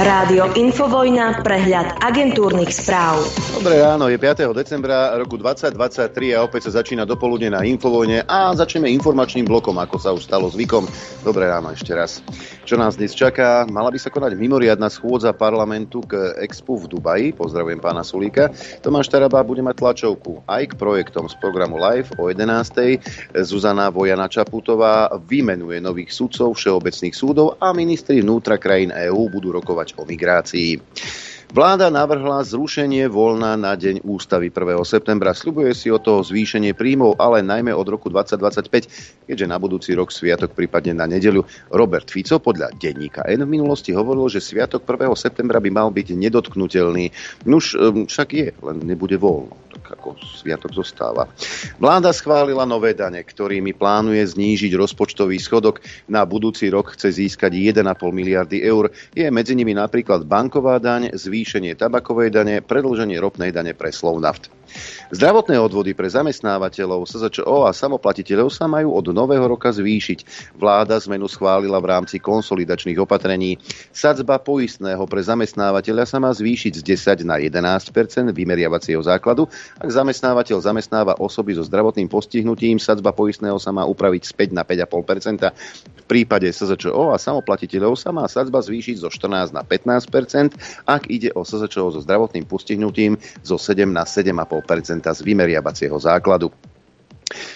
[0.00, 3.20] Rádio Infovojna, prehľad agentúrnych správ.
[3.52, 4.48] Dobré ráno, je 5.
[4.56, 5.76] decembra roku 2023
[6.32, 10.48] a opäť sa začína dopoludne na Infovojne a začneme informačným blokom, ako sa už stalo
[10.48, 10.88] zvykom.
[11.20, 12.24] Dobré ráno ešte raz.
[12.64, 13.68] Čo nás dnes čaká?
[13.68, 17.36] Mala by sa konať mimoriadná schôdza parlamentu k Expu v Dubaji.
[17.36, 18.48] Pozdravujem pána Sulíka.
[18.80, 23.36] Tomáš Taraba bude mať tlačovku aj k projektom z programu Live o 11.
[23.44, 29.89] Zuzana Vojana Čaputová vymenuje nových sudcov všeobecných súdov a ministri vnútra krajín EÚ budú rokovať
[29.96, 30.82] o migrácii.
[31.50, 34.70] Vláda navrhla zrušenie voľna na deň ústavy 1.
[34.86, 35.34] septembra.
[35.34, 40.14] Sľubuje si o to zvýšenie príjmov, ale najmä od roku 2025, keďže na budúci rok
[40.14, 41.42] sviatok prípadne na nedeľu.
[41.74, 45.10] Robert Fico podľa denníka N v minulosti hovoril, že sviatok 1.
[45.18, 47.10] septembra by mal byť nedotknutelný.
[47.50, 49.58] Nuž ehm, však je, len nebude voľno
[49.90, 51.26] ako sviatok zostáva.
[51.82, 55.82] Vláda schválila nové dane, ktorými plánuje znížiť rozpočtový schodok.
[56.06, 57.82] Na budúci rok chce získať 1,5
[58.14, 58.94] miliardy eur.
[59.10, 61.39] Je medzi nimi napríklad banková daň, zvýšenie
[61.76, 64.59] tabakovej dane, predlženie ropnej dane pre Slovnaft.
[65.10, 70.52] Zdravotné odvody pre zamestnávateľov, SZČO a samoplatiteľov sa majú od nového roka zvýšiť.
[70.54, 73.58] Vláda zmenu schválila v rámci konsolidačných opatrení.
[73.90, 76.82] Sadzba poistného pre zamestnávateľa sa má zvýšiť z
[77.22, 79.50] 10 na 11% vymeriavacieho základu.
[79.82, 84.62] Ak zamestnávateľ zamestnáva osoby so zdravotným postihnutím, sadzba poistného sa má upraviť z 5 na
[84.62, 91.10] 5,5% V prípade SZČO a samoplatiteľov sa má sadzba zvýšiť zo 14 na 15% ak
[91.10, 94.59] ide o SZČO so zdravotným postihnutím zo 7 na 7,5
[95.14, 96.50] z vymeriavacieho základu.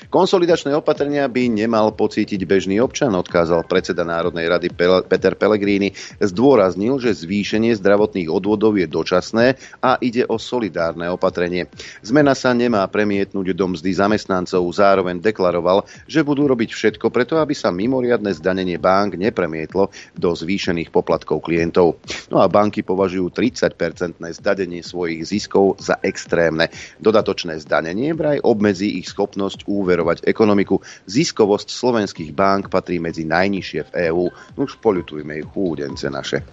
[0.08, 4.70] Konsolidačné opatrenia by nemal pocítiť bežný občan, odkázal predseda Národnej rady
[5.10, 5.90] Peter Pellegrini.
[6.22, 11.66] Zdôraznil, že zvýšenie zdravotných odvodov je dočasné a ide o solidárne opatrenie.
[12.06, 14.62] Zmena sa nemá premietnúť do mzdy zamestnancov.
[14.70, 20.94] Zároveň deklaroval, že budú robiť všetko preto, aby sa mimoriadne zdanenie bank nepremietlo do zvýšených
[20.94, 21.98] poplatkov klientov.
[22.30, 26.70] No a banky považujú 30-percentné zdanenie svojich ziskov za extrémne.
[27.02, 30.80] Dodatočné zdanenie vraj obmedzí ich schopnosť úverovať ekonomiku.
[31.08, 34.24] Ziskovosť slovenských bank patrí medzi najnižšie v EÚ.
[34.60, 36.44] Už poľutujme ich chúdence naše.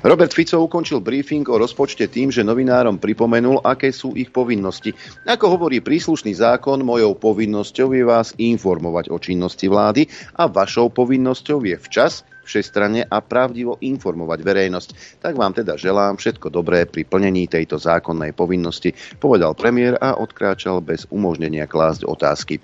[0.00, 4.94] Robert Fico ukončil briefing o rozpočte tým, že novinárom pripomenul, aké sú ich povinnosti.
[5.26, 10.08] Ako hovorí príslušný zákon, mojou povinnosťou je vás informovať o činnosti vlády
[10.38, 14.88] a vašou povinnosťou je včas všestranne a pravdivo informovať verejnosť.
[15.22, 18.90] Tak vám teda želám všetko dobré pri plnení tejto zákonnej povinnosti,
[19.22, 22.58] povedal premiér a odkráčal bez umožnenia klásť otázky.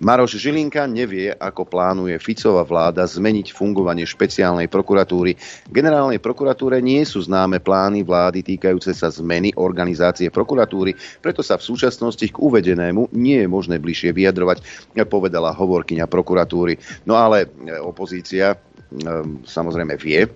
[0.00, 5.36] Maroš Žilinka nevie, ako plánuje Ficová vláda zmeniť fungovanie špeciálnej prokuratúry.
[5.68, 11.66] Generálnej prokuratúre nie sú známe plány vlády týkajúce sa zmeny organizácie prokuratúry, preto sa v
[11.68, 14.64] súčasnosti k uvedenému nie je možné bližšie vyjadrovať,
[15.10, 16.78] povedala hovorkyňa prokuratúry.
[17.08, 18.54] No ale e, opozícia
[19.46, 20.26] samozrejme vie,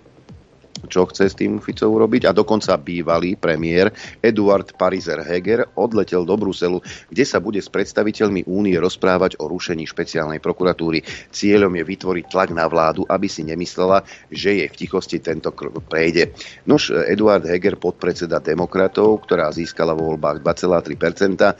[0.90, 6.34] čo chce s tým Fico urobiť a dokonca bývalý premiér Eduard Pariser Heger odletel do
[6.34, 11.02] Bruselu, kde sa bude s predstaviteľmi únie rozprávať o rušení špeciálnej prokuratúry.
[11.30, 15.78] Cieľom je vytvoriť tlak na vládu, aby si nemyslela, že jej v tichosti tento krok
[15.86, 16.34] prejde.
[16.66, 21.54] Nož Eduard Heger, podpredseda demokratov, ktorá získala vo voľbách 2,3%,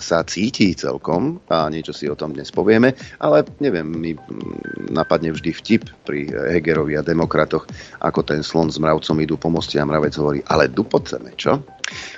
[0.00, 4.12] sa cíti celkom a niečo si o tom dnes povieme, ale neviem, mi
[4.90, 7.66] napadne vždy vtip pri Hegerovi a demokratoch,
[8.00, 11.62] ako ten slon s mravcom idú po moste a mravec hovorí, ale dupoceme, čo?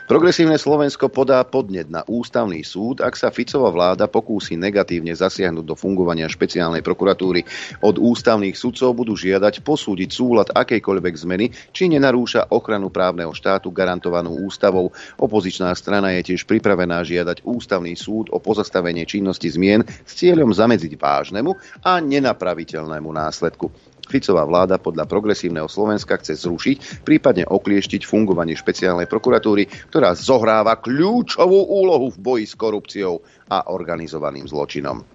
[0.04, 5.72] Progresívne Slovensko podá podnet na ústavný súd, ak sa Ficová vláda pokúsi negatívne zasiahnuť do
[5.72, 7.48] fungovania špeciálnej prokuratúry.
[7.80, 14.44] Od ústavných sudcov budú žiadať posúdiť súlad akejkoľvek zmeny, či nenarúša ochranu právneho štátu garantovanú
[14.44, 14.92] ústavou.
[15.16, 21.00] Opozičná strana je tiež pripravená žiadať ústavný súd o pozastavenie činnosti zmien s cieľom zamedziť
[21.00, 23.91] vážnemu a nenapraviteľnému následku.
[24.08, 31.70] Ficová vláda podľa progresívneho Slovenska chce zrušiť, prípadne oklieštiť fungovanie špeciálnej prokuratúry, ktorá zohráva kľúčovú
[31.70, 35.11] úlohu v boji s korupciou a organizovaným zločinom.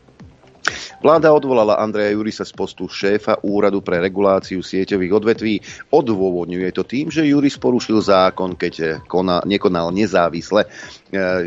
[0.97, 5.55] Vláda odvolala Andreja Jurisa z postu šéfa Úradu pre reguláciu sieťových odvetví.
[5.93, 10.65] Odôvodňuje to tým, že Juris porušil zákon, keď konal, nekonal nezávisle.
[10.65, 10.67] E,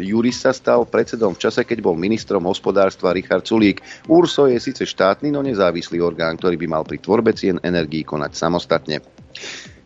[0.07, 3.83] Juris sa stal predsedom v čase, keď bol ministrom hospodárstva Richard Sulík.
[4.07, 8.33] URSO je síce štátny, no nezávislý orgán, ktorý by mal pri tvorbe cien energií konať
[8.39, 9.03] samostatne.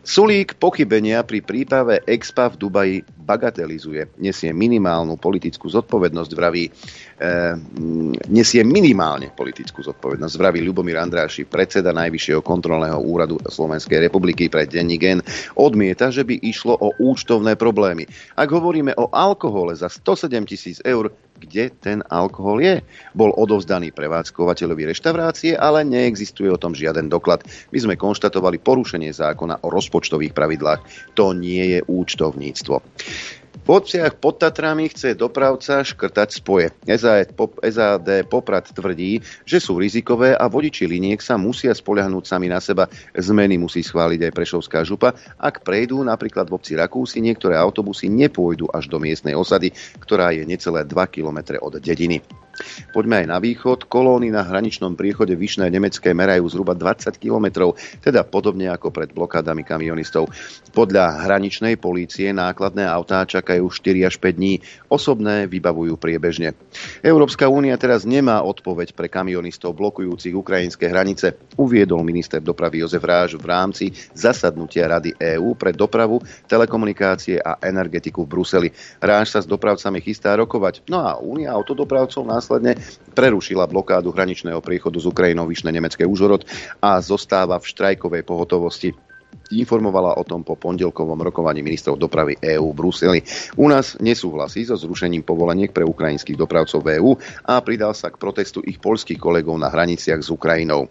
[0.05, 4.21] Sulík pochybenia pri príprave Expa v Dubaji bagatelizuje.
[4.21, 6.71] Nesie minimálnu politickú zodpovednosť, vraví, e,
[8.29, 15.01] nesie minimálne politickú zodpovednosť, vraví Ľubomír Andráši, predseda Najvyššieho kontrolného úradu Slovenskej republiky pre denní
[15.01, 15.25] gen,
[15.57, 18.05] odmieta, že by išlo o účtovné problémy.
[18.37, 21.09] Ak hovoríme o alkohole za 107 tisíc eur,
[21.39, 22.75] kde ten alkohol je.
[23.13, 27.43] Bol odovzdaný prevádzkovateľovi reštaurácie, ale neexistuje o tom žiaden doklad.
[27.69, 31.13] My sme konštatovali porušenie zákona o rozpočtových pravidlách.
[31.19, 32.81] To nie je účtovníctvo.
[33.55, 36.67] V obciach pod Tatrami chce dopravca škrtať spoje.
[36.85, 42.91] SAD Poprad tvrdí, že sú rizikové a vodiči liniek sa musia spoľahnúť sami na seba.
[43.15, 45.15] Zmeny musí schváliť aj Prešovská župa.
[45.39, 49.71] Ak prejdú napríklad v obci Rakúsi, niektoré autobusy nepôjdu až do miestnej osady,
[50.03, 52.19] ktorá je necelé 2 km od dediny.
[52.91, 53.87] Poďme aj na východ.
[53.91, 59.67] Kolóny na hraničnom priechode Vyšné Nemecké merajú zhruba 20 kilometrov, teda podobne ako pred blokádami
[59.67, 60.31] kamionistov.
[60.71, 64.53] Podľa hraničnej polície nákladné autá čakajú 4 až 5 dní,
[64.87, 66.55] osobné vybavujú priebežne.
[67.03, 73.35] Európska únia teraz nemá odpoveď pre kamionistov blokujúcich ukrajinské hranice, uviedol minister dopravy Jozef Ráž
[73.39, 73.85] v rámci
[74.15, 78.69] zasadnutia Rady EÚ pre dopravu, telekomunikácie a energetiku v Bruseli.
[78.99, 82.77] Ráž sa s dopravcami chystá rokovať, no a únia autodopravcov nás následne
[83.17, 86.45] prerušila blokádu hraničného priechodu z Ukrajinou vyšné nemecké Užhorod
[86.77, 88.93] a zostáva v štrajkovej pohotovosti
[89.49, 93.19] informovala o tom po pondelkovom rokovaní ministrov dopravy EÚ v Bruseli.
[93.57, 97.17] U nás nesúhlasí so zrušením povoleniek pre ukrajinských dopravcov EÚ
[97.49, 100.85] a pridal sa k protestu ich poľských kolegov na hraniciach s Ukrajinou.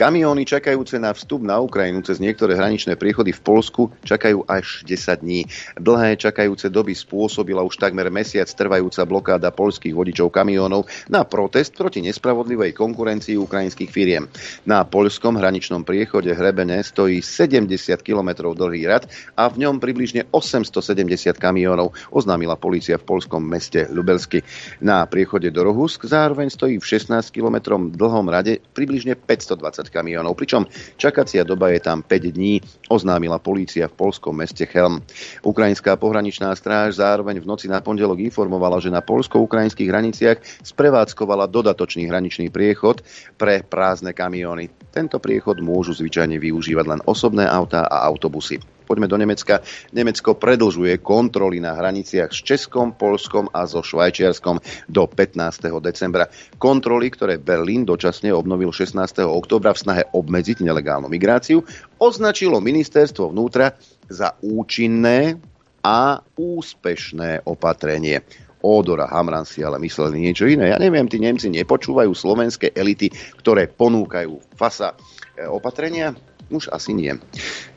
[0.00, 5.20] Kamióny čakajúce na vstup na Ukrajinu cez niektoré hraničné priechody v Polsku čakajú až 10
[5.20, 5.44] dní.
[5.76, 12.00] Dlhé čakajúce doby spôsobila už takmer mesiac trvajúca blokáda polských vodičov kamiónov na protest proti
[12.00, 14.24] nespravodlivej konkurencii ukrajinských firiem.
[14.64, 17.68] Na poľskom hraničnom priechode Hrebene stojí 70
[18.00, 19.04] km dlhý rad
[19.36, 24.40] a v ňom približne 870 kamiónov, oznámila polícia v polskom meste Ľubelsky.
[24.80, 29.18] Na priechode do Rohusk zároveň stojí v 16 km dlhom rade približne
[29.58, 35.02] 520 kamionov, pričom čakacia doba je tam 5 dní, oznámila polícia v polskom meste Chelm.
[35.42, 42.06] Ukrajinská pohraničná stráž zároveň v noci na pondelok informovala, že na polsko-ukrajinských hraniciach sprevádzkovala dodatočný
[42.06, 43.02] hraničný priechod
[43.34, 44.70] pre prázdne kamióny.
[44.94, 48.79] Tento priechod môžu zvyčajne využívať len osobné autá a autobusy.
[48.90, 49.62] Poďme do Nemecka.
[49.94, 54.58] Nemecko predlžuje kontroly na hraniciach s Českom, Polskom a so Švajčiarskom
[54.90, 55.70] do 15.
[55.78, 56.26] decembra.
[56.58, 58.98] Kontroly, ktoré Berlín dočasne obnovil 16.
[59.22, 61.62] oktobra v snahe obmedziť nelegálnu migráciu,
[62.02, 63.78] označilo ministerstvo vnútra
[64.10, 65.38] za účinné
[65.86, 68.26] a úspešné opatrenie.
[68.58, 70.74] Ódora Hamran si ale mysleli niečo iné.
[70.74, 74.98] Ja neviem, tí Nemci nepočúvajú slovenské elity, ktoré ponúkajú fasa
[75.38, 76.10] e, opatrenia?
[76.50, 77.14] Už asi nie.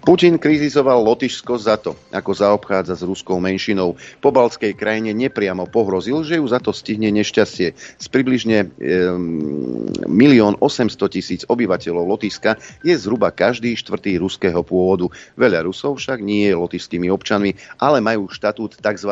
[0.02, 3.96] Putin kritizoval Lotyšsko za to, ako zaobchádza s ruskou menšinou.
[4.18, 7.78] Po balskej krajine nepriamo pohrozil, že ju za to stihne nešťastie.
[7.78, 15.08] Z približne 1 milión 800 tisíc obyvateľov Lotyšska je zhruba každý štvrtý ruského pôvodu.
[15.38, 19.12] Veľa Rusov však nie je lotyšskými občanmi, ale majú štatút tzv.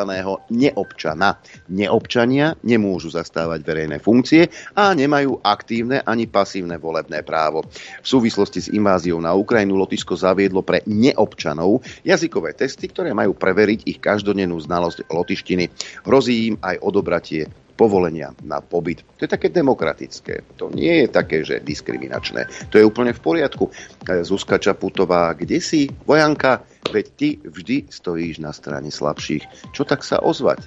[0.50, 1.38] neobčana.
[1.69, 7.63] Neobčania nemôžu zastávať verejné funkcie a nemajú aktívne ani pasívne volebné právo.
[8.04, 13.83] V súvislosti s inváziou na Ukrajinu Lotyšsko zaviedlo pre neobčanov jazykové testy, ktoré majú preveriť
[13.88, 15.68] ich každodennú znalosť lotištiny.
[16.07, 17.51] Hrozí im aj odobratie
[17.81, 19.01] povolenia na pobyt.
[19.18, 20.45] To je také demokratické.
[20.62, 22.69] To nie je také, že diskriminačné.
[22.69, 23.74] To je úplne v poriadku.
[24.21, 26.62] Zuzka Čaputová, kde si, vojanka?
[26.94, 29.74] Veď ty vždy stojíš na strane slabších.
[29.74, 30.62] Čo tak sa ozvať?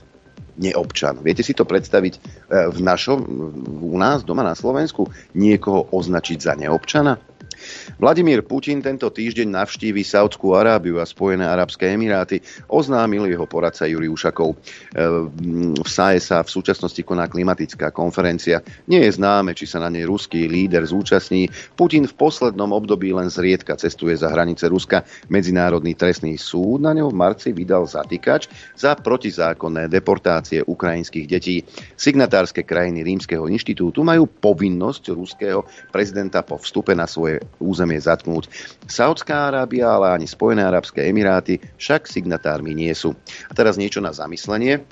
[0.54, 1.18] neobčan.
[1.18, 2.20] Viete si to predstaviť e,
[2.70, 3.26] v našom,
[3.82, 7.18] u nás doma na Slovensku, niekoho označiť za neobčana?
[7.98, 14.10] Vladimír Putin tento týždeň navštívi Saudskú Arábiu a Spojené Arabské Emiráty, oznámil jeho poradca Juri
[14.10, 14.54] Ušakov.
[14.54, 14.56] E,
[15.78, 18.60] v SAE sa v súčasnosti koná klimatická konferencia.
[18.90, 21.48] Nie je známe, či sa na nej ruský líder zúčastní.
[21.74, 25.06] Putin v poslednom období len zriedka cestuje za hranice Ruska.
[25.30, 31.62] Medzinárodný trestný súd na ňo v marci vydal zatýkač za protizákonné deportácie ukrajinských detí.
[31.94, 38.52] Signatárske krajiny Rímskeho inštitútu majú povinnosť ruského prezidenta po vstupe na svoje územie zatknúť.
[38.84, 43.16] Saudská Arábia, ale ani Spojené arabské emiráty však signatármi nie sú.
[43.48, 44.84] A teraz niečo na zamyslenie.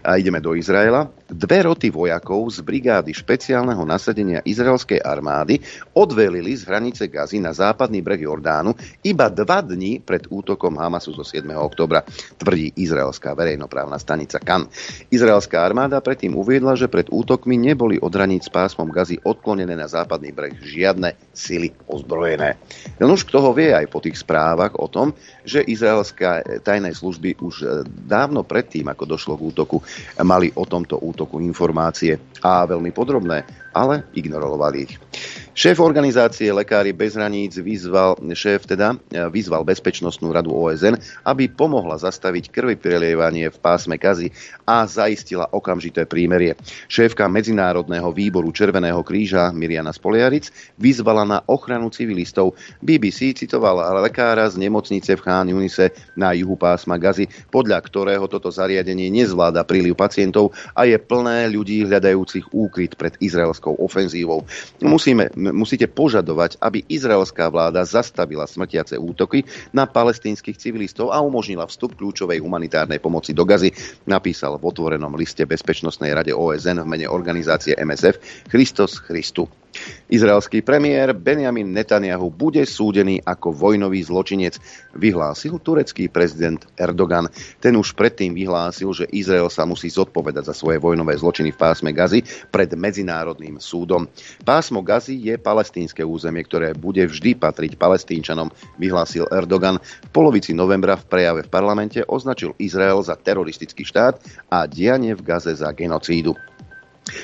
[0.00, 1.12] A ideme do Izraela.
[1.28, 5.60] Dve roty vojakov z brigády špeciálneho nasadenia izraelskej armády
[5.92, 8.72] odvelili z hranice Gazy na západný breh Jordánu
[9.04, 11.44] iba dva dní pred útokom Hamasu zo 7.
[11.52, 12.00] oktobra,
[12.40, 14.72] tvrdí izraelská verejnoprávna stanica KAN.
[15.12, 20.32] Izraelská armáda predtým uviedla, že pred útokmi neboli od hraníc pásmom Gazy odklonené na západný
[20.32, 22.56] breh žiadne sily ozbrojené.
[22.96, 25.12] Len už kto ho vie aj po tých správach o tom,
[25.44, 29.76] že izraelské tajné služby už dávno predtým, ako došlo k útoku,
[30.24, 33.42] mali o tomto útoku informácie a veľmi podrobné,
[33.74, 34.94] ale ignorovali ich.
[35.58, 38.94] Šéf organizácie Lekári bez hraníc vyzval, šéf teda,
[39.26, 40.94] vyzval Bezpečnostnú radu OSN,
[41.26, 44.30] aby pomohla zastaviť krvi prelievanie v pásme Kazy
[44.62, 46.54] a zaistila okamžité prímerie.
[46.86, 52.54] Šéfka Medzinárodného výboru Červeného kríža Miriana Spoliaric vyzvala na ochranu civilistov.
[52.78, 58.54] BBC citoval lekára z nemocnice v Chán Junise na juhu pásma Gazy, podľa ktorého toto
[58.54, 64.46] zariadenie nezvláda príliv pacientov a je plné ľudí hľadajúcich úkryt pred izraelskou ofenzívou.
[64.86, 71.96] Musíme, musíte požadovať, aby izraelská vláda zastavila smrtiace útoky na palestínskych civilistov a umožnila vstup
[71.98, 73.72] kľúčovej humanitárnej pomoci do Gazy,
[74.08, 79.46] napísal v otvorenom liste Bezpečnostnej rade OSN v mene organizácie MSF Christos Christu.
[80.08, 84.56] Izraelský premiér Benjamin Netanyahu bude súdený ako vojnový zločinec,
[84.96, 87.28] vyhlásil turecký prezident Erdogan.
[87.60, 91.92] Ten už predtým vyhlásil, že Izrael sa musí zodpovedať za svoje vojnové zločiny v pásme
[91.92, 94.08] Gazy pred Medzinárodným súdom.
[94.42, 98.48] Pásmo Gazy je palestínske územie, ktoré bude vždy patriť palestínčanom,
[98.80, 99.76] vyhlásil Erdogan.
[99.78, 104.16] V polovici novembra v prejave v parlamente označil Izrael za teroristický štát
[104.48, 106.32] a dianie v Gaze za genocídu.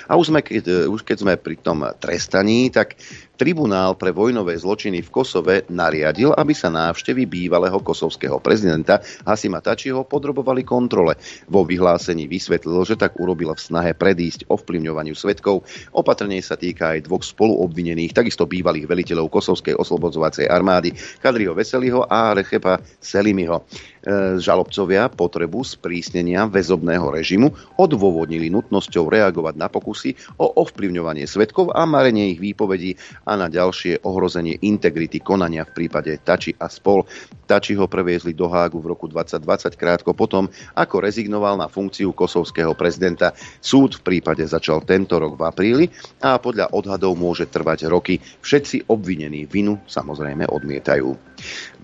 [0.09, 2.97] A už, sme, e, už keď sme pri tom trestaní, tak
[3.35, 10.07] Tribunál pre vojnové zločiny v Kosove nariadil, aby sa návštevy bývalého kosovského prezidenta Hasima Tačiho
[10.07, 11.19] podrobovali kontrole.
[11.51, 15.67] Vo vyhlásení vysvetlil, že tak urobil v snahe predísť ovplyvňovaniu svetkov.
[15.91, 22.39] Opatrne sa týka aj dvoch spoluobvinených, takisto bývalých veliteľov kosovskej oslobodzovacej armády Kadriho Veseliho a
[22.39, 23.67] Rechepa Selimiho.
[24.05, 27.51] E, žalobcovia potrebu sprísnenia väzobného režimu
[27.83, 34.05] odôvodnili nutnosťou reagovať na pokusy o ovplyvňovanie svetkov a marenie ich výpovedí a na ďalšie
[34.05, 37.05] ohrozenie integrity konania v prípade Tači a spol.
[37.45, 42.73] Tači ho previezli do Hágu v roku 2020 krátko potom, ako rezignoval na funkciu kosovského
[42.73, 43.37] prezidenta.
[43.61, 45.85] Súd v prípade začal tento rok v apríli
[46.25, 48.21] a podľa odhadov môže trvať roky.
[48.21, 51.34] Všetci obvinení vinu samozrejme odmietajú.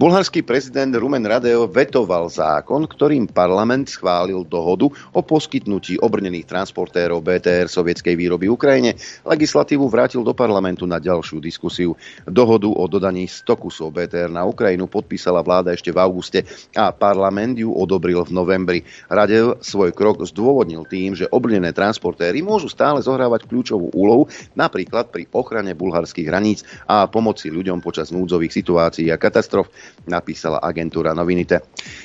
[0.00, 7.68] Bulharský prezident Rumen Radev vetoval zákon, ktorým parlament schválil dohodu o poskytnutí obrnených transportérov BTR
[7.68, 8.96] sovietskej výroby Ukrajine.
[9.28, 11.92] Legislatívu vrátil do parlamentu na ďalšiu diskusiu.
[12.24, 17.60] Dohodu o dodaní 100 kusov BTR na Ukrajinu podpísala vláda ešte v auguste a parlament
[17.60, 18.80] ju odobril v novembri.
[19.12, 25.28] Radev svoj krok zdôvodnil tým, že obrnené transportéry môžu stále zohrávať kľúčovú úlohu napríklad pri
[25.36, 29.75] ochrane bulharských hraníc a pomoci ľuďom počas núdzových situácií a katastrof katastrof,
[30.07, 31.59] napísala agentúra Novinite.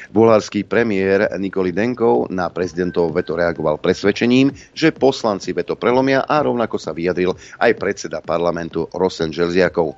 [0.10, 6.82] Bulharský premiér Nikoli Denkov na prezidentov veto reagoval presvedčením, že poslanci veto prelomia a rovnako
[6.82, 9.94] sa vyjadril aj predseda parlamentu Rosen Želziakov.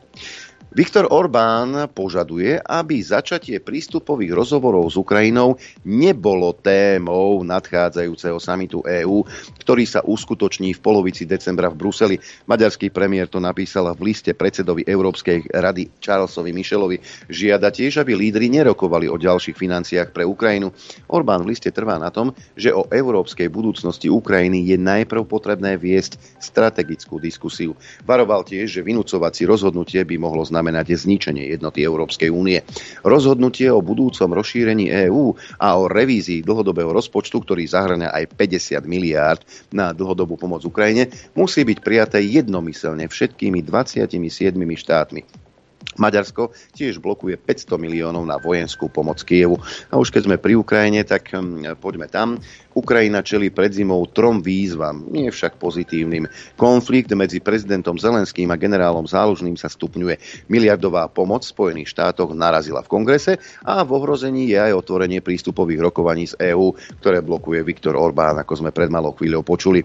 [0.78, 9.26] Viktor Orbán požaduje, aby začatie prístupových rozhovorov s Ukrajinou nebolo témou nadchádzajúceho samitu EÚ,
[9.58, 12.22] ktorý sa uskutoční v polovici decembra v Bruseli.
[12.46, 17.02] Maďarský premiér to napísal v liste predsedovi Európskej rady Charlesovi Michelovi.
[17.26, 20.70] Žiada tiež, aby lídry nerokovali o ďalších financiách pre Ukrajinu.
[21.10, 26.22] Orbán v liste trvá na tom, že o európskej budúcnosti Ukrajiny je najprv potrebné viesť
[26.38, 27.74] strategickú diskusiu.
[28.06, 32.60] Varoval tiež, že vynúcovací rozhodnutie by mohlo znamenať znamenať zničenie jednoty Európskej únie.
[33.08, 35.32] Rozhodnutie o budúcom rozšírení EÚ
[35.64, 39.40] a o revízii dlhodobého rozpočtu, ktorý zahrania aj 50 miliárd
[39.72, 41.08] na dlhodobú pomoc Ukrajine,
[41.40, 44.12] musí byť prijaté jednomyselne všetkými 27
[44.60, 45.47] štátmi.
[45.98, 49.58] Maďarsko tiež blokuje 500 miliónov na vojenskú pomoc Kievu.
[49.90, 52.38] A už keď sme pri Ukrajine, tak hm, poďme tam.
[52.78, 56.30] Ukrajina čelí pred zimou trom výzvam, nie však pozitívnym.
[56.54, 60.46] Konflikt medzi prezidentom Zelenským a generálom Zálužným sa stupňuje.
[60.46, 65.90] Miliardová pomoc v Spojených štátoch narazila v kongrese a v ohrození je aj otvorenie prístupových
[65.90, 69.82] rokovaní z EÚ, ktoré blokuje Viktor Orbán, ako sme pred malou chvíľou počuli.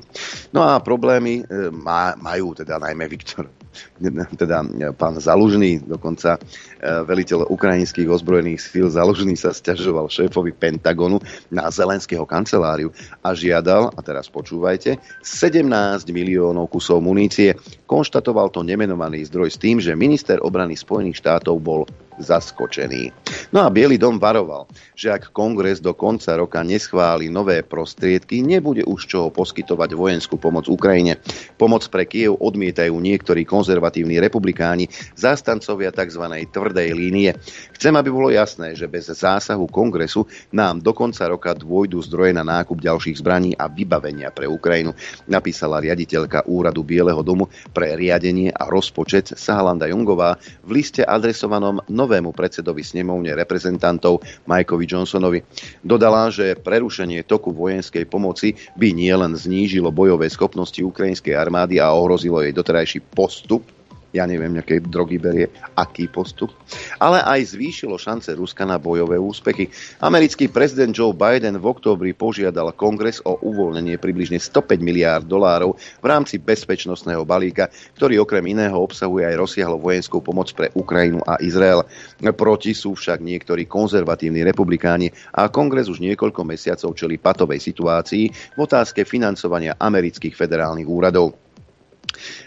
[0.53, 1.73] No a problémy e,
[2.21, 3.62] majú teda najmä Viktor
[4.41, 4.65] teda
[4.95, 6.41] pán Zalužný, dokonca e,
[6.83, 12.93] veliteľ ukrajinských ozbrojených síl Zalužný sa stiažoval šéfovi Pentagonu na Zelenského kanceláriu
[13.25, 15.65] a žiadal, a teraz počúvajte, 17
[16.13, 17.57] miliónov kusov munície.
[17.89, 21.89] Konštatoval to nemenovaný zdroj s tým, že minister obrany Spojených štátov bol
[22.23, 23.11] zaskočený.
[23.53, 28.87] No a Bielý dom varoval, že ak kongres do konca roka neschváli nové prostriedky, nebude
[28.87, 31.19] už čoho poskytovať vojenskú pomoc Ukrajine.
[31.59, 34.89] Pomoc pre Kiev odmietajú niektorí konzervatívni republikáni,
[35.19, 36.23] zástancovia tzv.
[36.49, 37.35] tvrdej línie.
[37.77, 40.25] Chcem, aby bolo jasné, že bez zásahu kongresu
[40.55, 44.95] nám do konca roka dôjdu zdroje na nákup ďalších zbraní a vybavenia pre Ukrajinu,
[45.27, 51.83] napísala riaditeľka úradu Bieleho domu pre riadenie a rozpočet Sahalanda Jungová v liste adresovanom
[52.13, 55.41] novému predsedovi snemovne reprezentantov Mikeovi Johnsonovi.
[55.81, 62.45] Dodala, že prerušenie toku vojenskej pomoci by nielen znížilo bojové schopnosti ukrajinskej armády a ohrozilo
[62.45, 63.65] jej doterajší postup
[64.13, 66.53] ja neviem, nejaké drogy berie, aký postup,
[67.01, 69.73] ale aj zvýšilo šance Ruska na bojové úspechy.
[70.05, 76.07] Americký prezident Joe Biden v októbri požiadal kongres o uvoľnenie približne 105 miliárd dolárov v
[76.07, 81.89] rámci bezpečnostného balíka, ktorý okrem iného obsahuje aj rozsiahlo vojenskú pomoc pre Ukrajinu a Izrael.
[82.21, 88.25] Proti sú však niektorí konzervatívni republikáni a kongres už niekoľko mesiacov čeli patovej situácii
[88.57, 91.52] v otázke financovania amerických federálnych úradov.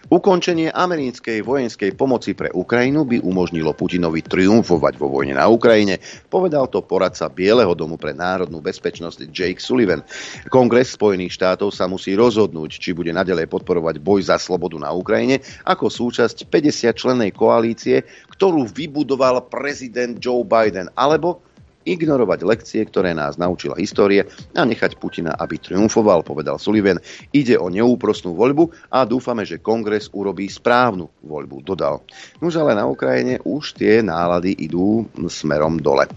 [0.10, 5.98] Ukončenie americkej vojenskej pomoci pre Ukrajinu by umožnilo Putinovi triumfovať vo vojne na Ukrajine,
[6.30, 10.06] povedal to poradca Bieleho domu pre národnú bezpečnosť Jake Sullivan.
[10.48, 15.42] Kongres Spojených štátov sa musí rozhodnúť, či bude nadalej podporovať boj za slobodu na Ukrajine
[15.66, 18.06] ako súčasť 50 člennej koalície,
[18.36, 21.55] ktorú vybudoval prezident Joe Biden, alebo
[21.86, 24.26] ignorovať lekcie, ktoré nás naučila história
[24.58, 26.98] a nechať Putina, aby triumfoval, povedal Sullivan.
[27.30, 32.02] Ide o neúprostnú voľbu a dúfame, že kongres urobí správnu voľbu, dodal.
[32.42, 36.10] Nož ale na Ukrajine už tie nálady idú smerom dole.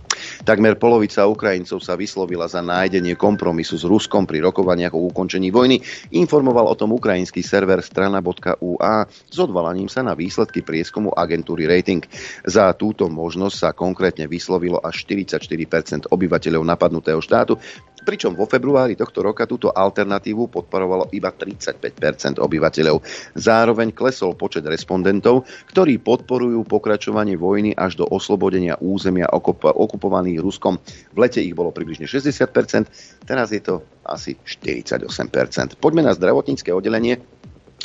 [0.43, 5.85] Takmer polovica Ukrajincov sa vyslovila za nájdenie kompromisu s Ruskom pri rokovaniach o ukončení vojny.
[6.17, 12.03] Informoval o tom ukrajinský server strana.ua s odvalaním sa na výsledky prieskumu agentúry Rating.
[12.49, 15.58] Za túto možnosť sa konkrétne vyslovilo až 44
[16.13, 17.57] obyvateľov napadnutého štátu,
[18.09, 23.05] pričom vo februári tohto roka túto alternatívu podporovalo iba 35% obyvateľov.
[23.37, 30.81] Zároveň klesol počet respondentov, ktorí podporujú pokračovanie vojny až do oslobodenia územia okupovaných Ruskom.
[31.13, 35.05] V lete ich bolo približne 60% teraz je to asi 48%
[35.77, 37.21] Poďme na zdravotnícke oddelenie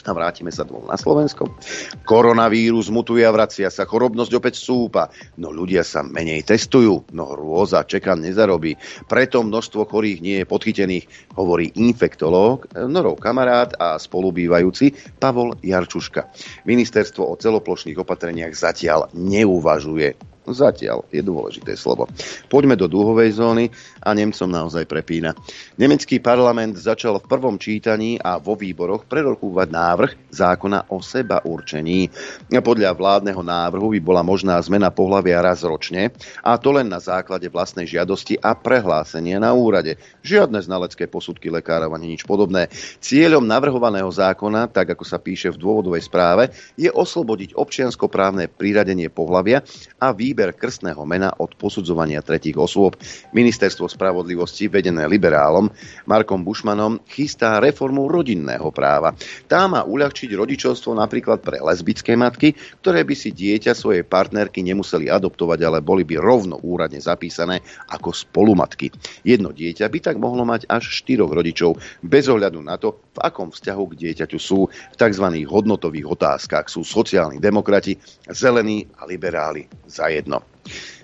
[0.04, 1.56] a vrátime sa dvom na Slovensko.
[2.04, 7.88] Koronavírus mutuje a vracia sa, chorobnosť opäť súpa, no ľudia sa menej testujú, no hrôza
[7.88, 8.76] čeká nezarobí.
[9.08, 11.06] Preto množstvo chorých nie je podchytených,
[11.40, 16.28] hovorí infektológ, norov kamarát a spolubývajúci Pavol Jarčuška.
[16.68, 20.34] Ministerstvo o celoplošných opatreniach zatiaľ neuvažuje.
[20.44, 22.12] Zatiaľ je dôležité slovo.
[22.52, 23.72] Poďme do dúhovej zóny
[24.04, 25.32] a Nemcom naozaj prepína.
[25.80, 32.12] Nemecký parlament začal v prvom čítaní a vo výboroch prerokúvať návrh zákona o seba určení.
[32.52, 36.12] Podľa vládneho návrhu by bola možná zmena pohľavia raz ročne
[36.44, 39.96] a to len na základe vlastnej žiadosti a prehlásenia na úrade.
[40.28, 42.68] Žiadne znalecké posudky lekárov ani nič podobné.
[43.00, 49.64] Cieľom navrhovaného zákona, tak ako sa píše v dôvodovej správe, je oslobodiť občianskoprávne priradenie pohľavia
[50.02, 52.98] a výber krstného mena od posudzovania tretích osôb.
[53.32, 55.70] Ministerstvo spravodlivosti, vedené liberálom
[56.10, 59.14] Markom Bušmanom, chystá reformu rodinného práva.
[59.46, 65.14] Tá má uľahčiť rodičovstvo napríklad pre lesbické matky, ktoré by si dieťa svojej partnerky nemuseli
[65.14, 67.62] adoptovať, ale boli by rovno úradne zapísané
[67.94, 68.90] ako spolumatky.
[69.22, 73.54] Jedno dieťa by tak mohlo mať až štyroch rodičov, bez ohľadu na to, v akom
[73.54, 74.66] vzťahu k dieťaťu sú.
[74.68, 75.28] V tzv.
[75.46, 77.94] hodnotových otázkach sú sociálni demokrati,
[78.32, 80.42] zelení a liberáli za jedno.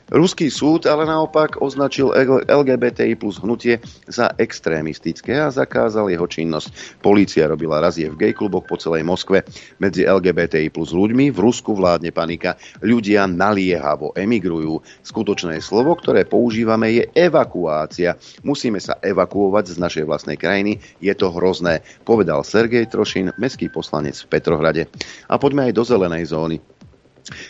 [0.09, 2.09] Ruský súd ale naopak označil
[2.49, 3.77] LGBTI plus hnutie
[4.09, 6.97] za extrémistické a zakázal jeho činnosť.
[6.97, 9.45] Polícia robila razie v gay-kluboch po celej Moskve.
[9.77, 12.57] Medzi LGBTI plus ľuďmi v Rusku vládne panika.
[12.81, 14.81] Ľudia naliehavo emigrujú.
[15.05, 18.17] Skutočné slovo, ktoré používame, je evakuácia.
[18.41, 20.81] Musíme sa evakuovať z našej vlastnej krajiny.
[20.97, 24.83] Je to hrozné, povedal Sergej Trošin, mestský poslanec v Petrohrade.
[25.29, 26.78] A poďme aj do zelenej zóny.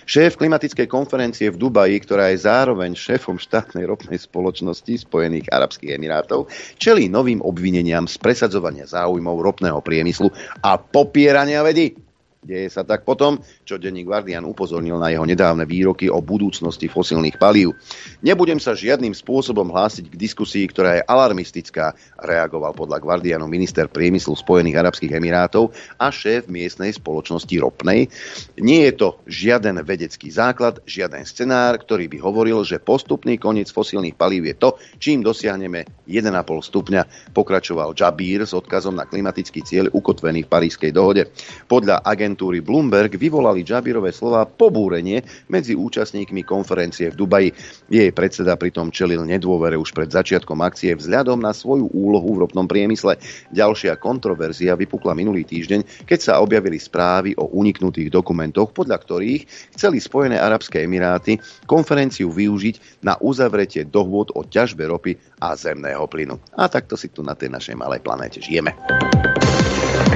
[0.03, 6.51] Šéf klimatickej konferencie v Dubaji, ktorá je zároveň šéfom štátnej ropnej spoločnosti Spojených Arabských Emirátov,
[6.75, 10.33] čelí novým obvineniam z presadzovania záujmov ropného priemyslu
[10.65, 12.08] a popierania vedy.
[12.39, 17.35] Deje sa tak potom, čo denní Guardian upozornil na jeho nedávne výroky o budúcnosti fosílnych
[17.35, 17.75] palív.
[18.23, 24.39] Nebudem sa žiadnym spôsobom hlásiť k diskusii, ktorá je alarmistická, reagoval podľa Guardianu minister priemyslu
[24.39, 28.07] Spojených Arabských Emirátov a šéf miestnej spoločnosti ropnej.
[28.55, 34.15] Nie je to žiaden vedecký základ, žiaden scenár, ktorý by hovoril, že postupný koniec fosílnych
[34.15, 36.31] palív je to, čím dosiahneme 1,5
[36.71, 41.27] stupňa, pokračoval Jabír s odkazom na klimatický cieľ ukotvený v Parískej dohode.
[41.67, 47.49] Podľa agent agentúry Bloomberg vyvolali Jabirové slova pobúrenie medzi účastníkmi konferencie v Dubaji.
[47.89, 52.69] Jej predseda pritom čelil nedôvere už pred začiatkom akcie vzhľadom na svoju úlohu v ropnom
[52.69, 53.17] priemysle.
[53.49, 59.97] Ďalšia kontroverzia vypukla minulý týždeň, keď sa objavili správy o uniknutých dokumentoch, podľa ktorých chceli
[59.97, 66.37] Spojené Arabské Emiráty konferenciu využiť na uzavretie dohôd o ťažbe ropy a zemného plynu.
[66.53, 68.77] A takto si tu na tej našej malej planéte žijeme.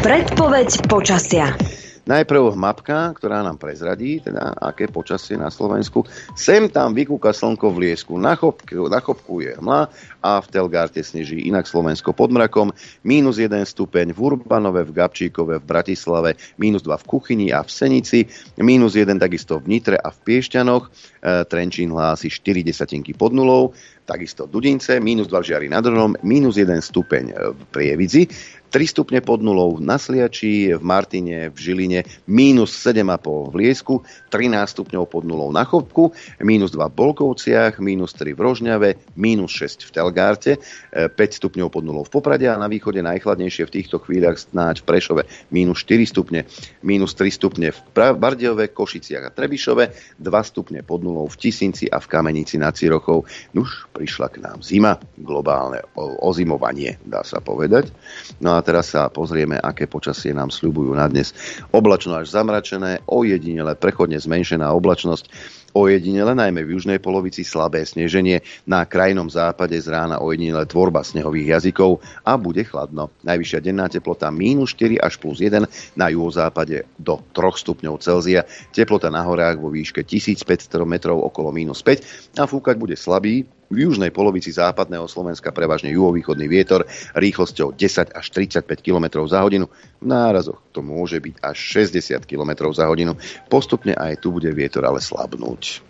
[0.03, 1.55] Predpoveď počasia.
[2.03, 6.03] Najprv mapka, ktorá nám prezradí, teda aké počasie na Slovensku.
[6.35, 9.87] Sem tam vykúka slnko v liesku, na chopku, na chopku je hmla
[10.19, 12.75] a v Telgarte sneží inak Slovensko pod mrakom.
[13.07, 17.71] Mínus 1 stupeň v Urbanove, v Gabčíkove, v Bratislave, mínus 2 v Kuchyni a v
[17.71, 18.27] Senici,
[18.59, 20.83] mínus 1 takisto v Nitre a v Piešťanoch.
[21.23, 23.71] E, Trenčín hlási 4 desatinky pod nulou,
[24.03, 28.27] takisto Dudince, mínus 2 v Žiari nad Hronom, mínus 1 stupeň v Prievidzi,
[28.73, 34.01] 3 stupne pod nulou na Sliači, v Martine, v Žiline, mínus 7,5 v Liesku,
[34.33, 36.09] 13 stupňov pod nulou na Chopku,
[36.41, 40.57] mínus 2 v Bolkovciach, mínus 3 v Rožňave, mínus 6 v Telgárte,
[40.89, 44.81] 5 e, stupňov pod nulou v Poprade a na východe najchladnejšie v týchto chvíľach snáď
[44.81, 46.49] v Prešove mínus 4 stupne,
[46.81, 52.01] mínus 3 stupne v Bardejove, Košiciach a Trebišove, 2 stupne pod nulou v Tisinci a
[52.01, 53.21] v Kamenici nad Cirochou.
[53.53, 55.85] Nuž, prišla k nám zima, globálne
[56.25, 57.93] ozimovanie, dá sa povedať.
[58.41, 61.35] No a teraz sa pozrieme, aké počasie nám sľubujú na dnes.
[61.75, 65.27] Oblačno až zamračené, ojedinele prechodne zmenšená oblačnosť,
[65.73, 71.59] ojedinele najmä v južnej polovici slabé sneženie, na krajnom západe z rána ojedinele tvorba snehových
[71.59, 73.09] jazykov a bude chladno.
[73.25, 75.65] Najvyššia denná teplota mínus 4 až plus 1,
[75.97, 80.45] na juhozápade do 3 stupňov Celzia, teplota na horách vo výške 1500
[80.85, 86.45] metrov okolo mínus 5 a fúkať bude slabý, v južnej polovici západného Slovenska prevažne juhovýchodný
[86.45, 86.85] vietor
[87.17, 89.65] rýchlosťou 10 až 35 km za hodinu.
[89.97, 91.57] V nárazoch to môže byť až
[91.89, 93.17] 60 km za hodinu.
[93.49, 95.81] Postupne aj tu bude vietor ale slabnúť.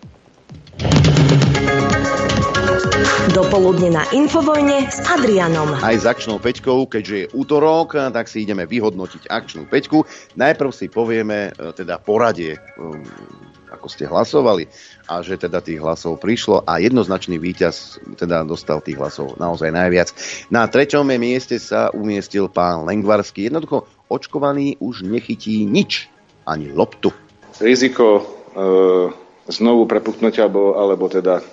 [3.34, 5.76] Dopoludne na Infovojne s Adrianom.
[5.82, 10.06] Aj s akčnou peťkou, keďže je útorok, tak si ideme vyhodnotiť akčnú peťku.
[10.38, 12.58] Najprv si povieme e, teda poradie
[13.74, 14.70] ako ste hlasovali
[15.08, 20.16] a že teda tých hlasov prišlo a jednoznačný víťaz teda dostal tých hlasov naozaj najviac.
[20.48, 23.52] Na treťom mieste sa umiestnil pán Lengvarský.
[23.52, 26.08] Jednoducho očkovaný už nechytí nič,
[26.48, 27.12] ani loptu.
[27.60, 28.24] Riziko e,
[29.52, 31.44] znovu prepuknutia alebo, alebo teda e,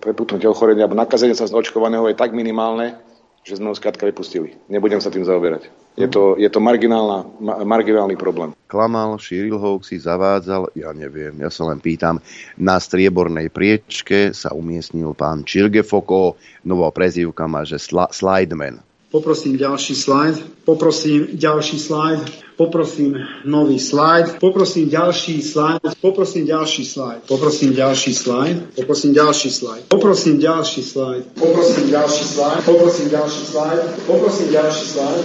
[0.00, 3.00] prepuknutia ochorenia alebo nakazenia sa z očkovaného je tak minimálne,
[3.44, 4.56] že sme ho skrátka vypustili.
[4.72, 5.68] Nebudem sa tým zaoberať.
[5.94, 8.56] Je to, je to marginálny problém.
[8.66, 12.18] Klamal, šíril hoaxy, zavádzal, ja neviem, ja sa len pýtam.
[12.58, 18.82] Na striebornej priečke sa umiestnil pán Čirgefoko, nová prezývka má, že sla, Slideman.
[19.14, 20.66] Poprosím ďalší slajd.
[20.66, 22.18] Poprosím ďalší slajd.
[22.58, 23.14] Poprosím
[23.46, 24.42] nový slajd.
[24.42, 25.78] Poprosím ďalší slajd.
[26.02, 27.22] Poprosím ďalší slajd.
[27.22, 28.66] Poprosím ďalší slajd.
[28.74, 29.86] Poprosím ďalší slajd.
[29.94, 31.24] Poprosím ďalší slajd.
[31.38, 32.64] Poprosím ďalší slajd.
[32.66, 33.84] Poprosím ďalší slajd.
[34.06, 35.24] Poprosím ďalší slajd.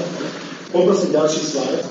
[0.70, 1.82] Poprosím ďalší slajd.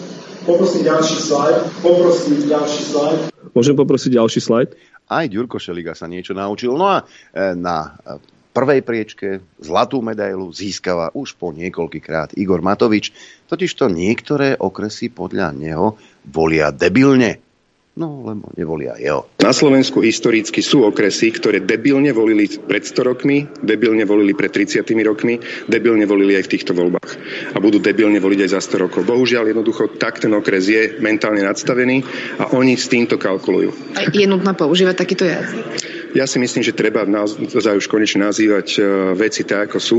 [0.46, 1.56] Poprosím ďalší slajd.
[1.82, 3.18] Poprosím ďalší slajd.
[3.58, 4.68] Môžem poprosiť ďalší slajd?
[5.10, 6.78] Aj Ďurko Šeliga sa niečo naučil.
[6.78, 7.02] No a
[7.34, 7.98] e, na
[8.58, 9.28] prvej priečke
[9.62, 13.14] zlatú medailu získava už po niekoľkýkrát Igor Matovič,
[13.46, 15.94] totižto niektoré okresy podľa neho
[16.26, 17.38] volia debilne.
[17.98, 19.26] No, lebo nevolia jeho.
[19.42, 24.86] Na Slovensku historicky sú okresy, ktoré debilne volili pred 100 rokmi, debilne volili pred 30
[25.02, 27.10] rokmi, debilne volili aj v týchto voľbách.
[27.54, 29.02] A budú debilne voliť aj za 100 rokov.
[29.02, 32.06] Bohužiaľ, jednoducho, tak ten okres je mentálne nadstavený
[32.38, 33.98] a oni s týmto kalkulujú.
[33.98, 35.97] A je nutné používať takýto jazyk?
[36.18, 38.80] Ja si myslím, že treba naozaj už konečne nazývať e,
[39.14, 39.98] veci tak, ako sú.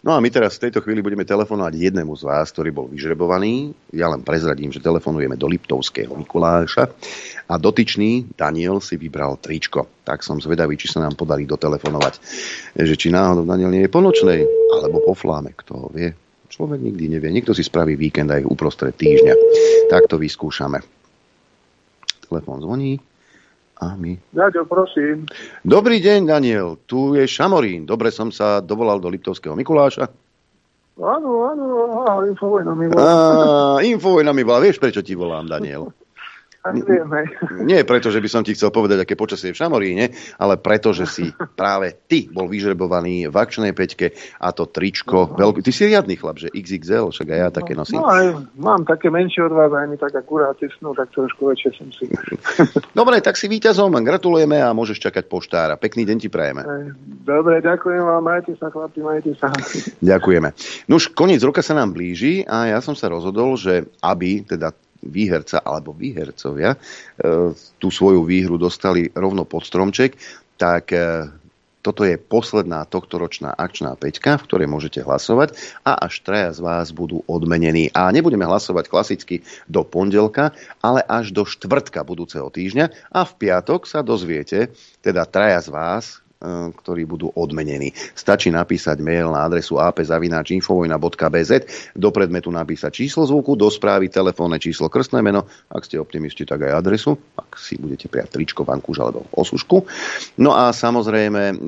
[0.00, 3.76] No a my teraz v tejto chvíli budeme telefonovať jednému z vás, ktorý bol vyžrebovaný.
[3.92, 6.88] Ja len prezradím, že telefonujeme do Liptovského Mikuláša
[7.44, 9.92] a dotyčný Daniel si vybral tričko.
[10.08, 12.14] Tak som zvedavý, či sa nám podarí dotelefonovať,
[12.72, 16.16] že či náhodou Daniel nie je po nočnej, alebo po fláme, kto ho vie.
[16.48, 17.28] Človek nikdy nevie.
[17.28, 19.34] Niekto si spraví víkend aj uprostred týždňa.
[19.92, 20.80] Tak to vyskúšame.
[22.24, 23.11] Telefón zvoní.
[23.82, 24.14] A my...
[24.30, 25.26] Ďaďo, prosím.
[25.66, 26.78] Dobrý deň, Daniel.
[26.86, 27.82] Tu je Šamorín.
[27.82, 30.06] Dobre som sa dovolal do Liptovského Mikuláša.
[31.02, 31.64] Áno, áno,
[32.06, 33.10] áno, Infovojna mi volá.
[33.82, 34.62] Infovojna mi volá.
[34.62, 35.90] Vieš, prečo ti volám, Daniel?
[37.66, 40.94] Nie preto, že by som ti chcel povedať, aké počasie je v Šamoríne, ale preto,
[40.94, 41.26] že si
[41.58, 45.34] práve ty bol vyžrebovaný v akčnej peťke a to tričko.
[45.34, 45.42] No.
[45.42, 45.66] Veľký.
[45.66, 47.98] Ty si riadny chlap, že XXL, však aj ja také nosím.
[47.98, 51.70] No aj mám také menšie od vás, aj mi tak akurát tesnú, tak trošku väčšie
[51.74, 52.06] som si.
[52.98, 55.74] Dobre, tak si víťazom, gratulujeme a môžeš čakať poštára.
[55.74, 56.62] Pekný deň ti prajeme.
[57.26, 59.50] Dobre, ďakujem vám, majte sa chlapi, majte sa.
[59.98, 60.54] Ďakujeme.
[60.86, 64.70] No už koniec roka sa nám blíži a ja som sa rozhodol, že aby teda
[65.02, 66.78] výherca alebo výhercovia e,
[67.76, 70.14] tú svoju výhru dostali rovno pod stromček,
[70.56, 71.26] tak e,
[71.82, 76.94] toto je posledná tohtoročná akčná peťka, v ktorej môžete hlasovať a až traja z vás
[76.94, 77.90] budú odmenení.
[77.90, 83.90] A nebudeme hlasovať klasicky do pondelka, ale až do štvrtka budúceho týždňa a v piatok
[83.90, 84.70] sa dozviete,
[85.02, 86.21] teda traja z vás,
[86.74, 87.94] ktorí budú odmenení.
[88.18, 91.52] Stačí napísať mail na adresu ap.infovojna.bz,
[91.94, 96.66] do predmetu napísať číslo zvuku, do správy telefónne číslo krstné meno, ak ste optimisti, tak
[96.66, 99.86] aj adresu, ak si budete prijať tričko, vankúš alebo osušku.
[100.42, 101.62] No a samozrejme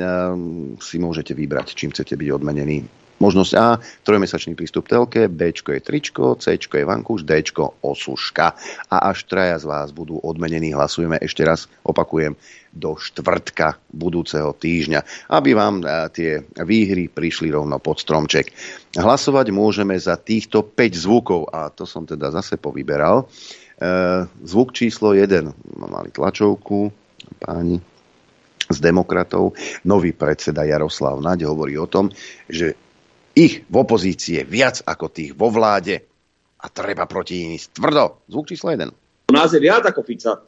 [0.83, 6.37] si môžete vybrať, čím chcete byť odmenení Možnosť A, trojmesačný prístup telke, B je tričko,
[6.37, 7.41] C je vankúš, D
[7.81, 8.53] osuška.
[8.93, 12.37] A až traja z vás budú odmenení, hlasujeme ešte raz, opakujem,
[12.69, 18.51] do štvrtka budúceho týždňa, aby vám e, tie výhry prišli rovno pod stromček.
[18.99, 23.25] Hlasovať môžeme za týchto 5 zvukov a to som teda zase povyberal.
[23.25, 23.25] E,
[24.43, 26.91] zvuk číslo 1, mali tlačovku,
[27.41, 27.79] páni,
[28.69, 29.55] z demokratov.
[29.87, 32.11] Nový predseda Jaroslav Naď hovorí o tom,
[32.49, 32.75] že
[33.35, 36.01] ich v opozícii je viac ako tých vo vláde
[36.63, 38.25] a treba proti nimi tvrdo.
[38.31, 39.31] Zvuk číslo 1.
[39.31, 40.41] U nás je viac ako Fica.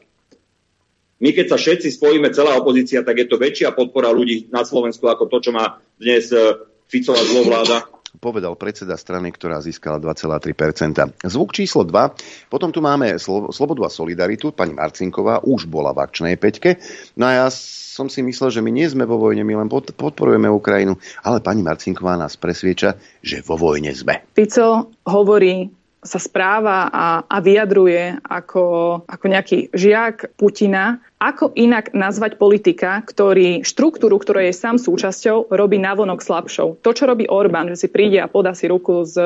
[1.17, 5.09] My keď sa všetci spojíme, celá opozícia, tak je to väčšia podpora ľudí na Slovensku
[5.09, 6.37] ako to, čo má dnes e,
[6.85, 11.23] Ficová zlovláda povedal predseda strany, ktorá získala 2,3%.
[11.23, 12.51] Zvuk číslo 2.
[12.51, 14.51] Potom tu máme Slobodu a Solidaritu.
[14.51, 16.81] Pani Marcinková už bola v akčnej peťke.
[17.15, 20.49] No a ja som si myslel, že my nie sme vo vojne, my len podporujeme
[20.49, 20.97] Ukrajinu.
[21.25, 24.21] Ale pani Marcinková nás presvieča, že vo vojne sme.
[24.33, 25.69] Fico hovorí
[26.07, 28.63] sa správa a, a vyjadruje ako,
[29.03, 35.81] ako nejaký žiak Putina ako inak nazvať politika, ktorý štruktúru, ktorej je sám súčasťou, robí
[35.81, 36.77] navonok slabšou?
[36.85, 39.17] To, čo robí Orbán, že si príde a podá si ruku s,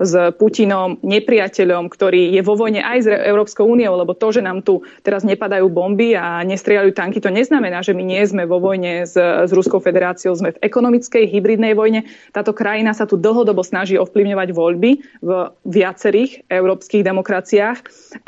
[0.00, 4.64] s Putinom, nepriateľom, ktorý je vo vojne aj s Európskou úniou, lebo to, že nám
[4.64, 9.04] tu teraz nepadajú bomby a nestrieľajú tanky, to neznamená, že my nie sme vo vojne
[9.04, 12.08] s, s Ruskou federáciou, sme v ekonomickej hybridnej vojne.
[12.32, 15.30] Táto krajina sa tu dlhodobo snaží ovplyvňovať voľby v
[15.68, 17.78] viacerých európskych demokraciách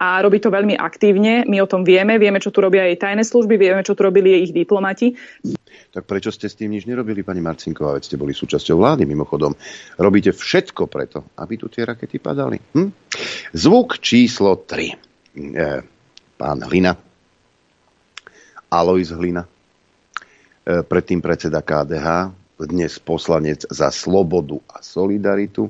[0.00, 1.44] a robí to veľmi aktívne.
[1.44, 4.42] My o tom vieme, vieme, čo tu robia aj tajné služby, vieme, čo tu robili
[4.44, 5.14] ich diplomati.
[5.92, 9.56] Tak prečo ste s tým nič nerobili, pani Marcinková, veď ste boli súčasťou vlády mimochodom.
[9.96, 12.60] Robíte všetko preto, aby tu tie rakety padali.
[12.60, 12.90] Hm?
[13.56, 14.92] Zvuk číslo 3.
[15.36, 15.68] E,
[16.36, 16.92] pán Hlina.
[18.68, 19.44] Alois Hlina.
[19.44, 19.48] E,
[20.84, 25.68] predtým predseda KDH, dnes poslanec za slobodu a solidaritu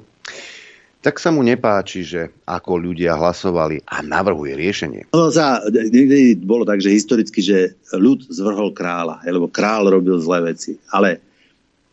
[1.06, 5.02] tak sa mu nepáči, že ako ľudia hlasovali a navrhuje riešenie.
[5.14, 10.18] No za, niekde bolo tak, že historicky, že ľud zvrhol kráľa, hej, lebo kráľ robil
[10.18, 10.74] zlé veci.
[10.90, 11.22] Ale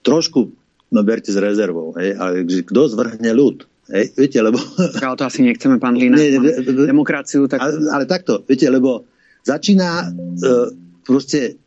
[0.01, 0.49] trošku
[0.89, 3.69] no berte s rezervou, hej, ale kto zvrhne ľud?
[3.93, 4.57] Hej, viete, lebo...
[4.81, 6.17] Ale to asi nechceme, pán Lina.
[6.17, 6.41] Nie,
[6.89, 7.45] demokraciu.
[7.45, 7.61] Tak...
[7.61, 9.05] Ale, ale takto, viete, lebo
[9.45, 10.73] začína uh,
[11.05, 11.61] proste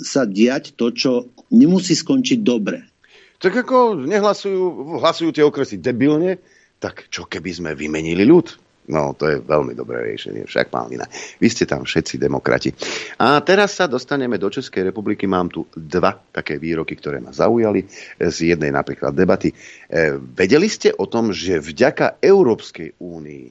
[0.00, 2.88] sa diať to, čo nemusí skončiť dobre.
[3.36, 6.40] Tak ako nehlasujú, hlasujú tie okresy debilne,
[6.84, 8.60] tak čo keby sme vymenili ľud?
[8.84, 11.08] No, to je veľmi dobré riešenie, však pán Lina.
[11.40, 12.68] Vy ste tam všetci demokrati.
[13.16, 15.24] A teraz sa dostaneme do Českej republiky.
[15.24, 17.88] Mám tu dva také výroky, ktoré ma zaujali.
[18.20, 19.56] Z jednej napríklad debaty.
[19.88, 23.44] E, vedeli ste o tom, že vďaka Európskej únii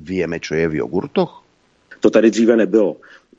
[0.00, 1.44] vieme, čo je v jogurtoch?
[2.00, 2.96] To tady dříve nebylo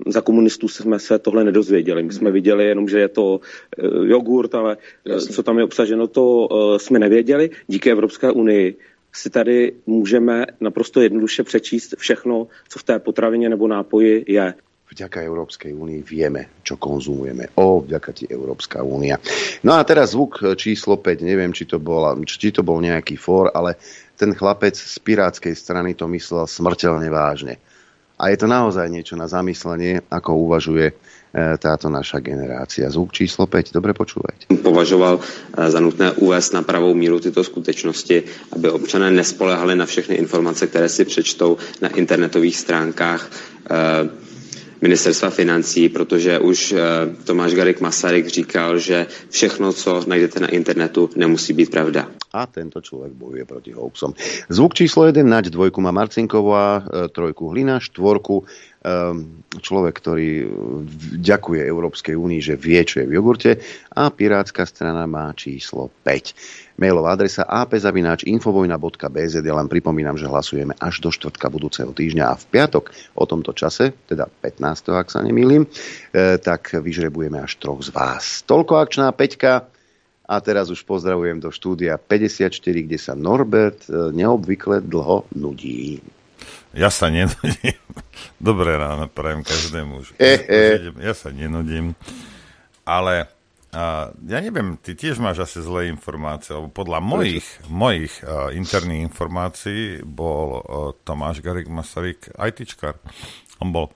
[0.07, 2.03] za komunistů jsme se tohle nedozvěděli.
[2.03, 3.39] My jsme viděli jenom, že je to
[3.77, 5.33] e, jogurt, ale Jasně.
[5.35, 7.49] co tam je obsaženo, to e, jsme nevěděli.
[7.67, 8.77] Díky Evropské unii
[9.13, 14.53] si tady můžeme naprosto jednoduše přečíst všechno, co v té potravině nebo nápoji je.
[14.91, 17.55] Vďaka Európskej únii vieme, čo konzumujeme.
[17.55, 19.23] O, vďaka ti Európska únia.
[19.63, 21.23] No a teraz zvuk číslo 5.
[21.23, 23.79] Neviem, či to, bola, či to bol nejaký fór, ale
[24.19, 27.55] ten chlapec z pirátskej strany to myslel smrteľne vážne.
[28.19, 30.91] A je to naozaj niečo na zamyslenie, ako uvažuje
[31.33, 32.91] táto naša generácia.
[32.91, 34.51] Zvuk číslo 5, dobre počúvajte.
[34.51, 35.21] Považoval e,
[35.71, 40.89] za nutné uvést na pravou míru tyto skutečnosti, aby občané nespolehali na všechny informace, které
[40.89, 44.30] si přečtou na internetových stránkách e,
[44.81, 46.75] ministerstva financí, protože už
[47.23, 52.07] Tomáš Garik Masaryk říkal, že všechno, co najdete na internetu, nemusí být pravda.
[52.33, 54.15] A tento človek bojuje proti hoaxom.
[54.47, 58.47] Zvuk číslo 1, nať dvojku má Marcinková, trojku Hlina, štvorku
[58.81, 60.49] Ehm, človek, ktorý
[61.21, 63.61] ďakuje Európskej únii, že vie, čo je v jogurte
[63.93, 66.60] a Pirátska strana má číslo 5.
[66.79, 72.45] Mailová adresa apzavináč.infovojna.bz Ja len pripomínam, že hlasujeme až do štvrtka budúceho týždňa a v
[72.47, 74.95] piatok o tomto čase, teda 15.
[74.95, 75.69] ak sa nemýlim, e,
[76.39, 78.45] tak vyžrebujeme až troch z vás.
[78.47, 79.67] Toľko akčná peťka
[80.31, 82.55] a teraz už pozdravujem do štúdia 54,
[82.87, 85.99] kde sa Norbert e, neobvykle dlho nudí.
[86.71, 87.75] Ja sa nenudím.
[88.39, 89.91] Dobré ráno, prajem každému.
[90.01, 90.07] Už.
[91.03, 91.99] Ja sa nenudím.
[92.87, 93.27] Ale
[93.71, 100.03] ja neviem, ty tiež máš asi zlé informácie, lebo podľa mojich, mojich uh, interných informácií
[100.03, 100.61] bol uh,
[101.07, 102.99] Tomáš Garik Masaryk ITčkar.
[103.63, 103.95] On bol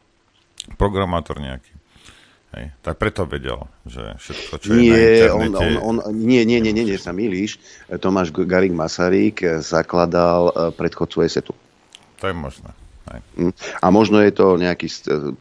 [0.79, 1.75] programátor nejaký.
[2.55, 2.71] Hej.
[2.79, 5.65] Tak preto vedel, že všetko, čo nie, je na internete...
[5.83, 7.59] On, on, on, nie, nie, nie, nie, nie, sa milíš.
[7.99, 11.51] Tomáš Garik Masaryk zakladal predchodcu ESETu.
[12.23, 12.71] To je možné.
[13.05, 13.53] Hm.
[13.85, 14.89] A možno je to nejaký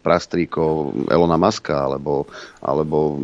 [0.05, 2.29] prastríko Elona Maska alebo,
[2.61, 3.16] alebo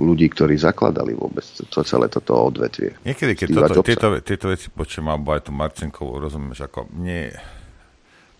[0.00, 2.96] ľudí, ktorí zakladali vôbec to celé toto odvetvie.
[3.04, 7.36] Niekedy, keď toto, tieto, tieto veci počujem, alebo aj tú Marcinkovú, rozumieš, ako mne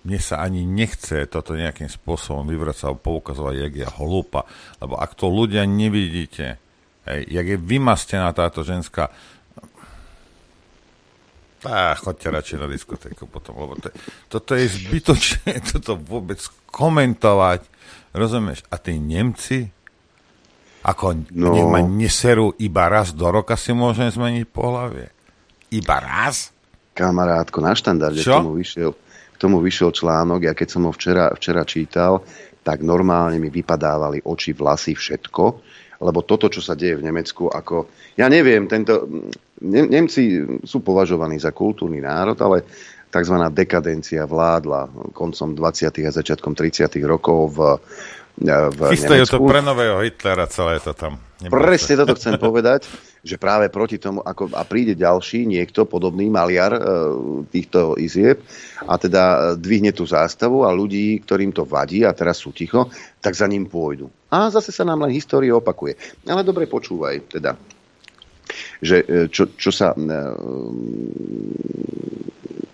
[0.02, 4.42] mne sa ani nechce toto nejakým spôsobom vyvracať alebo poukazovať, jak je hlúpa.
[4.82, 6.58] Lebo ak to ľudia nevidíte,
[7.06, 9.14] hej, jak je vymastená táto ženská,
[11.62, 13.94] Á, chodte radšej na diskotéku potom, lebo to,
[14.26, 17.62] toto je zbytočné, toto vôbec komentovať.
[18.12, 18.66] Rozumieš?
[18.68, 19.70] A tí Nemci,
[20.82, 21.54] ako no.
[21.54, 25.06] nech ma neserú, iba raz do roka si môžem zmeniť pohľavie.
[25.72, 26.50] Iba raz?
[26.92, 28.44] Kamarátko, na štandarde Čo?
[28.44, 28.92] tomu vyšiel
[29.42, 32.22] tomu vyšiel článok, ja keď som ho včera, včera čítal,
[32.62, 35.44] tak normálne mi vypadávali oči, vlasy, všetko,
[35.98, 39.02] lebo toto, čo sa deje v Nemecku, ako, ja neviem, tento,
[39.62, 42.66] Nemci sú považovaní za kultúrny národ, ale
[43.08, 43.36] tzv.
[43.54, 46.08] dekadencia vládla koncom 20.
[46.08, 46.90] a začiatkom 30.
[47.06, 47.58] rokov v,
[48.42, 49.38] v Chystajú Nemecku.
[49.38, 51.22] to pre nového Hitlera, celé to tam.
[51.46, 52.90] Presne toto chcem povedať
[53.22, 56.80] že práve proti tomu, ako, a príde ďalší niekto, podobný maliar e,
[57.54, 58.42] týchto izieb
[58.82, 62.90] a teda e, dvihne tú zástavu a ľudí, ktorým to vadí a teraz sú ticho,
[63.22, 64.10] tak za ním pôjdu.
[64.34, 65.94] A zase sa nám len história opakuje.
[66.26, 67.54] Ale dobre počúvaj, teda,
[68.80, 70.02] že e, čo, čo sa e,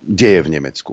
[0.08, 0.92] deje v Nemecku.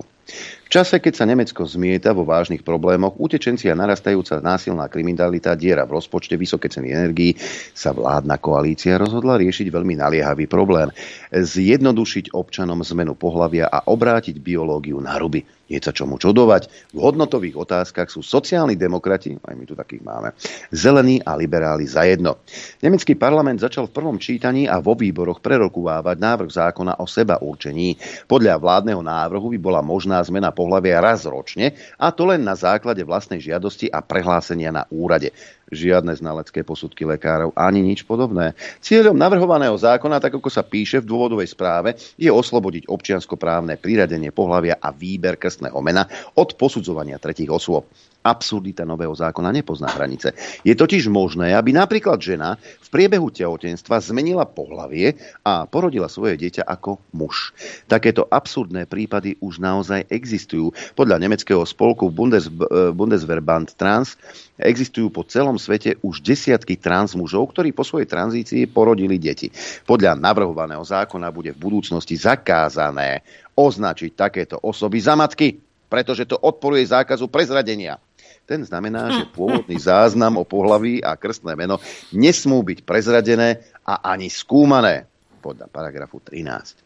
[0.76, 6.04] Čase, keď sa Nemecko zmieta vo vážnych problémoch, utečenci a narastajúca násilná kriminalita, diera v
[6.04, 7.32] rozpočte, vysoké ceny energií,
[7.72, 10.92] sa vládna koalícia rozhodla riešiť veľmi naliehavý problém.
[11.32, 15.48] Zjednodušiť občanom zmenu pohlavia a obrátiť biológiu na ruby.
[15.66, 16.94] Je sa čomu čudovať.
[16.94, 20.38] V hodnotových otázkach sú sociálni demokrati, aj my tu takých máme,
[20.70, 22.38] zelení a liberáli zajedno.
[22.86, 27.98] Nemecký parlament začal v prvom čítaní a vo výboroch prerokuvávať návrh zákona o seba určení.
[28.30, 30.64] Podľa vládneho návrhu by bola možná zmena pohľavia
[30.99, 35.32] raz ročne a to len na základe vlastnej žiadosti a prehlásenia na úrade
[35.73, 38.54] žiadne znalecké posudky lekárov ani nič podobné.
[38.82, 44.78] Cieľom navrhovaného zákona, tak ako sa píše v dôvodovej správe, je oslobodiť občianskoprávne priradenie pohlavia
[44.78, 46.06] a výber krstného mena
[46.38, 47.89] od posudzovania tretich osôb.
[48.26, 50.34] Absurdita nového zákona nepozná hranice.
[50.66, 55.14] Je totiž možné, aby napríklad žena v priebehu tehotenstva zmenila pohlavie
[55.46, 57.54] a porodila svoje dieťa ako muž.
[57.86, 60.74] Takéto absurdné prípady už naozaj existujú.
[60.98, 62.50] Podľa nemeckého spolku Bundes,
[62.98, 64.18] Bundesverband Trans
[64.56, 69.52] Existujú po celom svete už desiatky transmužov, ktorí po svojej tranzícii porodili deti.
[69.84, 73.20] Podľa navrhovaného zákona bude v budúcnosti zakázané
[73.52, 75.60] označiť takéto osoby za matky,
[75.92, 78.00] pretože to odporuje zákazu prezradenia.
[78.46, 81.82] Ten znamená, že pôvodný záznam o pohlaví a krstné meno
[82.14, 85.10] nesmú byť prezradené a ani skúmané
[85.42, 86.86] podľa paragrafu 13.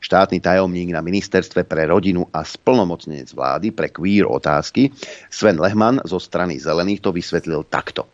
[0.00, 4.88] Štátny tajomník na ministerstve pre rodinu a splnomocnenec vlády pre queer otázky
[5.28, 8.08] Sven Lehman zo strany Zelených to vysvetlil takto.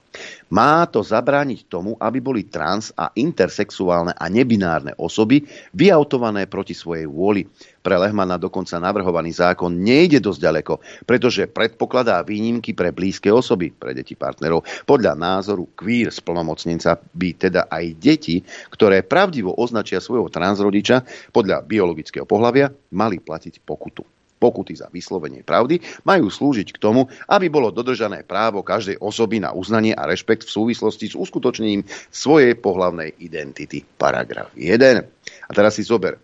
[0.51, 5.43] Má to zabrániť tomu, aby boli trans a intersexuálne a nebinárne osoby
[5.75, 7.47] vyautované proti svojej vôli.
[7.85, 13.93] Pre Lehmana dokonca navrhovaný zákon nejde dosť ďaleko, pretože predpokladá výnimky pre blízke osoby, pre
[13.93, 14.65] deti partnerov.
[14.89, 18.41] Podľa názoru queer splnomocnenca by teda aj deti,
[18.73, 25.81] ktoré pravdivo označia svojho transrodiča podľa biologického pohľavia, mali platiť pokutu pokuty za vyslovenie pravdy
[26.05, 30.53] majú slúžiť k tomu, aby bolo dodržané právo každej osoby na uznanie a rešpekt v
[30.53, 31.81] súvislosti s uskutočnením
[32.13, 33.81] svojej pohlavnej identity.
[33.97, 35.01] Paragraf 1.
[35.49, 36.21] A teraz si zober,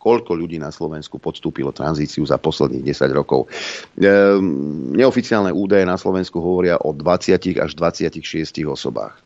[0.00, 3.52] koľko ľudí na Slovensku podstúpilo tranzíciu za posledných 10 rokov.
[4.00, 9.20] Ehm, neoficiálne údaje na Slovensku hovoria o 20 až 26 osobách.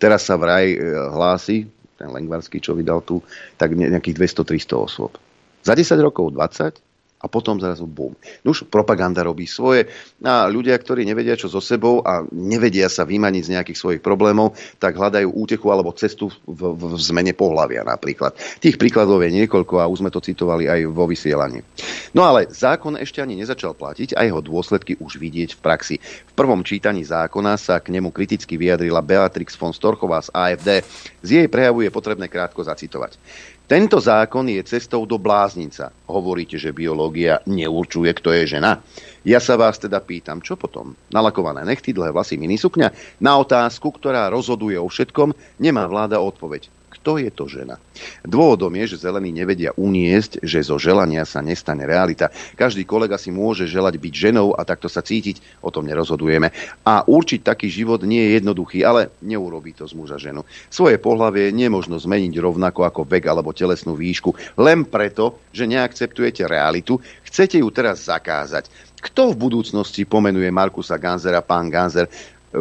[0.00, 0.78] Teraz sa vraj e,
[1.12, 1.68] hlási,
[2.00, 3.20] ten Lengvarský, čo vydal tu,
[3.60, 5.12] tak nejakých 200-300 osôb.
[5.64, 6.80] Za 10 rokov 20,
[7.16, 8.12] a potom zrazu bum.
[8.44, 9.88] No propaganda robí svoje
[10.20, 14.52] a ľudia, ktorí nevedia čo so sebou a nevedia sa vymaniť z nejakých svojich problémov,
[14.76, 18.36] tak hľadajú útechu alebo cestu v, v, v zmene pohľavia napríklad.
[18.60, 21.64] Tých príkladov je niekoľko a už sme to citovali aj vo vysielaní.
[22.12, 25.96] No ale zákon ešte ani nezačal platiť a jeho dôsledky už vidieť v praxi.
[26.00, 30.84] V prvom čítaní zákona sa k nemu kriticky vyjadrila Beatrix von Storchová z AFD.
[31.24, 33.16] Z jej prejavu je potrebné krátko zacitovať.
[33.66, 35.90] Tento zákon je cestou do bláznica.
[36.06, 38.78] Hovoríte, že biológia neurčuje, kto je žena.
[39.26, 40.94] Ja sa vás teda pýtam, čo potom?
[41.10, 43.18] Nalakované nechty, dlhé vlasy, minisukňa?
[43.18, 46.70] Na otázku, ktorá rozhoduje o všetkom, nemá vláda odpoveď.
[47.06, 47.78] Kto je to žena.
[48.26, 52.34] Dôvodom je, že zelení nevedia uniesť, že zo želania sa nestane realita.
[52.58, 56.50] Každý kolega si môže želať byť ženou a takto sa cítiť, o tom nerozhodujeme.
[56.82, 60.42] A určiť taký život nie je jednoduchý, ale neurobí to z muža ženu.
[60.66, 66.98] Svoje pohlavie nemožno zmeniť rovnako ako vek alebo telesnú výšku, len preto, že neakceptujete realitu,
[67.22, 68.66] chcete ju teraz zakázať.
[68.96, 72.10] Kto v budúcnosti pomenuje Markusa Ganzera, pán Ganzer,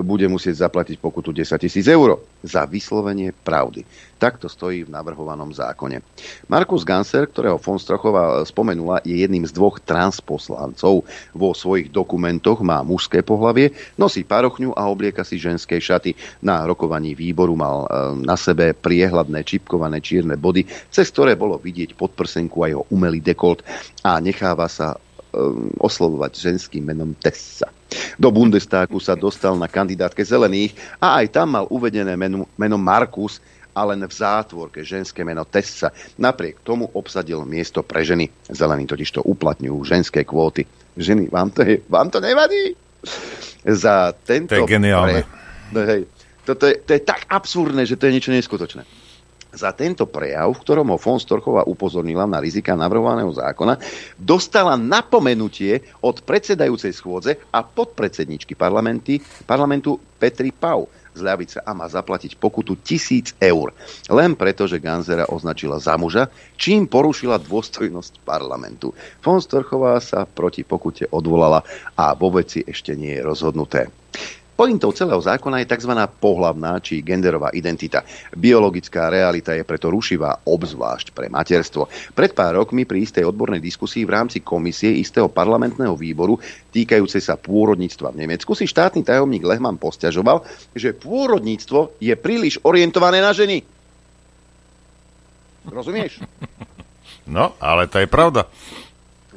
[0.01, 3.85] bude musieť zaplatiť pokutu 10 tisíc eur za vyslovenie pravdy.
[4.15, 5.99] Takto stojí v navrhovanom zákone.
[6.47, 11.03] Markus Ganser, ktorého von Strachová spomenula, je jedným z dvoch transposlancov.
[11.35, 16.15] Vo svojich dokumentoch má mužské pohlavie, nosí parochňu a oblieka si ženské šaty.
[16.39, 17.87] Na rokovaní výboru mal e,
[18.23, 23.61] na sebe priehľadné čipkované čierne body, cez ktoré bolo vidieť podprsenku a jeho umelý dekolt
[24.07, 24.95] a necháva sa
[25.79, 27.69] oslovovať ženským menom Tessa.
[28.19, 33.39] Do Bundestáku sa dostal na kandidátke zelených a aj tam mal uvedené meno, meno Markus,
[33.75, 35.91] a len v zátvorke ženské meno Tessa.
[36.15, 38.31] Napriek tomu obsadil miesto pre ženy.
[38.47, 40.63] Zelení totiž to uplatňujú ženské kvóty.
[40.95, 42.71] Ženy, vám to, je, vám to nevadí?
[43.67, 44.55] Za tento...
[44.55, 45.27] To je geniálne.
[45.75, 45.83] Pre...
[45.91, 46.01] Hej,
[46.47, 49.04] to, to, je, to je tak absurdné, že to je niečo neskutočné
[49.55, 53.79] za tento prejav, v ktorom ho von Storchová upozornila na rizika navrhovaného zákona,
[54.19, 62.35] dostala napomenutie od predsedajúcej schôdze a podpredsedničky parlamentu Petri Pau z ľavice a má zaplatiť
[62.35, 63.71] pokutu tisíc eur.
[64.11, 66.27] Len preto, že Ganzera označila za muža,
[66.59, 68.91] čím porušila dôstojnosť parlamentu.
[69.23, 71.63] Von Storchová sa proti pokute odvolala
[71.95, 73.87] a vo veci ešte nie je rozhodnuté.
[74.55, 75.91] Pointou celého zákona je tzv.
[76.15, 78.07] pohlavná či genderová identita.
[78.31, 81.91] Biologická realita je preto rušivá, obzvlášť pre materstvo.
[82.15, 86.39] Pred pár rokmi pri istej odbornej diskusii v rámci komisie istého parlamentného výboru
[86.71, 93.19] týkajúcej sa pôrodníctva v Nemecku si štátny tajomník Lehman posťažoval, že pôrodníctvo je príliš orientované
[93.19, 93.59] na ženy.
[95.67, 96.23] Rozumieš?
[97.25, 98.45] No, ale to je pravda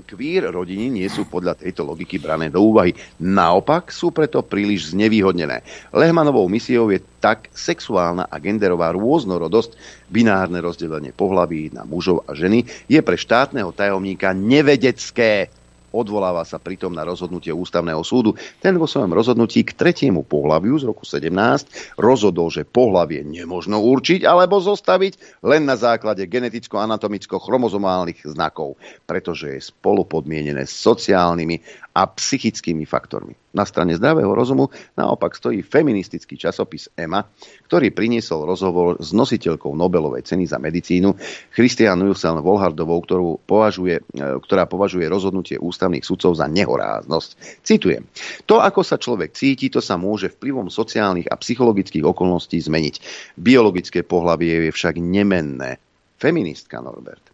[0.08, 2.96] queer rodiny nie sú podľa tejto logiky brané do úvahy.
[3.20, 5.60] Naopak sú preto príliš znevýhodnené.
[5.92, 9.76] Lehmanovou misiou je tak sexuálna a genderová rôznorodosť,
[10.08, 15.52] binárne rozdelenie pohlaví na mužov a ženy je pre štátneho tajomníka nevedecké.
[15.88, 18.36] Odvoláva sa pritom na rozhodnutie ústavného súdu.
[18.60, 24.28] Ten vo svojom rozhodnutí k tretiemu pohľaviu z roku 17 rozhodol, že pohlavie nemožno určiť
[24.28, 28.76] alebo zostaviť len na základe geneticko-anatomicko-chromozomálnych znakov,
[29.08, 31.56] pretože je spolupodmienené sociálnymi
[31.96, 33.47] a psychickými faktormi.
[33.56, 37.24] Na strane zdravého rozumu naopak stojí feministický časopis EMA,
[37.64, 41.16] ktorý priniesol rozhovor s nositeľkou Nobelovej ceny za medicínu
[41.56, 47.62] Christian Nielsen Volhardovou, ktorú považuje, e, ktorá považuje rozhodnutie ústavných sudcov za nehoráznosť.
[47.64, 48.04] Citujem.
[48.44, 52.94] To, ako sa človek cíti, to sa môže vplyvom sociálnych a psychologických okolností zmeniť.
[53.40, 55.80] Biologické pohlavie je však nemenné.
[56.18, 57.27] Feministka Norbert.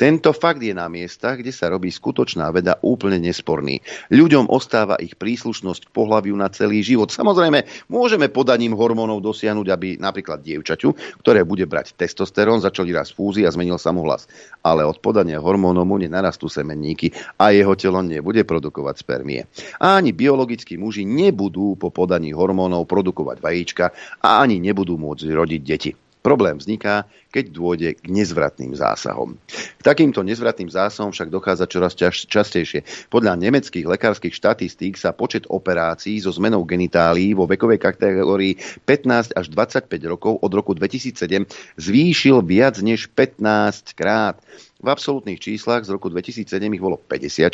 [0.00, 3.84] Tento fakt je na miestach, kde sa robí skutočná veda úplne nesporný.
[4.08, 7.12] Ľuďom ostáva ich príslušnosť k pohľaviu na celý život.
[7.12, 13.44] Samozrejme, môžeme podaním hormónov dosiahnuť, aby napríklad dievčaťu, ktoré bude brať testosterón, začal raz fúzi
[13.44, 14.24] a zmenil sa mu hlas.
[14.64, 19.44] Ale od podania hormónov mu nenarastú semenníky a jeho telo nebude produkovať spermie.
[19.76, 23.92] A ani biologickí muži nebudú po podaní hormónov produkovať vajíčka
[24.24, 25.92] a ani nebudú môcť rodiť deti.
[26.20, 29.40] Problém vzniká, keď dôjde k nezvratným zásahom.
[29.48, 31.96] K takýmto nezvratným zásahom však dochádza čoraz
[32.28, 33.08] častejšie.
[33.08, 39.46] Podľa nemeckých lekárskych štatistík sa počet operácií so zmenou genitálií vo vekovej kategórii 15 až
[39.48, 41.48] 25 rokov od roku 2007
[41.80, 44.36] zvýšil viac než 15 krát.
[44.80, 47.52] V absolútnych číslach z roku 2007 ich bolo 54,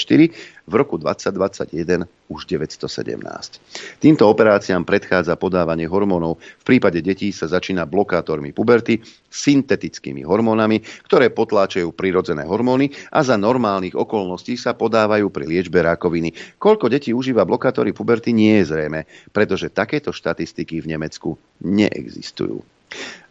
[0.63, 3.99] v roku 2021 už 917.
[3.99, 6.39] Týmto operáciám predchádza podávanie hormónov.
[6.63, 13.35] V prípade detí sa začína blokátormi puberty, syntetickými hormónami, ktoré potláčajú prirodzené hormóny a za
[13.35, 16.31] normálnych okolností sa podávajú pri liečbe rakoviny.
[16.63, 19.03] Koľko detí užíva blokátory puberty nie je zrejme,
[19.35, 22.76] pretože takéto štatistiky v Nemecku neexistujú.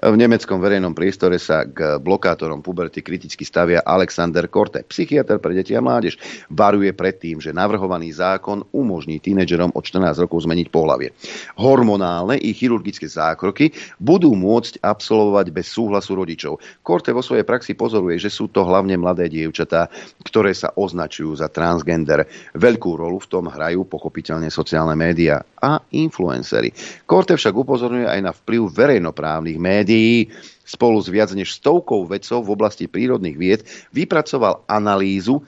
[0.06, 5.74] V nemeckom verejnom priestore sa k blokátorom puberty kriticky stavia Alexander Korte, psychiatr pre deti
[5.74, 6.20] a mládež.
[6.51, 11.10] Varuje pred tým, že navrhovaný zákon umožní tínedžerom od 14 rokov zmeniť pohlavie.
[11.58, 16.62] Hormonálne i chirurgické zákroky budú môcť absolvovať bez súhlasu rodičov.
[16.86, 19.89] Korte vo svojej praxi pozoruje, že sú to hlavne mladé dievčatá,
[20.22, 22.30] ktoré sa označujú za transgender.
[22.53, 26.70] Veľkú rolu v tom hrajú pochopiteľne sociálne médiá a influencery.
[27.10, 30.34] Korte však upozorňuje aj na vplyv verejnoprávnych sociálnych médií
[30.66, 33.62] spolu s viac než stovkou vedcov v oblasti prírodných vied
[33.93, 35.46] vypracoval analýzu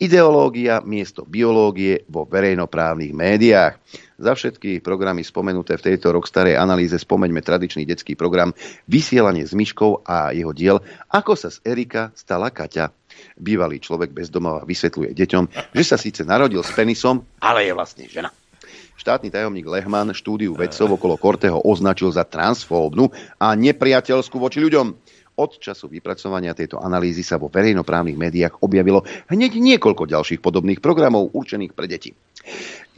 [0.00, 3.76] Ideológia miesto biológie vo verejnoprávnych médiách.
[4.16, 8.56] Za všetky programy spomenuté v tejto rokstarej analýze spomeňme tradičný detský program
[8.88, 10.80] Vysielanie s myškou a jeho diel
[11.12, 12.88] Ako sa z Erika stala Kaťa.
[13.36, 15.44] Bývalý človek bez domova vysvetľuje deťom,
[15.76, 18.32] že sa síce narodil s penisom, ale je vlastne žena.
[19.00, 23.08] Štátny tajomník Lehman štúdiu vedcov okolo Korteho označil za transfóbnu
[23.40, 24.92] a nepriateľskú voči ľuďom.
[25.40, 31.32] Od času vypracovania tejto analýzy sa vo verejnoprávnych médiách objavilo hneď niekoľko ďalších podobných programov
[31.32, 32.12] určených pre deti.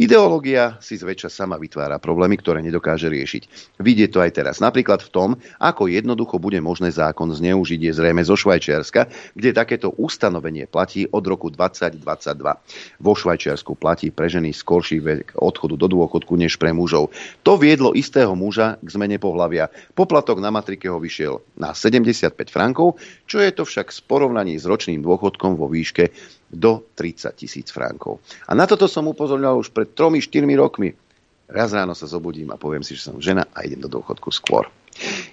[0.01, 3.77] Ideológia si zväčša sama vytvára problémy, ktoré nedokáže riešiť.
[3.77, 4.57] Vidie to aj teraz.
[4.57, 5.31] Napríklad v tom,
[5.61, 11.21] ako jednoducho bude možné zákon zneužiť je zrejme zo Švajčiarska, kde takéto ustanovenie platí od
[11.29, 12.01] roku 2022.
[13.05, 17.13] Vo Švajčiarsku platí pre ženy skorší vek odchodu do dôchodku než pre mužov.
[17.45, 19.69] To viedlo istého muža k zmene pohlavia.
[19.93, 22.97] Poplatok na matrike ho vyšiel na 75 frankov,
[23.29, 26.09] čo je to však v porovnaní s ročným dôchodkom vo výške
[26.53, 28.21] do 30 tisíc frankov.
[28.47, 30.93] A na toto som upozorňoval už pred 3-4 rokmi.
[31.49, 34.69] Raz ráno sa zobudím a poviem si, že som žena a idem do dôchodku skôr.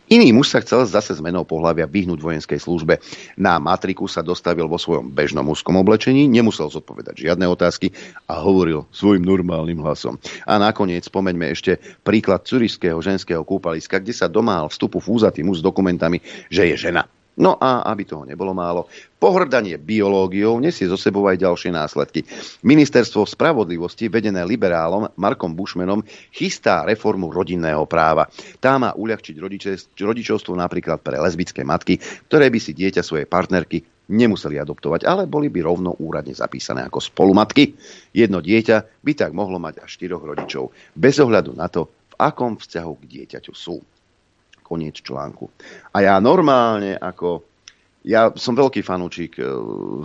[0.10, 2.98] Iný muž sa chcel zase zmenou pohľavia vyhnúť vojenskej službe.
[3.38, 7.94] Na matriku sa dostavil vo svojom bežnom mužskom oblečení, nemusel zodpovedať žiadne otázky
[8.26, 10.18] a hovoril svojim normálnym hlasom.
[10.48, 15.68] A nakoniec spomeňme ešte príklad curišského ženského kúpaliska, kde sa domál vstupu fúzatý muž s
[15.68, 17.06] dokumentami, že je žena.
[17.40, 22.28] No a aby toho nebolo málo, pohrdanie biológiou nesie zo sebou aj ďalšie následky.
[22.68, 26.04] Ministerstvo spravodlivosti, vedené liberálom Markom Bušmenom,
[26.36, 28.28] chystá reformu rodinného práva.
[28.60, 29.40] Tá má uľahčiť
[29.96, 31.96] rodičovstvo napríklad pre lesbické matky,
[32.28, 36.98] ktoré by si dieťa svojej partnerky nemuseli adoptovať, ale boli by rovno úradne zapísané ako
[36.98, 37.78] spolumatky.
[38.12, 42.58] Jedno dieťa by tak mohlo mať až štyroch rodičov, bez ohľadu na to, v akom
[42.58, 43.80] vzťahu k dieťaťu sú.
[44.70, 45.50] Koniec článku.
[45.98, 47.50] A ja normálne ako...
[48.00, 49.44] Ja som veľký fanúšik e,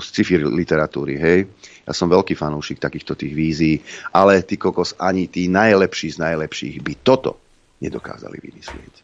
[0.02, 1.46] sci-fi literatúry, hej.
[1.86, 3.78] Ja som veľký fanúšik takýchto tých vízií,
[4.10, 7.38] ale ty kokos, ani tí najlepší z najlepších by toto
[7.78, 8.94] nedokázali vymyslieť.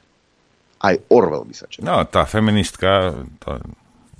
[0.82, 1.86] Aj Orwell by sa čakal.
[1.86, 3.62] No, tá feministka, to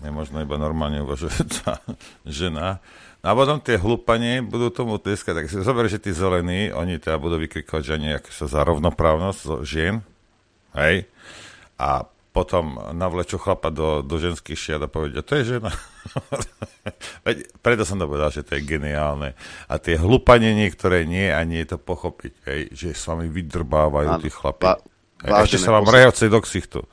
[0.07, 1.83] je možno iba normálne uvažujúca
[2.39, 2.79] žena,
[3.21, 5.45] a potom tie hlupanie budú tomu tlieskať.
[5.45, 9.61] Tak si zober, že tí zelení, oni teda budú vykrikovať, že nejak sa za rovnoprávnosť
[9.61, 10.01] žien,
[10.77, 11.09] hej,
[11.81, 15.75] a potom navlečú chlapa do, do ženských šiat a povedia, to je žena.
[17.27, 19.35] Veď, preto som to povedal, že to je geniálne.
[19.67, 24.23] A tie hlupanie niektoré nie a nie je to pochopiť, hej, že s vami vydrbávajú
[24.23, 24.63] tí chlapi.
[24.63, 26.87] Va, Ešte sa vám rehoci do ksichtu.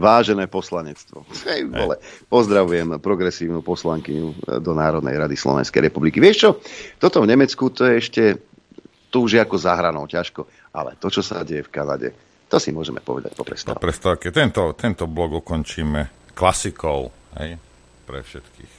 [0.00, 1.28] Vážené poslanectvo.
[1.44, 2.00] Hej, vole.
[2.32, 6.18] Pozdravujem progresívnu poslankyňu do Národnej rady Slovenskej republiky.
[6.24, 6.50] Vieš čo?
[6.96, 8.22] Toto v Nemecku to je ešte
[9.08, 12.08] tu už je ako zahranou ťažko, ale to, čo sa deje v Kanade,
[12.48, 13.76] to si môžeme povedať po prestávke.
[13.76, 14.26] Po prestávke.
[14.32, 17.60] Tento, tento blog ukončíme klasikou hej,
[18.08, 18.72] pre všetkých.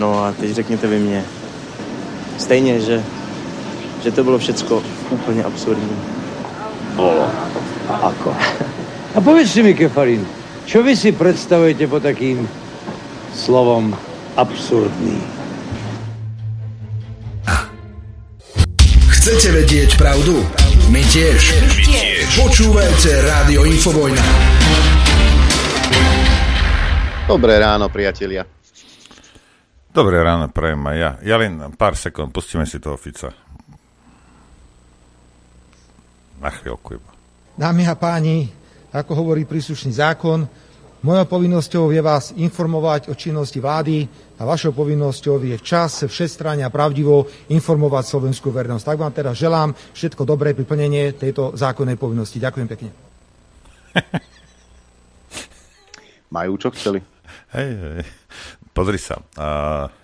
[0.00, 1.24] No a teď řekněte vy mě.
[2.38, 3.04] Stejně, že,
[4.02, 5.96] že to bylo všecko úplně absurdní.
[6.96, 7.30] Bolo.
[7.88, 8.36] A ako?
[9.14, 10.22] A povedzte mi, Kefarin,
[10.70, 12.46] čo vy si predstavujete po takým
[13.34, 13.90] slovom
[14.38, 15.18] absurdný?
[19.10, 20.46] Chcete vedieť pravdu?
[20.90, 21.38] My tiež.
[21.54, 22.26] My tiež.
[22.34, 24.24] Počúvajte Rádio Infovojna.
[27.30, 28.42] Dobré ráno, priatelia.
[29.94, 31.10] Dobré ráno, prajem aj ja.
[31.22, 33.30] Ja len pár sekúnd, pustíme si toho Fica.
[36.42, 37.10] Na chvíľku iba.
[37.54, 38.50] Dámy a páni,
[38.90, 40.50] ako hovorí príslušný zákon,
[41.00, 44.04] Mojou povinnosťou je vás informovať o činnosti vlády
[44.40, 48.84] a vašou povinnosťou je včas, všestranne a pravdivo informovať slovenskú vernosť.
[48.88, 52.40] Tak vám teda želám všetko dobré pri plnenie tejto zákonnej povinnosti.
[52.40, 52.90] Ďakujem pekne.
[56.34, 57.04] Majú čo chceli.
[57.52, 58.02] Hej, hej.
[58.72, 59.20] Pozri sa.
[59.36, 59.99] Uh,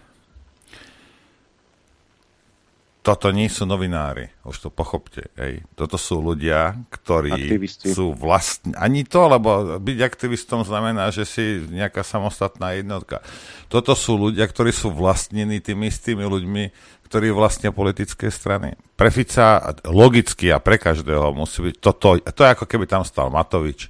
[3.07, 5.31] toto nie sú novinári, už to pochopte.
[5.39, 5.63] Ej.
[5.79, 7.95] Toto sú ľudia, ktorí Aktivisti.
[7.95, 8.75] sú vlastní.
[8.75, 13.23] Ani to, lebo byť aktivistom znamená, že si nejaká samostatná jednotka.
[13.71, 16.65] Toto sú ľudia, ktorí sú vlastnení tými istými ľuďmi,
[17.07, 18.75] ktorí vlastnia politické strany.
[18.99, 22.19] Pre Fica logicky a pre každého musí byť toto.
[22.19, 23.87] To je ako keby tam stal Matovič,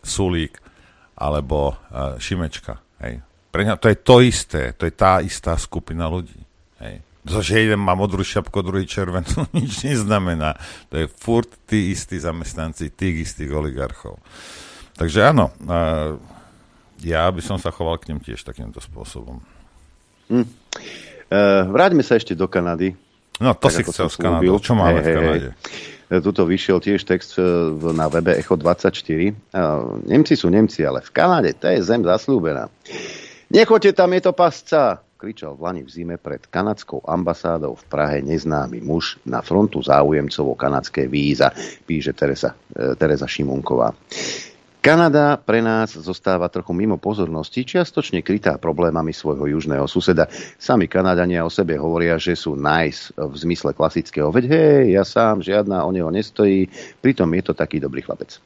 [0.00, 0.56] Sulík
[1.12, 2.80] alebo uh, Šimečka.
[3.04, 3.20] Hej.
[3.52, 6.40] Pre ňa to je to isté, to je tá istá skupina ľudí.
[6.80, 7.05] Hej.
[7.26, 10.54] To, že jeden má modrú šapku, druhý červenú, nič neznamená.
[10.94, 14.22] To je furt tí istí zamestnanci tých istých oligarchov.
[14.96, 15.52] Takže áno,
[17.04, 19.42] ja by som sa choval k ním tiež takýmto spôsobom.
[20.32, 20.46] Hm.
[21.26, 22.94] Uh, vráťme sa ešte do Kanady.
[23.42, 24.46] No, to tak, si chcel z Kanady.
[24.48, 25.50] Čo máme hey, v Kanade?
[25.52, 26.22] Hey.
[26.22, 27.42] Tuto vyšiel tiež text e,
[27.90, 29.34] na webe Echo 24.
[30.06, 32.70] Nemci sú Nemci, ale v Kanade to je zem zaslúbená.
[33.50, 38.20] Nechoďte tam, je to pasca, kričal v Lani v zime pred kanadskou ambasádou v Prahe
[38.20, 41.50] neznámy muž na frontu záujemcov o kanadské víza,
[41.88, 43.96] píše Teresa, e, Teresa Šimunková.
[44.84, 50.30] Kanada pre nás zostáva trochu mimo pozornosti, čiastočne krytá problémami svojho južného suseda.
[50.62, 54.30] Sami Kanadania o sebe hovoria, že sú nice v zmysle klasického.
[54.30, 56.70] Veď hej, ja sám, žiadna o neho nestojí,
[57.02, 58.38] pritom je to taký dobrý chlapec.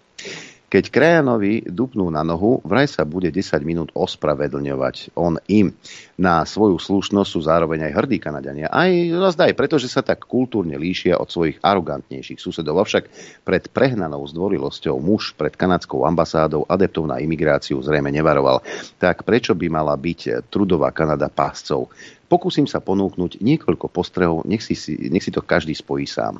[0.70, 5.74] Keď krajanovi dupnú na nohu, vraj sa bude 10 minút ospravedlňovať on im.
[6.14, 8.70] Na svoju slušnosť sú zároveň aj hrdí Kanadania.
[8.70, 8.86] Aj
[9.34, 12.86] zdaj, pretože sa tak kultúrne líšia od svojich arogantnejších susedov.
[12.86, 13.10] Avšak
[13.42, 18.62] pred prehnanou zdvorilosťou muž pred kanadskou ambasádou adeptov na imigráciu zrejme nevaroval.
[19.02, 21.90] Tak prečo by mala byť trudová Kanada páscov?
[22.30, 24.78] Pokúsim sa ponúknuť niekoľko postrehov, nech si,
[25.10, 26.38] nech si to každý spojí sám.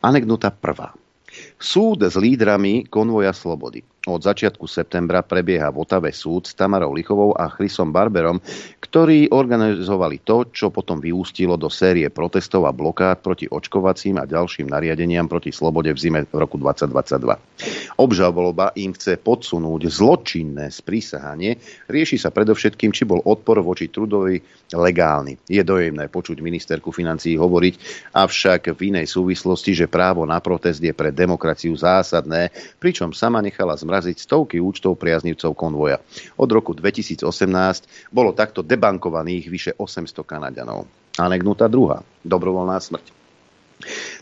[0.00, 1.01] Anekdota prvá.
[1.62, 3.86] Súd s lídrami konvoja Slobody.
[4.02, 8.42] Od začiatku septembra prebieha v Otave súd s Tamarou Lichovou a Chrisom Barberom,
[8.82, 14.74] ktorí organizovali to, čo potom vyústilo do série protestov a blokád proti očkovacím a ďalším
[14.74, 17.94] nariadeniam proti slobode v zime v roku 2022.
[18.02, 21.62] Obžaloba im chce podsunúť zločinné sprísahanie.
[21.86, 24.42] Rieši sa predovšetkým, či bol odpor voči trudovi
[24.74, 25.38] legálny.
[25.46, 27.74] Je dojemné počuť ministerku financií hovoriť,
[28.18, 32.50] avšak v inej súvislosti, že právo na protest je pre demokraciu zásadné,
[32.82, 36.00] pričom sama nechala zmrať zmraziť stovky účtov priaznivcov konvoja.
[36.40, 37.28] Od roku 2018
[38.08, 40.88] bolo takto debankovaných vyše 800 Kanaďanov.
[41.20, 42.00] Aneknutá druhá.
[42.24, 43.20] Dobrovoľná smrť.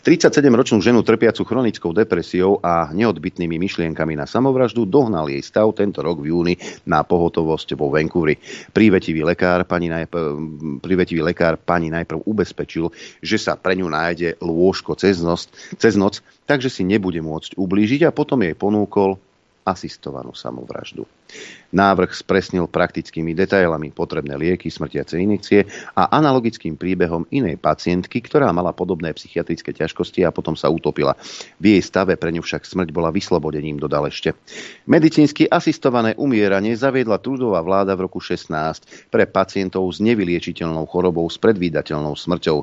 [0.01, 6.17] 37-ročnú ženu trpiacu chronickou depresiou a neodbitnými myšlienkami na samovraždu dohnal jej stav tento rok
[6.17, 6.53] v júni
[6.83, 8.41] na pohotovosť vo Vancouveri.
[8.73, 12.89] Prívetivý lekár pani, najprv, prívetivý lekár pani najprv ubezpečil,
[13.21, 15.45] že sa pre ňu nájde lôžko cez noc,
[15.77, 19.21] cez noc, takže si nebude môcť ublížiť a potom jej ponúkol
[19.65, 21.05] asistovanú samovraždu.
[21.71, 25.63] Návrh spresnil praktickými detailami potrebné lieky, smrtiace injekcie
[25.95, 31.15] a analogickým príbehom inej pacientky, ktorá mala podobné psychiatrické ťažkosti a potom sa utopila.
[31.63, 34.35] V jej stave pre ňu však smrť bola vyslobodením, dodal ešte.
[34.83, 38.51] Medicínsky asistované umieranie zaviedla trudová vláda v roku 16
[39.07, 42.57] pre pacientov s nevyliečiteľnou chorobou s predvídateľnou smrťou.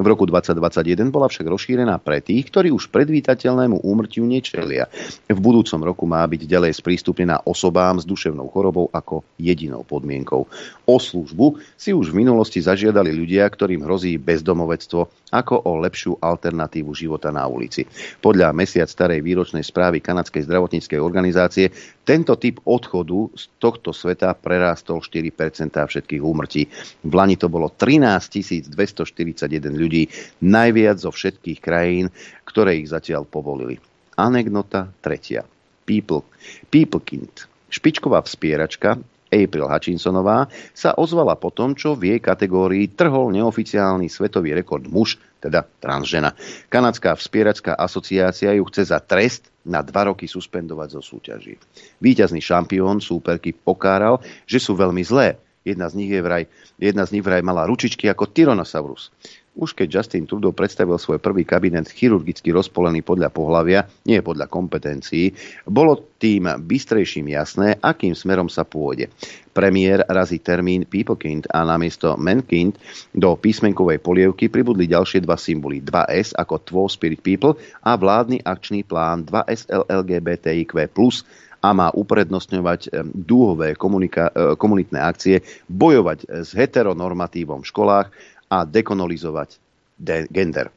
[0.00, 4.88] V roku 2021 bola však rozšírená pre tých, ktorí už predvídateľnému úmrtiu nečelia.
[5.28, 10.46] V budúcom roku má byť ďalej sprístupnená osobám s duševnou chorobou ako jedinou podmienkou.
[10.86, 16.94] O službu si už v minulosti zažiadali ľudia, ktorým hrozí bezdomovectvo, ako o lepšiu alternatívu
[16.94, 17.82] života na ulici.
[18.22, 21.74] Podľa mesiac starej výročnej správy Kanadskej zdravotníckej organizácie
[22.06, 26.70] tento typ odchodu z tohto sveta prerástol 4% všetkých úmrtí.
[27.02, 30.06] V Lani to bolo 13 241 ľudí,
[30.46, 32.14] najviac zo všetkých krajín,
[32.46, 33.82] ktoré ich zatiaľ povolili.
[34.14, 35.42] Anekdota tretia.
[35.84, 36.22] People.
[36.70, 39.02] Peoplekind Špičková vspieračka
[39.34, 45.18] April Hutchinsonová sa ozvala po tom, čo v jej kategórii trhol neoficiálny svetový rekord muž,
[45.42, 46.38] teda transžena.
[46.70, 51.58] Kanadská vspieračská asociácia ju chce za trest na dva roky suspendovať zo súťaží.
[51.98, 55.34] Výťazný šampión súperky pokáral, že sú veľmi zlé.
[55.64, 56.44] Jedna z nich, je vraj,
[56.76, 59.10] jedna z nich vraj mala ručičky ako Tyrannosaurus.
[59.54, 65.30] Už keď Justin Trudeau predstavil svoj prvý kabinet chirurgicky rozpolený podľa pohlavia, nie podľa kompetencií,
[65.70, 69.14] bolo tým bystrejším jasné, akým smerom sa pôjde.
[69.54, 72.74] Premiér razí termín Peoplekind a namiesto Mankind
[73.14, 77.54] do písmenkovej polievky pribudli ďalšie dva symboly 2S ako Two Spirit People
[77.86, 80.90] a vládny akčný plán 2S LGBTIQ+,
[81.64, 83.72] a má uprednostňovať dúhové
[84.60, 88.12] komunitné akcie, bojovať s heteronormatívom v školách
[88.54, 89.58] a dekonolizovať
[89.98, 90.70] de- gender.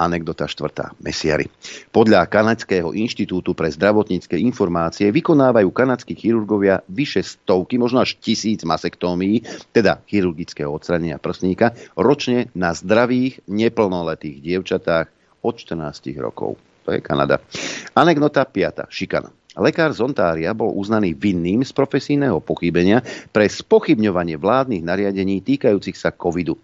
[0.00, 0.96] Anekdota štvrtá.
[1.04, 1.44] Mesiari.
[1.92, 9.44] Podľa Kanadského inštitútu pre zdravotnícke informácie vykonávajú kanadskí chirurgovia vyše stovky, možno až tisíc masektómií,
[9.76, 15.12] teda chirurgického odstranenia prsníka, ročne na zdravých, neplnoletých dievčatách
[15.44, 16.56] od 14 rokov.
[16.88, 17.44] To je Kanada.
[17.92, 18.88] Anekdota 5.
[18.88, 19.28] Šikana.
[19.60, 23.02] Lekár z Ontária bol uznaný vinným z profesijného pochybenia
[23.34, 26.54] pre spochybňovanie vládnych nariadení týkajúcich sa covidu.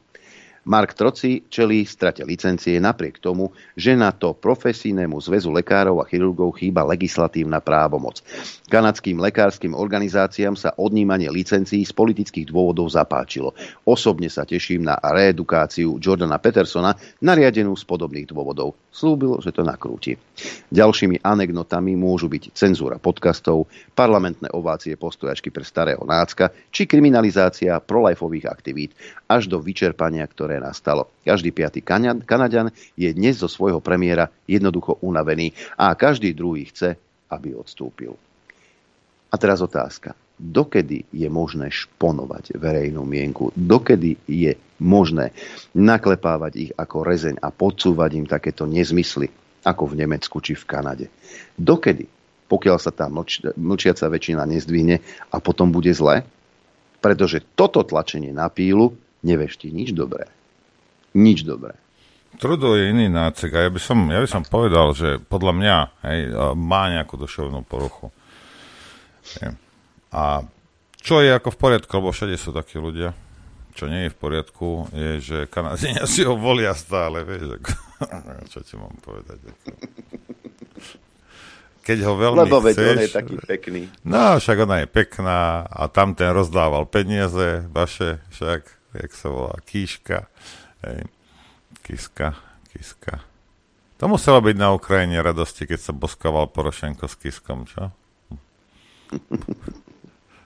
[0.67, 6.59] Mark Troci čelí strate licencie napriek tomu, že na to profesijnému zväzu lekárov a chirurgov
[6.59, 8.19] chýba legislatívna právomoc.
[8.67, 13.55] Kanadským lekárskym organizáciám sa odnímanie licencií z politických dôvodov zapáčilo.
[13.87, 18.75] Osobne sa teším na reedukáciu Jordana Petersona, nariadenú z podobných dôvodov.
[18.91, 20.19] Slúbil, že to nakrúti.
[20.75, 28.51] Ďalšími anekdotami môžu byť cenzúra podcastov, parlamentné ovácie postojačky pre starého nácka či kriminalizácia prolajfových
[28.51, 28.99] aktivít
[29.31, 31.09] až do vyčerpania, ktoré nastalo.
[31.23, 31.83] Každý piatý
[32.25, 36.97] Kanaďan je dnes zo svojho premiéra jednoducho unavený a každý druhý chce,
[37.31, 38.15] aby odstúpil.
[39.31, 40.15] A teraz otázka.
[40.37, 45.33] dokedy je možné šponovať verejnú mienku, dokedy je možné
[45.73, 49.33] naklepávať ich ako rezeň a podsúvať im takéto nezmysly,
[49.65, 51.07] ako v Nemecku či v Kanade.
[51.57, 52.07] Dokedy,
[52.47, 55.01] pokiaľ sa tá mlč, mlčiaca väčšina nezdvihne
[55.33, 56.23] a potom bude zle,
[57.01, 58.95] pretože toto tlačenie na pílu
[59.25, 60.29] neveští nič dobré.
[61.17, 61.73] Nič dobré.
[62.37, 65.77] Trudo je iný nácek a ja by som, ja by som povedal, že podľa mňa
[66.05, 66.21] hej,
[66.53, 68.13] má nejakú duševnú poruchu.
[70.13, 70.45] A
[71.01, 73.17] čo je ako v poriadku, lebo všade sú takí ľudia.
[73.77, 77.71] Čo nie je v poriadku, je, že Kanadenia si ho volia stále, vieš, ako,
[78.53, 79.39] čo ti mám povedať.
[79.49, 79.69] Ako.
[81.87, 82.75] Keď ho veľmi Lebo chceš...
[82.75, 83.83] veď on je taký pekný.
[84.03, 88.61] No, však ona je pekná a tam ten rozdával peniaze vaše, však,
[88.99, 90.27] jak sa volá, Kíška.
[90.87, 91.03] Hej.
[91.83, 92.39] Kiska,
[92.71, 93.19] Kiska.
[93.99, 97.91] To muselo byť na Ukrajine radosti, keď sa boskával Porošenko s Kiskom, čo?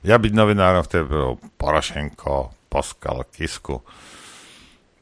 [0.00, 3.84] Ja byť novinárom vtedy bol Porošenko, poskal Kisku.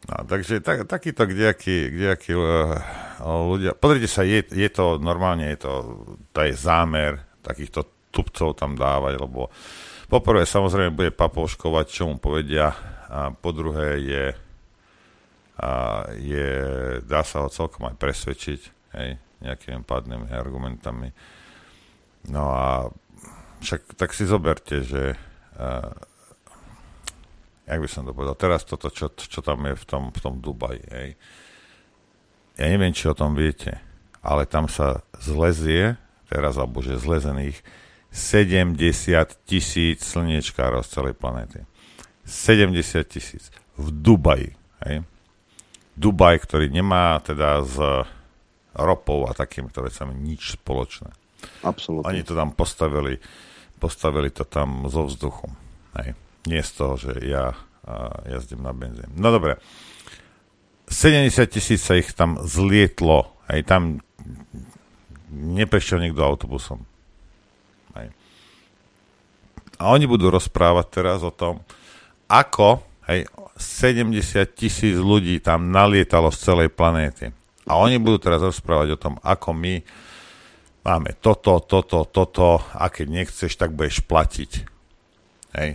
[0.09, 2.81] No, takže tak, takýto kdejakí, kdejakí uh,
[3.23, 3.77] ľudia...
[3.77, 5.73] Pozrite sa, je, je to normálne, je to,
[6.33, 9.53] to je zámer takýchto tupcov tam dávať, lebo
[10.09, 12.73] poprvé samozrejme bude papovškovať, čo mu povedia,
[13.09, 14.25] a po druhé je
[15.59, 16.51] a je,
[17.03, 18.61] dá sa ho celkom aj presvedčiť
[18.95, 21.11] hej, nejakými pádnymi argumentami.
[22.31, 22.87] No a
[23.59, 25.19] však tak si zoberte, že
[25.59, 25.91] uh,
[27.67, 30.35] jak by som to povedal, teraz toto, čo, čo tam je v tom, v tom
[30.41, 31.11] Dubaji, hej.
[32.59, 33.79] Ja neviem, či o tom viete,
[34.25, 37.61] ale tam sa zlezie, teraz, alebo že zlezených
[38.11, 38.79] 70
[39.45, 41.69] tisíc slniečkárov z celej planéty.
[42.25, 43.53] 70 tisíc.
[43.77, 44.57] V Dubaji,
[44.89, 45.05] hej.
[45.99, 47.75] Dubaj, ktorý nemá teda s
[48.79, 51.11] ropou a takýmito vecami nič spoločné.
[51.67, 52.07] Absolutne.
[52.07, 53.19] Oni to tam postavili,
[53.83, 55.51] postavili to tam zo vzduchu.
[55.99, 56.15] Hej.
[56.47, 57.59] Nie z toho, že ja
[58.31, 59.11] jazdím na benzín.
[59.19, 59.59] No dobre.
[60.87, 63.35] 70 tisíc sa ich tam zlietlo.
[63.51, 63.99] Hej, tam
[65.35, 66.87] neprešiel nikto autobusom.
[67.99, 68.15] Hej.
[69.83, 71.61] A oni budú rozprávať teraz o tom,
[72.31, 74.15] ako hej, 70
[74.55, 77.33] tisíc ľudí tam nalietalo z celej planéty.
[77.69, 79.83] A oni budú teraz rozprávať o tom, ako my
[80.87, 84.51] máme toto, toto, toto a keď nechceš, tak budeš platiť.
[85.59, 85.71] Hej.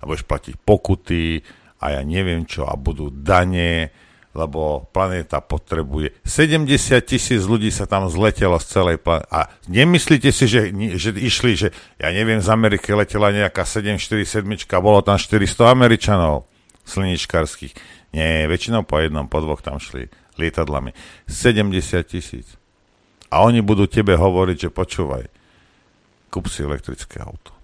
[0.00, 1.44] A budeš platiť pokuty
[1.78, 3.92] a ja neviem čo a budú dane,
[4.30, 6.14] lebo planéta potrebuje.
[6.22, 6.70] 70
[7.02, 9.26] tisíc ľudí sa tam zletelo z celej planéty.
[9.34, 11.68] A nemyslíte si, že, že išli, že
[11.98, 14.46] ja neviem, z Ameriky letela nejaká 747,
[14.78, 16.46] bolo tam 400 Američanov
[16.86, 17.74] slničkarských.
[18.14, 20.94] Nie, väčšinou po jednom, po dvoch tam šli lietadlami.
[21.26, 21.74] 70
[22.06, 22.46] tisíc.
[23.30, 25.30] A oni budú tebe hovoriť, že počúvaj,
[26.30, 27.54] kúp si elektrické auto.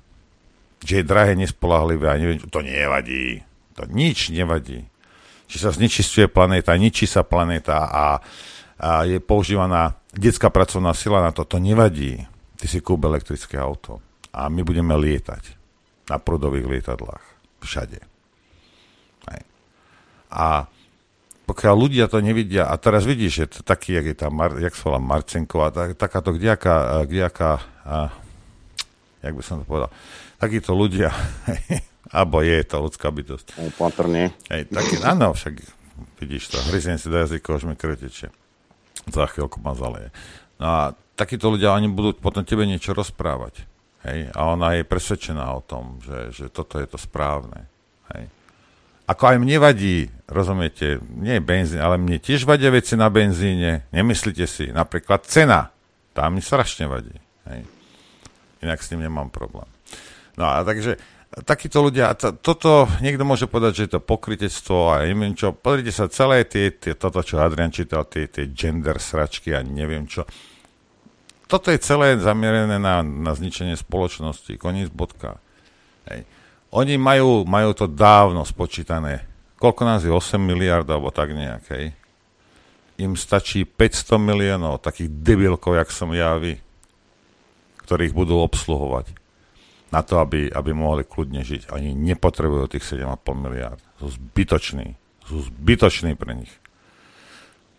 [0.86, 3.42] Že je drahé, nespolahlivé a neviem, to nevadí.
[3.74, 4.86] To nič nevadí.
[5.46, 8.06] Či sa znečistuje planéta, ničí sa planéta a,
[8.78, 12.26] a je používaná detská pracovná sila na to, to nevadí.
[12.56, 14.02] Ty si kúp elektrické auto
[14.34, 15.54] a my budeme lietať
[16.10, 17.24] na prudových lietadlách.
[17.62, 18.16] Všade.
[20.36, 20.66] A
[21.46, 24.74] pokiaľ ľudia to nevidia, a teraz vidíš, že to taký, jak je tam, Mar, jak
[24.74, 28.10] sa volá Marcenková, tak, takáto kdejaká, kdejaká a,
[29.22, 29.94] jak by som to povedal,
[30.42, 31.14] takíto ľudia,
[32.16, 33.60] alebo je to ľudská bytosť.
[33.76, 34.32] Opatrne.
[34.48, 35.60] Hej, taký, áno, však
[36.16, 38.32] vidíš to, hryznem si do jazykov, už mi krvetečie.
[39.12, 40.08] Za chvíľku ma zaleje.
[40.56, 40.80] No a
[41.12, 43.68] takíto ľudia, oni budú potom tebe niečo rozprávať.
[44.08, 47.68] Hej, a ona je presvedčená o tom, že, že toto je to správne.
[48.16, 48.32] Hej.
[49.06, 53.86] Ako aj mne vadí, rozumiete, nie benzín, ale mne tiež vadia veci na benzíne.
[53.92, 55.70] Nemyslíte si, napríklad cena.
[56.16, 57.14] Tá mi strašne vadí.
[57.44, 57.68] Hej.
[58.64, 59.68] Inak s tým nemám problém.
[60.34, 60.96] No a takže
[61.42, 65.52] takíto ľudia, to, toto niekto môže povedať, že je to pokrytectvo a neviem čo.
[65.52, 70.06] Pozrite sa, celé tie, tie toto, čo Adrian čítal, tie, tie gender sračky a neviem
[70.06, 70.24] čo.
[71.46, 74.58] Toto je celé zamierené na, na zničenie spoločnosti.
[74.58, 75.38] Koniec bodka.
[76.10, 76.26] Hej.
[76.74, 79.22] Oni majú, majú to dávno spočítané.
[79.58, 80.10] Koľko nás je?
[80.10, 81.94] 8 miliard alebo tak nejakej.
[82.98, 86.58] Im stačí 500 miliónov takých debilkov, jak som ja vy,
[87.84, 89.25] ktorých budú obsluhovať
[89.94, 91.70] na to, aby, aby mohli kľudne žiť.
[91.70, 93.80] Oni nepotrebujú tých 7,5 miliard.
[94.02, 94.98] Sú zbytoční.
[95.26, 96.52] Sú zbytoční pre nich.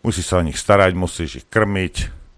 [0.00, 1.94] Musí sa o nich starať, musíš ich krmiť,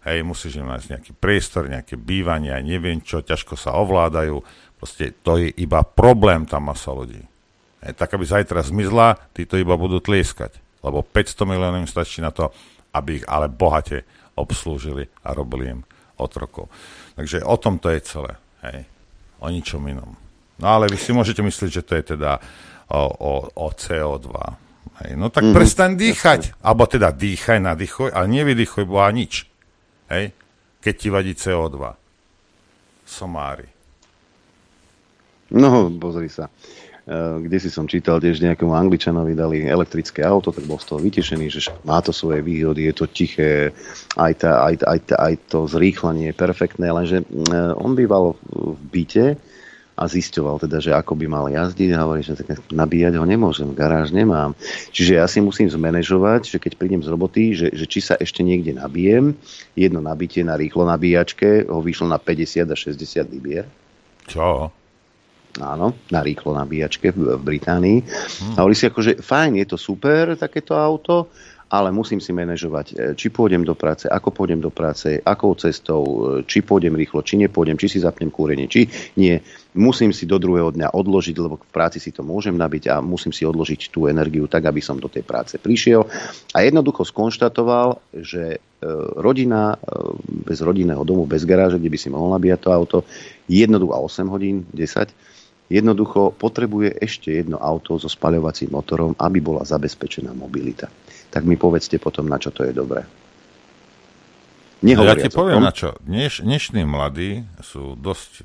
[0.09, 4.43] hej, musíš im nájsť nejaký priestor, nejaké bývanie, neviem čo, ťažko sa ovládajú,
[4.81, 7.21] Proste to je iba problém tam masa ľudí.
[7.85, 10.57] E, tak, aby zajtra zmizla, tí to iba budú tlieskať.
[10.81, 12.49] Lebo 500 miliónov im stačí na to,
[12.97, 14.09] aby ich ale bohate
[14.41, 15.81] obslúžili a robili im
[16.17, 16.73] otrokov.
[17.13, 18.41] Takže o tom to je celé.
[18.65, 18.89] Hej.
[19.41, 20.15] O ničom inom.
[20.61, 22.37] No ale vy si môžete myslieť, že to je teda
[22.93, 24.29] o, o, o CO2.
[25.01, 25.57] Hej, no tak mm-hmm.
[25.57, 26.41] prestaň dýchať.
[26.53, 26.61] Jasne.
[26.61, 29.49] Alebo teda dýchaj, nadýchoj, ale nevydychuj boha nič.
[30.13, 30.37] Hej?
[30.85, 31.81] Keď ti vadí CO2.
[33.09, 33.69] Somári.
[35.51, 36.47] No, pozri sa.
[37.09, 37.17] E,
[37.49, 41.47] kde si som čítal, tiež nejakému Angličanovi dali elektrické auto, tak bol z toho vytešený,
[41.49, 43.73] že má to svoje výhody, je to tiché,
[44.21, 47.25] aj, tá, aj, aj, aj to zrýchlenie je perfektné, lenže e,
[47.77, 49.27] on býval v byte,
[50.01, 53.69] a zisťoval teda, že ako by mal jazdiť a hovorí, že tak nabíjať ho nemôžem,
[53.77, 54.57] garáž nemám.
[54.97, 58.41] Čiže ja si musím zmanéžovať, že keď prídem z roboty, že, že či sa ešte
[58.41, 59.37] niekde nabijem,
[59.77, 62.97] jedno nabitie na rýchlo nabíjačke ho vyšlo na 50 a 60
[63.29, 63.69] libier.
[64.25, 64.73] Čo?
[65.61, 67.99] Áno, na rýchlo nabíjačke v, v Británii.
[68.03, 68.55] Hmm.
[68.57, 71.29] A hovorí si ako, že fajn, je to super, takéto auto,
[71.71, 76.03] ale musím si manažovať, e, či pôjdem do práce, ako pôjdem do práce, akou cestou,
[76.03, 79.39] e, či pôjdem rýchlo, či nepôjdem, či si zapnem kúrenie, či nie.
[79.79, 83.31] Musím si do druhého dňa odložiť, lebo v práci si to môžem nabiť a musím
[83.31, 86.11] si odložiť tú energiu tak, aby som do tej práce prišiel.
[86.59, 88.89] A jednoducho skonštatoval, že e,
[89.23, 89.79] rodina
[90.27, 92.99] bez rodinného domu, bez garáže, kde by si mohol nabíjať to auto,
[93.47, 95.15] jednoducho 8 hodín, 10,
[95.71, 100.91] jednoducho potrebuje ešte jedno auto so spaľovacím motorom, aby bola zabezpečená mobilita
[101.31, 103.07] tak mi povedzte potom, na čo to je dobré.
[104.83, 105.95] ja ti poviem, na čo.
[106.03, 108.43] Dneš, dnešní mladí sú dosť,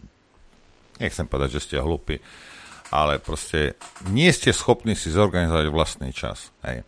[1.02, 2.22] nechcem povedať, že ste hlupí,
[2.94, 3.74] ale proste
[4.14, 6.54] nie ste schopní si zorganizovať vlastný čas.
[6.62, 6.86] Hej.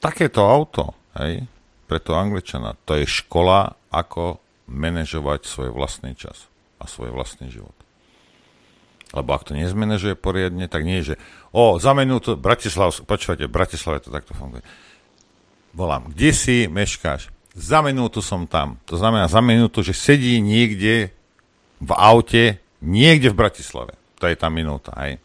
[0.00, 1.44] Takéto auto, hej,
[1.84, 6.48] pre to angličana, to je škola, ako manažovať svoj vlastný čas
[6.80, 7.75] a svoj vlastný život.
[9.16, 11.16] Lebo ak to nezmenežuje poriadne, tak nie že
[11.56, 14.60] o, za minútu, Bratislav, počúvajte, v Bratislave to takto funguje
[15.76, 17.28] volám, kde si meškáš?
[17.52, 18.80] Za minútu som tam.
[18.88, 21.12] To znamená za minútu, že sedí niekde
[21.76, 23.92] v aute, niekde v Bratislave.
[24.16, 25.20] To je tá minúta, hej.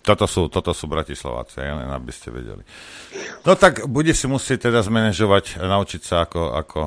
[0.00, 2.64] Toto sú, toto sú Bratislováci, len aby ste vedeli.
[3.44, 6.80] No tak bude si musieť teda zmanéžovať, naučiť sa, ako, ako,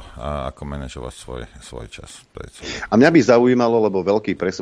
[0.49, 2.25] ako manažovať svoj, svoj čas.
[2.89, 4.57] A mňa by zaujímalo, lebo veľký pres,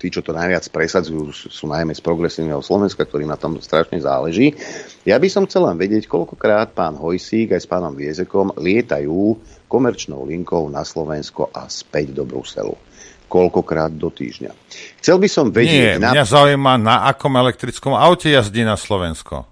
[0.00, 4.56] tí, čo to najviac presadzujú, sú najmä z progresívneho Slovenska, ktorým na tom strašne záleží.
[5.04, 9.36] Ja by som chcel len vedieť, koľkokrát pán Hojsík aj s pánom Viezekom lietajú
[9.68, 12.89] komerčnou linkou na Slovensko a späť do Bruselu
[13.30, 14.50] koľkokrát do týždňa.
[14.98, 16.02] Chcel by som vedieť...
[16.02, 16.10] Nie, na...
[16.10, 19.46] mňa zaujíma, na akom elektrickom aute jazdí na Slovensko.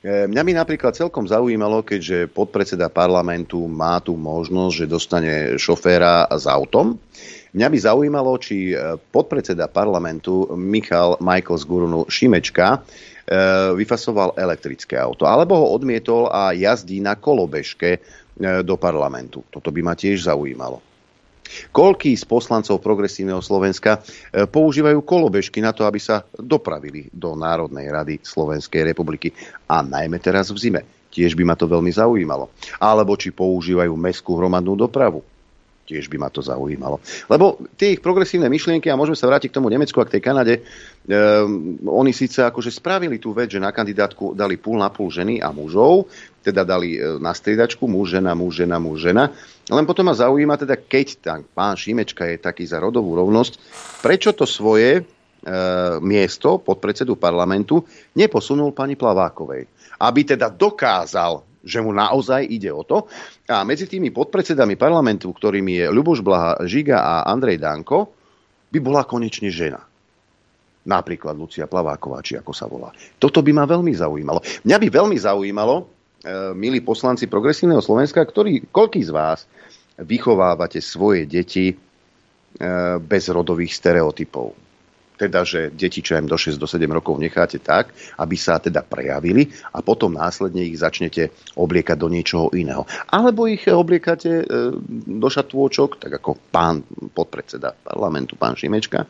[0.00, 6.24] E, mňa by napríklad celkom zaujímalo, keďže podpredseda parlamentu má tu možnosť, že dostane šoféra
[6.32, 6.96] s autom.
[7.52, 12.78] Mňa by zaujímalo, či e, podpredseda parlamentu Michal Michael z Gurunu Šimečka e,
[13.76, 18.00] vyfasoval elektrické auto, alebo ho odmietol a jazdí na kolobežke
[18.40, 19.44] do parlamentu.
[19.52, 20.89] Toto by ma tiež zaujímalo.
[21.70, 27.90] Koľký z poslancov progresívneho Slovenska e, používajú kolobežky na to, aby sa dopravili do Národnej
[27.90, 29.34] rady Slovenskej republiky
[29.66, 30.82] a najmä teraz v zime.
[31.10, 32.54] Tiež by ma to veľmi zaujímalo.
[32.78, 35.20] Alebo či používajú mestskú hromadnú dopravu
[35.90, 37.02] tiež by ma to zaujímalo.
[37.26, 40.22] Lebo tie ich progresívne myšlienky, a môžeme sa vrátiť k tomu Nemecku a k tej
[40.22, 45.10] Kanade, um, oni síce akože spravili tú vec, že na kandidátku dali púl na púl
[45.10, 46.06] ženy a mužov,
[46.40, 49.30] teda dali e, na striedačku muž, žena, muž, žena, muž, žena.
[49.68, 53.60] Len potom ma zaujíma teda, keď tam pán Šimečka je taký za rodovú rovnosť,
[54.00, 55.02] prečo to svoje e,
[56.00, 57.84] miesto pod predsedu parlamentu
[58.16, 59.68] neposunul pani Plavákovej.
[60.00, 63.04] Aby teda dokázal, že mu naozaj ide o to.
[63.52, 68.16] A medzi tými podpredsedami parlamentu, ktorými je Ľuboš Blaha, Žiga a Andrej Danko,
[68.72, 69.84] by bola konečne žena.
[70.80, 72.88] Napríklad Lucia Plaváková, či ako sa volá.
[73.20, 74.40] Toto by ma veľmi zaujímalo.
[74.64, 75.99] Mňa by veľmi zaujímalo,
[76.52, 79.48] milí poslanci Progresívneho Slovenska, ktorý, koľký z vás
[79.96, 81.74] vychovávate svoje deti e,
[83.00, 84.52] bez rodových stereotypov
[85.20, 88.80] teda, že deti, čo im do 6 do 7 rokov necháte tak, aby sa teda
[88.80, 91.28] prejavili a potom následne ich začnete
[91.60, 92.88] obliekať do niečoho iného.
[93.12, 94.44] Alebo ich obliekate e,
[95.20, 96.80] do šatôčok, tak ako pán
[97.12, 99.04] podpredseda parlamentu, pán Šimečka,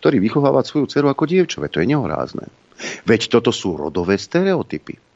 [0.00, 1.68] ktorý vychováva svoju dceru ako dievčové.
[1.68, 2.48] To je nehorázne.
[3.04, 5.09] Veď toto sú rodové stereotypy.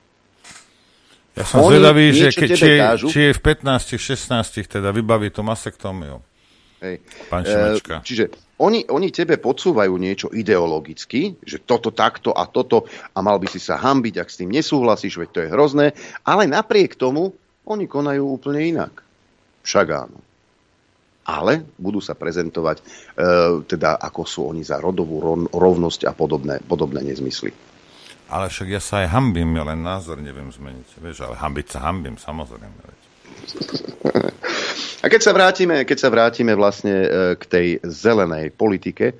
[1.34, 2.78] Ja som Oni zvedavý, že ke, či,
[3.10, 6.22] či je v 15, 16 teda vybaví to masektómiu.
[6.78, 7.02] Hej.
[7.26, 7.96] Pán Šimečka.
[7.98, 8.24] E, čiže
[8.62, 13.58] oni, oni tebe podsúvajú niečo ideologicky, že toto takto a toto a mal by si
[13.58, 15.86] sa hambiť, ak s tým nesúhlasíš, veď to je hrozné,
[16.22, 17.34] ale napriek tomu
[17.66, 19.02] oni konajú úplne inak.
[19.66, 20.18] Však áno.
[21.24, 22.84] Ale budú sa prezentovať, e,
[23.64, 27.73] teda ako sú oni za rodovú rovnosť a podobné, podobné nezmysly.
[28.28, 30.88] Ale však ja sa aj hambím, ja len názor neviem zmeniť.
[30.96, 32.78] Vieš, ale hambiť sa hambím, samozrejme.
[32.88, 33.00] Veď.
[35.04, 39.12] A keď sa vrátime, keď sa vrátime vlastne e, k tej zelenej politike,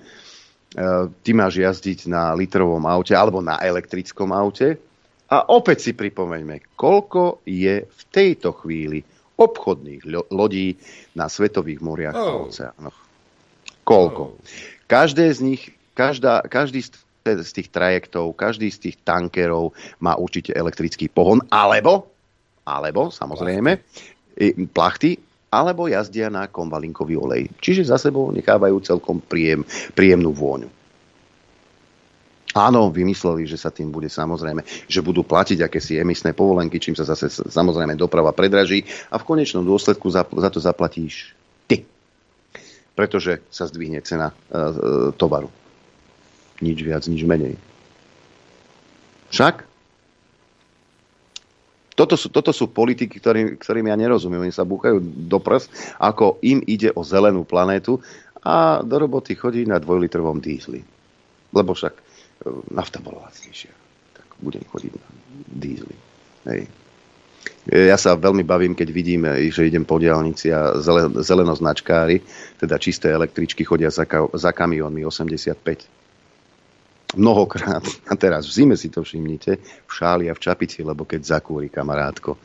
[1.23, 4.75] ty máš jazdiť na litrovom aute alebo na elektrickom aute.
[5.31, 9.03] A opäť si pripomeňme, koľko je v tejto chvíli
[9.35, 10.79] obchodných lodí
[11.19, 12.23] na svetových moriach oh.
[12.23, 12.99] a oceánoch.
[13.83, 14.23] Koľko?
[14.23, 14.39] Oh.
[14.87, 15.63] Každé z nich,
[15.97, 16.95] každá, každý z
[17.25, 19.73] z tých trajektov, každý z tých tankerov
[20.05, 22.13] má určite elektrický pohon, alebo,
[22.69, 23.81] alebo samozrejme,
[24.69, 25.17] plachty,
[25.49, 27.49] alebo jazdia na konvalinkový olej.
[27.65, 29.65] Čiže za sebou nechávajú celkom príjem,
[29.97, 30.69] príjemnú vôňu.
[32.55, 37.09] Áno, vymysleli, že sa tým bude samozrejme, že budú platiť akési emisné povolenky, čím sa
[37.09, 41.33] zase samozrejme doprava predraží a v konečnom dôsledku za, za to zaplatíš
[41.67, 41.89] ty.
[42.95, 44.63] Pretože sa zdvihne cena e, e,
[45.19, 45.64] tovaru.
[46.63, 47.59] Nič viac, nič menej.
[49.35, 49.67] Však?
[51.95, 54.43] Toto sú, toto sú politiky, ktorým, ktorým ja nerozumiem.
[54.47, 58.03] Oni sa búchajú do prs, ako im ide o zelenú planétu
[58.43, 60.83] a do roboty chodí na dvojlitrovom dízli.
[61.55, 62.03] Lebo však e,
[62.75, 63.71] nafta bola lacnejšia.
[64.11, 65.07] Tak budem chodiť na
[65.55, 65.95] dízli.
[66.51, 66.67] Hej.
[67.71, 70.75] E, ja sa veľmi bavím, keď vidím, e, že idem po diálnici a
[71.23, 72.27] zelenoznačkári,
[72.59, 74.03] teda čisté električky chodia za,
[74.35, 76.04] za kamiónmi 85
[77.13, 81.39] mnohokrát, a teraz v zime si to všimnite, v šáli a v čapici, lebo keď
[81.39, 82.41] zakúri kamarátko,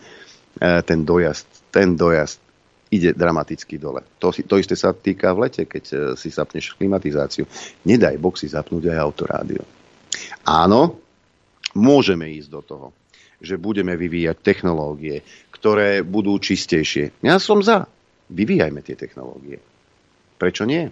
[0.60, 2.40] e, ten dojazd, ten dojazd
[2.90, 4.02] ide dramaticky dole.
[4.18, 7.46] To, to isté sa týka v lete, keď e, si zapneš klimatizáciu.
[7.86, 9.62] Nedaj Boh zapnúť aj autorádio.
[10.46, 10.98] Áno,
[11.78, 12.88] môžeme ísť do toho,
[13.40, 17.24] že budeme vyvíjať technológie, ktoré budú čistejšie.
[17.24, 17.88] Ja som za.
[18.30, 19.62] Vyvíjajme tie technológie.
[20.38, 20.90] Prečo nie?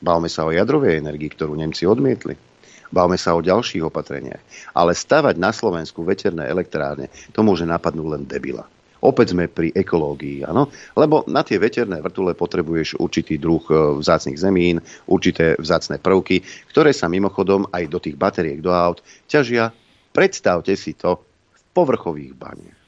[0.00, 2.49] Bavme sa o jadrovej energii, ktorú Nemci odmietli.
[2.90, 4.42] Bavme sa o ďalších opatreniach.
[4.74, 8.66] Ale stavať na Slovensku veterné elektrárne, to môže napadnúť len debila.
[9.00, 10.68] Opäť sme pri ekológii, áno?
[10.92, 14.76] Lebo na tie veterné vrtule potrebuješ určitý druh e, vzácných zemín,
[15.08, 19.72] určité vzácne prvky, ktoré sa mimochodom aj do tých batériek do aut ťažia,
[20.12, 21.16] predstavte si to,
[21.56, 22.80] v povrchových baniach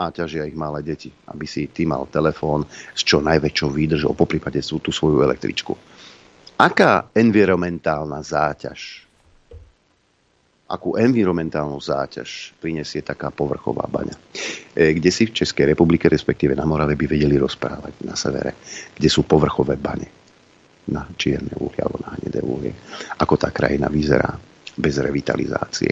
[0.00, 2.64] a ťažia ich malé deti, aby si ty mal telefón
[2.96, 5.76] s čo najväčšou výdržou, po prípade sú tú svoju električku.
[6.56, 9.09] Aká environmentálna záťaž
[10.70, 14.14] akú environmentálnu záťaž prinesie taká povrchová baňa.
[14.70, 18.54] E, kde si v Českej republike, respektíve na Morave, by vedeli rozprávať na severe,
[18.94, 20.06] kde sú povrchové bane
[20.90, 22.74] na čierne uhlie alebo na hnedé uhlie.
[23.18, 24.30] Ako tá krajina vyzerá
[24.78, 25.90] bez revitalizácie.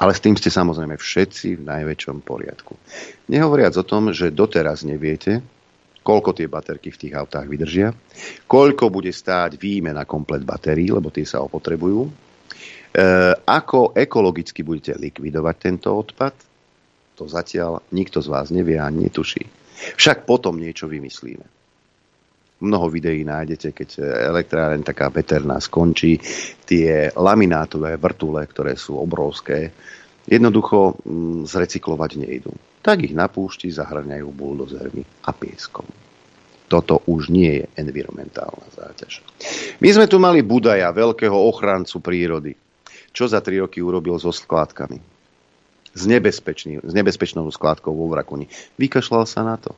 [0.00, 2.74] Ale s tým ste samozrejme všetci v najväčšom poriadku.
[3.28, 5.40] Nehovoriac o tom, že doteraz neviete,
[6.02, 7.94] koľko tie baterky v tých autách vydržia,
[8.50, 12.31] koľko bude stáť výmena komplet batérií, lebo tie sa opotrebujú,
[13.48, 16.34] ako ekologicky budete likvidovať tento odpad?
[17.16, 19.48] To zatiaľ nikto z vás nevie a netuší.
[19.96, 21.44] Však potom niečo vymyslíme.
[22.62, 23.88] Mnoho videí nájdete, keď
[24.30, 26.22] elektráreň taká veterná skončí.
[26.62, 29.74] Tie laminátové vrtule, ktoré sú obrovské,
[30.30, 32.52] jednoducho mm, zrecyklovať nejdú.
[32.82, 35.86] Tak ich na púšti zahrňajú buldozermi a pieskom.
[36.70, 39.26] Toto už nie je environmentálna záťaž.
[39.82, 42.54] My sme tu mali Budaja, veľkého ochrancu prírody
[43.12, 44.98] čo za tri roky urobil so skládkami.
[45.92, 48.48] S, s nebezpečnou skládkou vo Vrakuni.
[48.80, 49.76] Vykašľal sa na to.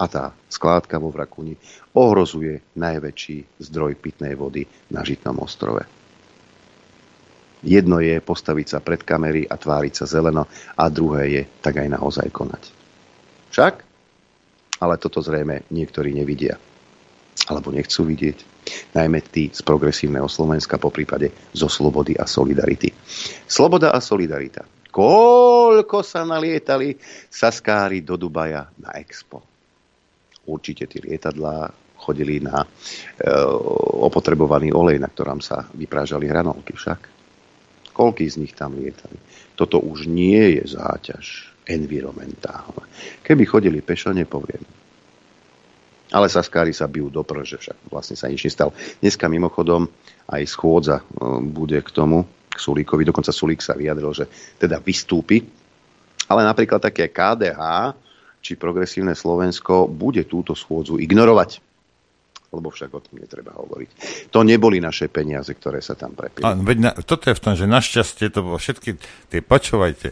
[0.00, 1.54] A tá skládka vo Vrakuni
[1.94, 5.86] ohrozuje najväčší zdroj pitnej vody na Žitnom ostrove.
[7.60, 11.92] Jedno je postaviť sa pred kamery a tváriť sa zeleno a druhé je tak aj
[11.92, 12.62] naozaj konať.
[13.52, 13.74] Však?
[14.80, 16.56] Ale toto zrejme niektorí nevidia.
[17.46, 18.49] Alebo nechcú vidieť
[18.94, 22.90] najmä tí z progresívneho Slovenska, po prípade zo Slobody a Solidarity.
[23.46, 24.66] Sloboda a Solidarita.
[24.90, 26.98] Koľko sa nalietali
[27.30, 29.38] saskári do Dubaja na Expo.
[30.50, 32.66] Určite tie lietadlá chodili na e,
[34.02, 37.00] opotrebovaný olej, na ktorom sa vyprážali hranolky však.
[37.94, 39.14] Koľký z nich tam lietali?
[39.54, 42.88] Toto už nie je záťaž environmentálna.
[43.22, 44.79] Keby chodili pešo, nepoviem.
[46.10, 48.74] Ale Saskári sa bijú do že však vlastne sa nič nestalo.
[48.98, 49.86] Dneska mimochodom
[50.30, 51.04] aj schôdza e,
[51.46, 54.26] bude k tomu, k Sulíkovi, dokonca Sulík sa vyjadril, že
[54.58, 55.38] teda vystúpi.
[56.26, 57.94] Ale napríklad také KDH,
[58.42, 61.70] či progresívne Slovensko bude túto schôdzu ignorovať
[62.50, 63.90] lebo však o tom netreba hovoriť.
[64.34, 66.42] To neboli naše peniaze, ktoré sa tam prepili.
[66.42, 68.98] veď na, toto je v tom, že našťastie to bolo všetky
[69.30, 70.10] tie, počúvajte,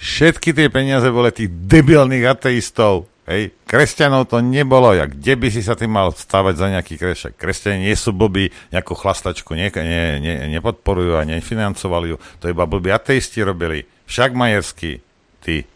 [0.00, 5.60] všetky tie peniaze boli tých debilných ateistov, Hej, kresťanov to nebolo, jak kde by si
[5.60, 7.36] sa tým mal stávať za nejaký krešek.
[7.36, 12.18] Kresťania nie sú blbí, nejakú chlastačku nie, nie, nie, nepodporujú a nefinancovali ju.
[12.40, 13.84] To iba blbí ateisti robili.
[14.08, 15.04] Však Majerský,
[15.44, 15.68] ty,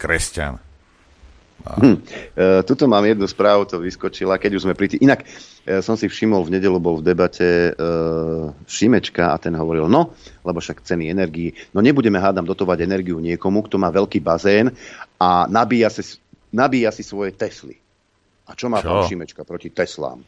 [0.00, 0.56] kresťan.
[1.64, 1.96] Hm.
[2.36, 5.04] E, tuto mám jednu správu, to vyskočila, keď už sme pri tých...
[5.04, 5.28] Inak,
[5.64, 7.80] Ja som si všimol, v nedelu bol v debate e,
[8.68, 10.12] Šimečka a ten hovoril, no,
[10.44, 14.76] lebo však ceny energii, no nebudeme hádam dotovať energiu niekomu, kto má veľký bazén
[15.16, 16.20] a nabíja si,
[16.54, 17.74] nabíja si svoje Tesly.
[18.46, 18.86] A čo má čo?
[18.86, 20.22] pán Šimečka proti Teslám?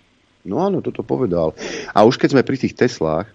[0.47, 1.55] No áno, toto povedal.
[1.95, 3.31] A už keď sme pri tých Teslách,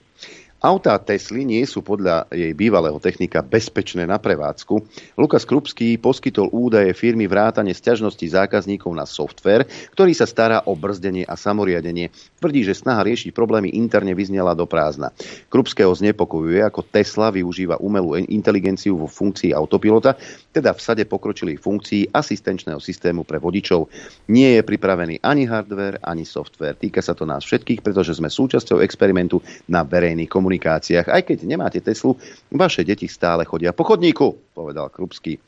[0.62, 4.78] Autá Tesly nie sú podľa jej bývalého technika bezpečné na prevádzku.
[5.18, 9.66] Lukas Krupský poskytol údaje firmy vrátane sťažnosti zákazníkov na software,
[9.98, 12.14] ktorý sa stará o brzdenie a samoriadenie.
[12.38, 15.10] Tvrdí, že snaha riešiť problémy interne vyznela do prázdna.
[15.50, 20.14] Krupského znepokojuje, ako Tesla využíva umelú inteligenciu vo funkcii autopilota,
[20.54, 23.90] teda v sade pokročilých funkcií asistenčného systému pre vodičov.
[24.30, 26.78] Nie je pripravený ani hardware, ani software.
[26.78, 31.08] Týka sa to nás všetkých, pretože sme súčasťou experimentu na verejných komunikáciách komunikáciách.
[31.08, 32.20] Aj keď nemáte Teslu,
[32.52, 35.40] vaše deti stále chodia po chodníku, povedal Krupský.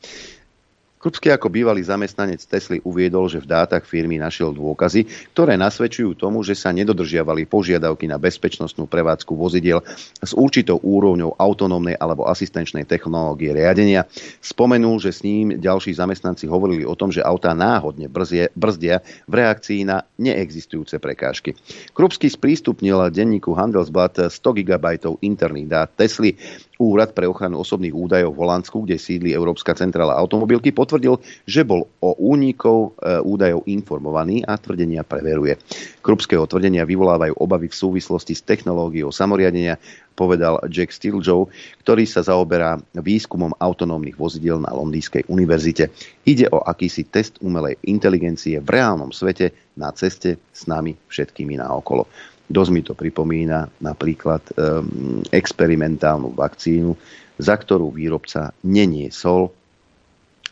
[1.04, 5.04] Krupský ako bývalý zamestnanec Tesly uviedol, že v dátach firmy našiel dôkazy,
[5.36, 9.84] ktoré nasvedčujú tomu, že sa nedodržiavali požiadavky na bezpečnostnú prevádzku vozidiel
[10.24, 14.08] s určitou úrovňou autonómnej alebo asistenčnej technológie riadenia.
[14.40, 19.44] Spomenul, že s ním ďalší zamestnanci hovorili o tom, že autá náhodne brzie, brzdia v
[19.44, 21.52] reakcii na neexistujúce prekážky.
[21.92, 26.40] Krupský sprístupnil denníku Handelsblatt 100 GB interných dát Tesly.
[26.74, 31.86] Úrad pre ochranu osobných údajov v Holandsku, kde sídli Európska centrála automobilky, potvrdil, že bol
[32.02, 35.54] o únikov e, údajov informovaný a tvrdenia preveruje.
[36.02, 39.78] Krupského tvrdenia vyvolávajú obavy v súvislosti s technológiou samoriadenia,
[40.18, 41.50] povedal Jack Stiljoe,
[41.82, 45.90] ktorý sa zaoberá výskumom autonómnych vozidiel na Londýskej univerzite.
[46.26, 52.06] Ide o akýsi test umelej inteligencie v reálnom svete na ceste s nami všetkými naokolo.
[52.44, 56.92] Dosť mi to pripomína napríklad um, experimentálnu vakcínu,
[57.40, 59.48] za ktorú výrobca neniesol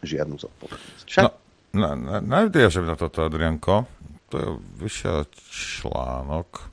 [0.01, 1.05] žiadnu zodpovednosť.
[1.07, 1.25] Však?
[1.77, 3.85] No, na, na, že na toto, Adrianko.
[4.33, 4.49] To je
[4.81, 6.73] vyšiel článok,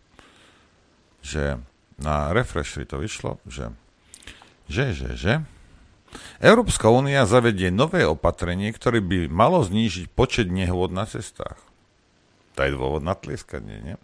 [1.20, 1.60] že
[2.00, 3.76] na Refreshri to vyšlo, že
[4.70, 5.34] že, že, že
[6.40, 11.58] Európska únia zavedie nové opatrenie, ktoré by malo znížiť počet nehôd na cestách.
[12.60, 13.96] To je dôvod na tlieskanie, nie?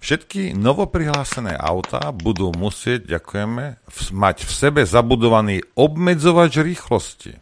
[0.00, 3.76] Všetky novoprihlásené autá budú musieť, ďakujeme,
[4.16, 7.36] mať v sebe zabudovaný obmedzovač rýchlosti.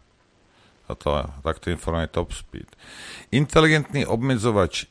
[0.90, 2.66] Toto, takto informuje Top Speed.
[3.30, 4.90] Inteligentný obmedzovač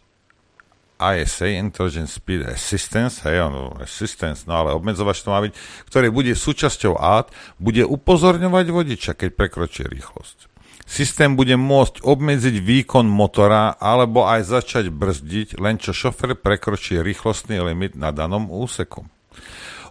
[0.95, 5.51] ISA, Intelligent Speed Assistance, hej, no, assistance, no ale obmedzovač to má byť,
[5.91, 7.27] ktorý bude súčasťou aut,
[7.59, 10.47] bude upozorňovať vodiča, keď prekročí rýchlosť.
[10.87, 17.59] Systém bude môcť obmedziť výkon motora alebo aj začať brzdiť, len čo šofer prekročí rýchlostný
[17.59, 19.03] limit na danom úseku.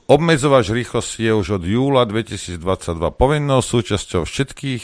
[0.08, 2.62] Obmedzovač rýchlosti je už od júla 2022
[3.12, 4.82] povinnou súčasťou všetkých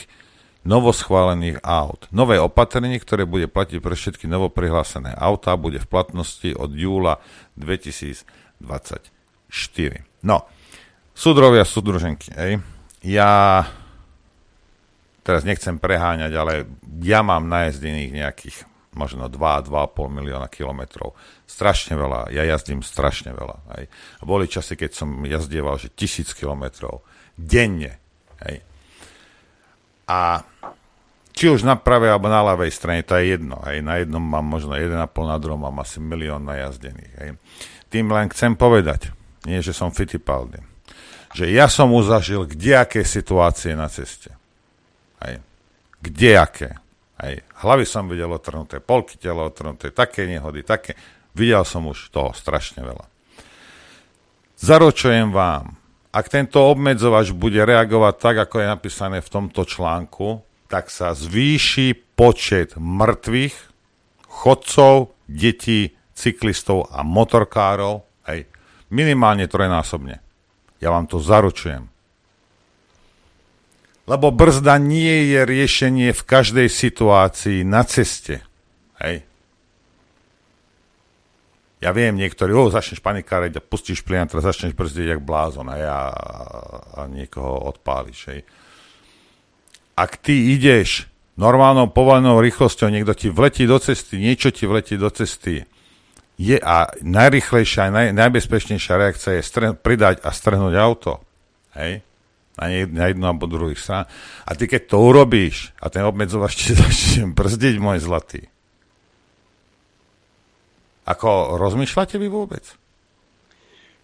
[0.68, 2.12] novoschválených aut.
[2.12, 7.24] Nové opatrenie, ktoré bude platiť pre všetky novoprihlásené autá, bude v platnosti od júla
[7.56, 8.68] 2024.
[10.22, 10.44] No,
[11.16, 12.60] súdrovia, súdruženky, ej.
[13.00, 13.64] ja
[15.22, 16.52] teraz nechcem preháňať, ale
[17.02, 18.56] ja mám najezdených nejakých
[18.92, 19.72] možno 2-2,5
[20.12, 21.16] milióna kilometrov.
[21.48, 22.28] Strašne veľa.
[22.28, 23.56] Ja jazdím strašne veľa.
[23.78, 23.84] Hej.
[24.20, 27.00] A boli časy, keď som jazdieval, že tisíc kilometrov
[27.32, 27.96] denne.
[28.44, 28.60] Hej.
[30.12, 30.44] A
[31.32, 33.64] či už na pravej alebo na ľavej strane, to je jedno.
[33.64, 33.80] Hej.
[33.80, 34.92] Na jednom mám možno 1,5,
[35.24, 37.12] na druhom mám asi milión najazdených.
[37.16, 37.30] Hej.
[37.88, 39.08] Tým len chcem povedať,
[39.48, 40.60] nie že som Fittipaldi,
[41.32, 44.41] že ja som uzažil kdejaké situácie na ceste.
[45.22, 45.38] Hej.
[46.38, 46.74] aké?
[47.22, 47.46] Hej.
[47.62, 50.98] Hlavy som videl otrhnuté, polky tela otrhnuté, také nehody, také.
[51.32, 53.06] Videl som už toho strašne veľa.
[54.58, 55.78] Zaročujem vám,
[56.12, 62.16] ak tento obmedzovač bude reagovať tak, ako je napísané v tomto článku, tak sa zvýši
[62.16, 63.56] počet mŕtvych,
[64.28, 68.48] chodcov, detí, cyklistov a motorkárov, hej,
[68.92, 70.20] minimálne trojnásobne.
[70.80, 71.91] Ja vám to zaručujem.
[74.03, 78.42] Lebo brzda nie je riešenie v každej situácii na ceste.
[78.98, 79.22] Hej.
[81.82, 85.66] Ja viem, niektorí, o, začneš panikáriť a pustíš plyn a teraz začneš brzdiť jak blázon
[85.74, 86.03] hej, a,
[86.94, 88.20] a niekoho odpáliš.
[88.30, 88.40] Hej.
[89.98, 95.11] Ak ty ideš normálnou povolenou rýchlosťou, niekto ti vletí do cesty, niečo ti vletí do
[95.11, 95.66] cesty,
[96.38, 101.22] je a najrychlejšia, naj, najbezpečnejšia reakcia je strh, pridať a strhnúť auto.
[101.74, 102.02] Hej
[102.58, 104.04] na, nie, na jednu alebo druhých strán.
[104.44, 108.42] A ty keď to urobíš a ten obmedzovač ti začne brzdiť, môj zlatý.
[111.02, 112.62] Ako rozmýšľate vy vôbec?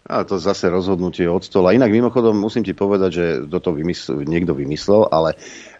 [0.07, 1.75] A to zase rozhodnutie od stola.
[1.75, 5.35] Inak mimochodom musím ti povedať, že toto vymysl, niekto vymyslel, ale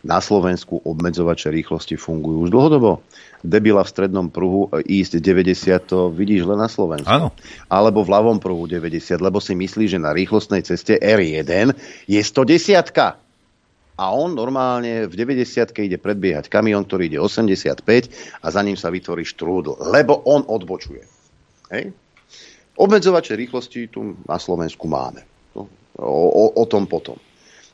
[0.06, 3.02] na Slovensku obmedzovače rýchlosti fungujú už dlhodobo.
[3.42, 7.10] Debila v strednom pruhu ísť 90 to vidíš len na Slovensku.
[7.10, 7.32] Áno.
[7.72, 11.74] Alebo v ľavom pruhu 90, lebo si myslí, že na rýchlostnej ceste R1
[12.06, 13.20] je 110
[14.00, 17.84] a on normálne v 90 ide predbiehať kamión, ktorý ide 85
[18.40, 21.04] a za ním sa vytvorí štrúdl, lebo on odbočuje.
[21.76, 21.92] Hej?
[22.80, 25.28] Obmedzovače rýchlosti tu na Slovensku máme.
[25.52, 25.68] O,
[26.00, 27.20] o, o tom potom.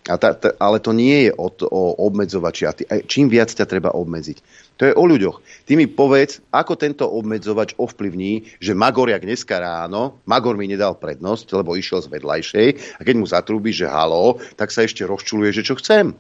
[0.06, 2.64] A ta, ta, ale to nie je o, o obmedzovači.
[2.66, 4.38] A ty, čím viac ťa treba obmedziť.
[4.82, 5.66] To je o ľuďoch.
[5.66, 10.98] Ty mi povedz, ako tento obmedzovač ovplyvní, že Magor, jak dneska ráno, Magor mi nedal
[10.98, 12.68] prednosť, lebo išiel z vedľajšej
[12.98, 16.14] a keď mu zatrúbi, že halo, tak sa ešte rozčuluje, že čo chcem.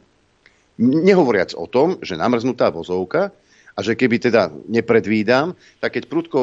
[0.81, 3.33] Nehovoriac o tom, že namrznutá vozovka
[3.75, 6.39] a že keby teda nepredvídam, tak keď prudko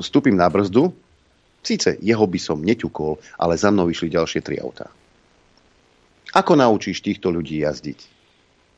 [0.00, 0.94] vstúpim na brzdu,
[1.62, 4.90] Síce jeho by som neťukol, ale za mnou vyšli ďalšie tri autá.
[6.34, 7.98] Ako naučíš týchto ľudí jazdiť?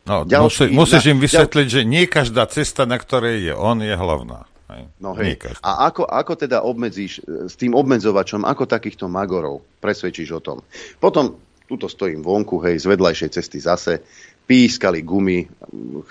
[0.04, 1.74] No, Ďalší, musí, musíš im vysvetliť, ďal...
[1.80, 4.44] že nie každá cesta, na ktorej je on, je hlavná.
[4.68, 4.82] Hej.
[5.00, 5.40] No hej.
[5.64, 10.60] A ako, ako teda obmedzíš e, s tým obmedzovačom, ako takýchto magorov presvedčíš o tom?
[11.00, 14.04] Potom, tuto stojím vonku, hej, z vedľajšej cesty zase,
[14.44, 15.48] pískali gumy,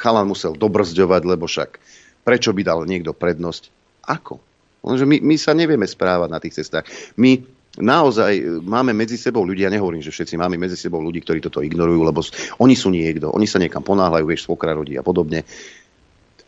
[0.02, 1.78] chalan musel dobrzďovať, lebo však
[2.26, 3.70] prečo by dal niekto prednosť?
[4.10, 4.42] Ako?
[4.84, 6.92] Lenže my, my sa nevieme správať na tých cestách.
[7.16, 7.40] My
[7.80, 12.02] naozaj máme medzi sebou ľudia, nehovorím, že všetci máme medzi sebou ľudí, ktorí toto ignorujú,
[12.04, 12.22] lebo
[12.60, 15.42] oni sú niekto, oni sa niekam ponáhľajú, vieš, svokra rodí a podobne.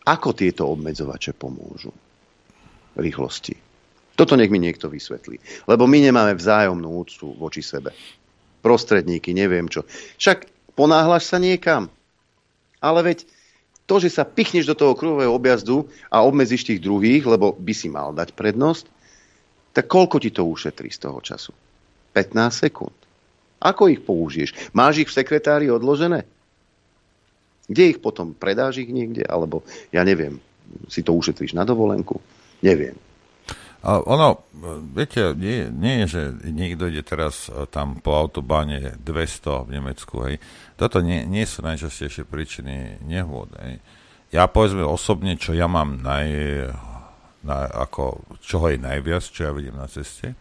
[0.06, 1.90] Ako tieto obmedzovače pomôžu
[2.94, 3.58] rýchlosti?
[4.16, 5.66] Toto nech mi niekto vysvetlí.
[5.68, 7.92] Lebo my nemáme vzájomnú úctu voči sebe.
[8.64, 9.84] Prostredníky, neviem čo.
[10.16, 11.92] Však ponáhľaš sa niekam.
[12.80, 13.28] Ale veď
[13.86, 17.86] to, že sa pichneš do toho kruhového objazdu a obmedzíš tých druhých, lebo by si
[17.86, 18.90] mal dať prednosť,
[19.70, 21.54] tak koľko ti to ušetrí z toho času?
[22.12, 22.96] 15 sekúnd.
[23.62, 24.74] Ako ich použiješ?
[24.74, 26.26] Máš ich v sekretári odložené?
[27.66, 28.34] Kde ich potom?
[28.34, 29.26] Predáš ich niekde?
[29.26, 29.62] Alebo,
[29.94, 30.38] ja neviem,
[30.90, 32.18] si to ušetríš na dovolenku?
[32.62, 32.98] Neviem.
[33.84, 34.48] A ono,
[34.94, 40.14] viete, nie, nie je, že niekto ide teraz e, tam po autobáne 200 v Nemecku,
[40.26, 40.36] hej.
[40.74, 43.78] Toto nie, nie sú najčastejšie príčiny nehôd, hej.
[44.34, 46.26] Ja povedzme osobne, čo ja mám naj,
[47.46, 50.34] na, ako, čoho je najviac, čo ja vidím na ceste,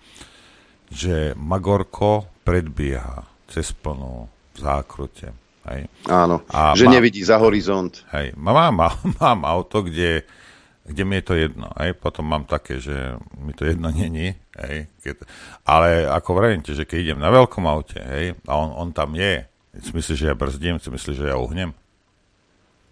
[0.89, 4.25] že Magorko predbieha cez plnú
[4.57, 5.33] zákrute.
[5.65, 5.89] Hej.
[6.05, 8.05] Áno, a že má, nevidí za horizont.
[8.13, 10.25] Hej, mám, mám, mám auto, kde
[10.85, 11.67] kde mi je to jedno.
[11.73, 14.37] Aj potom mám také, že mi to jedno není.
[14.55, 15.25] Hej, keď,
[15.65, 19.43] ale ako vravíte, že keď idem na veľkom aute hej, a on, on tam je,
[19.81, 21.75] si myslíš, že ja brzdím, si myslíš, že ja uhnem?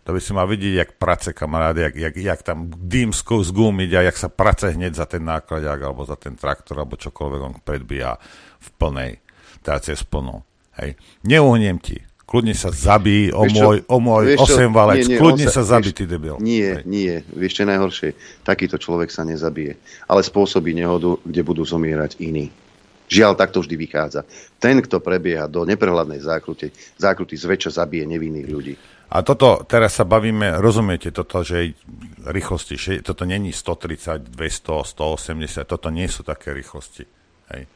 [0.03, 3.51] To by si mal vidieť, jak prace kamarády, jak, jak, jak tam dým z, z
[3.95, 7.55] a jak sa prace hneď za ten nákladák alebo za ten traktor alebo čokoľvek on
[7.63, 8.19] predbíja
[8.59, 9.11] v plnej,
[9.63, 10.43] teda cez plnú.
[10.75, 10.99] Hej.
[11.23, 12.03] Neuhnem ti,
[12.33, 15.05] Kľudne sa zabí o môj, o môj osemvalec.
[15.05, 16.41] Nie, nie, Kľudne sa, sa zabí, ty debil.
[16.41, 16.89] Nie, Hej.
[16.89, 17.13] nie.
[17.29, 18.41] Vieš, čo najhoršie?
[18.41, 19.77] Takýto človek sa nezabije.
[20.09, 22.49] Ale spôsobí nehodu, kde budú zomierať iní.
[23.05, 24.25] Žiaľ, takto vždy vychádza.
[24.57, 28.73] Ten, kto prebieha do neprehľadnej zákruty, zákruty zväčša zabije nevinných ľudí.
[29.13, 31.77] A toto, teraz sa bavíme, rozumiete toto, že
[32.25, 37.05] rýchlosti, toto není 130, 200, 180, toto nie sú také rýchlosti.
[37.53, 37.69] Hej.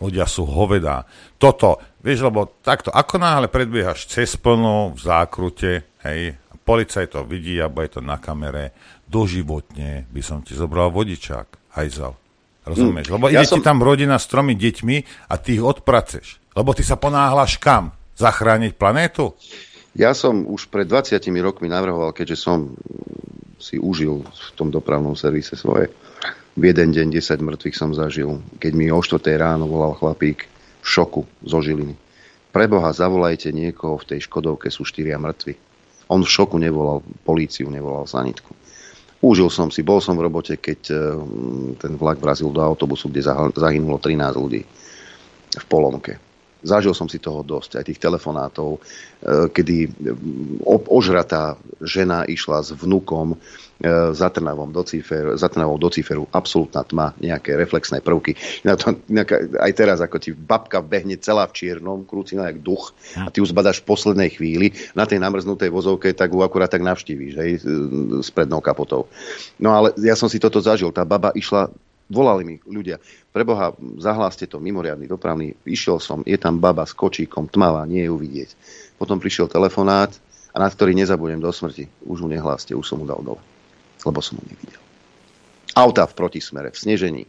[0.00, 1.04] Ľudia sú hovedá.
[1.36, 5.72] Toto, vieš, lebo takto, ako náhle predbiehaš cez plnú v zákrute,
[6.06, 8.76] hej, policaj to vidí, alebo je to na kamere,
[9.08, 12.12] doživotne by som ti zobral vodičák, hajzal.
[12.68, 13.08] Rozumieš?
[13.08, 13.58] Lebo ja ide som...
[13.58, 14.96] ti tam rodina s tromi deťmi
[15.32, 16.36] a ty ich odpraceš.
[16.52, 17.96] Lebo ty sa ponáhľaš kam?
[18.18, 19.32] Zachrániť planétu?
[19.96, 22.76] Ja som už pred 20 rokmi navrhoval, keďže som
[23.56, 25.88] si užil v tom dopravnom servise svoje,
[26.58, 30.57] v jeden deň 10 mŕtvych som zažil, keď mi o 4 ráno volal chlapík
[30.88, 31.92] šoku zo Žiliny.
[32.48, 35.54] Preboha, zavolajte niekoho, v tej Škodovke sú štyria mŕtvi.
[36.08, 38.56] On v šoku nevolal políciu, nevolal sanitku.
[39.20, 40.98] Užil som si, bol som v robote, keď eh,
[41.76, 44.62] ten vlak vrazil do autobusu, kde zahynulo 13 ľudí
[45.58, 46.27] v Polomke.
[46.62, 49.76] Zažil som si toho dosť, aj tých telefonátov, eh, kedy
[50.90, 53.38] ožratá žena išla s vnukom
[53.78, 58.34] E, za Trnavom do, cifer, za Trnavou do ciferu absolútna tma, nejaké reflexné prvky.
[58.66, 58.90] Na to,
[59.54, 63.54] aj teraz, ako ti babka behne celá v čiernom, krúcina jak duch a ty už
[63.54, 67.50] zbadaš v poslednej chvíli na tej namrznutej vozovke, tak ju akurát tak navštívíš, hej,
[68.18, 69.06] s prednou kapotou.
[69.62, 70.90] No ale ja som si toto zažil.
[70.90, 71.70] Tá baba išla
[72.08, 72.98] volali mi ľudia,
[73.30, 78.10] preboha, zahláste to, mimoriadný dopravný, išiel som, je tam baba s kočíkom, tmavá, nie je
[78.10, 78.50] ju vidieť.
[78.96, 80.12] Potom prišiel telefonát,
[80.48, 81.86] a na ktorý nezabudem do smrti.
[82.08, 83.38] Už mu nehláste, už som mu dal dole
[84.06, 84.78] lebo som ho nevidel.
[85.74, 87.24] Auta v protismere, v snežení.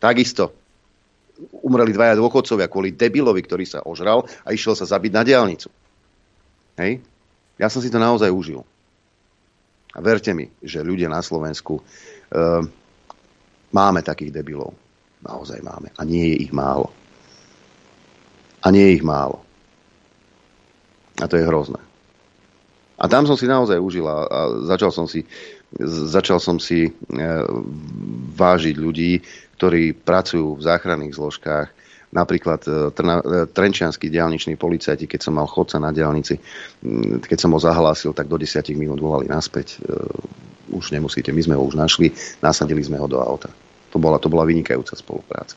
[0.00, 0.56] Takisto.
[1.66, 5.66] umreli dvaja dôchodcovia kvôli debilovi, ktorý sa ožral a išiel sa zabiť na diálnicu.
[6.78, 7.02] Hej?
[7.58, 8.62] Ja som si to naozaj užil.
[9.94, 12.62] A verte mi, že ľudia na Slovensku uh,
[13.74, 14.72] máme takých debilov.
[15.26, 15.90] Naozaj máme.
[15.98, 16.94] A nie je ich málo.
[18.62, 19.42] A nie je ich málo.
[21.18, 21.82] A to je hrozné.
[22.94, 24.22] A tam som si naozaj užil a,
[24.70, 25.26] začal som si,
[25.82, 26.90] začal som si e,
[28.38, 29.18] vážiť ľudí,
[29.58, 31.68] ktorí pracujú v záchranných zložkách,
[32.14, 36.38] napríklad e, trna, e, trenčianskí diálniční policajti, keď som mal chodca na diálnici,
[37.26, 39.82] keď som ho zahlásil, tak do 10 minút volali naspäť.
[39.82, 39.98] E,
[40.70, 43.50] už nemusíte, my sme ho už našli, nasadili sme ho do auta.
[43.94, 45.54] To bola, to bola vynikajúca spolupráca.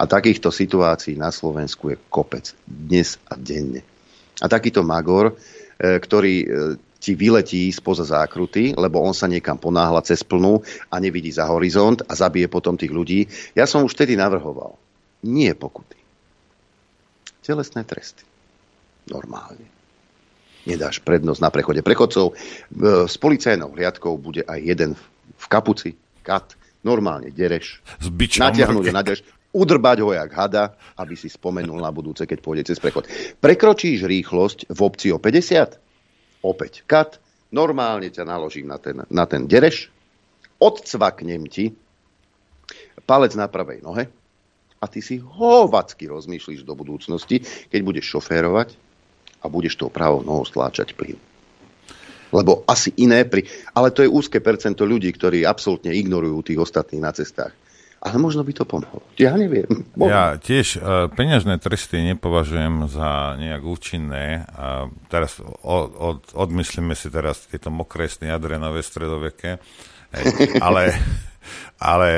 [0.00, 2.56] A takýchto situácií na Slovensku je kopec.
[2.64, 3.84] Dnes a denne.
[4.40, 5.36] A takýto Magor,
[5.76, 6.34] ktorý
[6.96, 12.00] ti vyletí spoza zákruty, lebo on sa niekam ponáhla cez plnú a nevidí za horizont
[12.08, 13.28] a zabije potom tých ľudí.
[13.52, 14.80] Ja som už vtedy navrhoval
[15.24, 16.00] nie pokuty.
[17.44, 18.24] Telesné tresty.
[19.12, 19.68] Normálne.
[20.66, 22.34] Nedáš prednosť na prechode prechodcov.
[23.06, 24.98] S policajnou hliadkou bude aj jeden
[25.36, 25.94] v kapuci,
[26.26, 27.82] kat, normálne dereš,
[28.14, 32.78] natiahnuť a nadereš, udrbať ho jak hada, aby si spomenul na budúce, keď pôjde cez
[32.78, 33.10] prechod.
[33.42, 36.46] Prekročíš rýchlosť v obci o 50?
[36.46, 37.18] Opäť kat,
[37.50, 39.90] normálne ťa naložím na ten, na ten dereš,
[40.62, 41.74] odcvaknem ti
[43.06, 44.06] palec na pravej nohe,
[44.76, 47.40] a ty si hovacky rozmýšľaš do budúcnosti,
[47.72, 48.76] keď budeš šoférovať
[49.40, 51.16] a budeš tou pravou nohou stláčať plyn.
[52.34, 53.46] Lebo asi iné pri...
[53.74, 57.54] Ale to je úzke percento ľudí, ktorí absolútne ignorujú tých ostatných na cestách.
[58.06, 59.02] Ale možno by to pomohlo.
[59.18, 59.66] Ja neviem.
[59.98, 60.12] Mohlo.
[60.12, 64.46] Ja tiež uh, peňažné tresty nepovažujem za nejak účinné.
[64.52, 69.58] A teraz od, od, odmyslíme si teraz tieto mokré sny adrenové stredoveké.
[70.62, 70.94] ale,
[71.82, 72.10] ale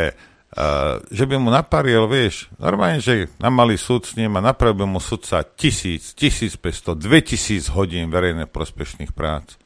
[0.48, 4.88] Uh, že by mu naparil, vieš, normálne, že na malý súd s ním a napravil
[4.88, 9.60] mu sudca tisíc, tisíc pesto, dve tisíc hodín verejne prospešných prác.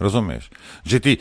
[0.00, 0.48] Rozumieš?
[0.86, 1.12] Že ty,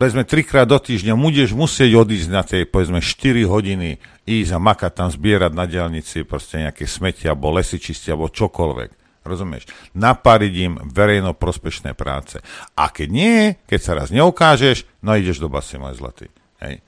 [0.00, 4.92] povedzme, trikrát do týždňa budeš musieť odísť na tej, povedzme, 4 hodiny ísť a makať
[4.94, 8.90] tam zbierať na diálnici proste nejaké smeti, alebo lesy čistiť, alebo čokoľvek.
[9.20, 9.68] Rozumieš?
[9.92, 12.40] Napariť im verejno prospešné práce.
[12.72, 13.38] A keď nie,
[13.68, 16.32] keď sa raz neukážeš, no ideš do basy, môj zlatý.
[16.64, 16.80] Hej.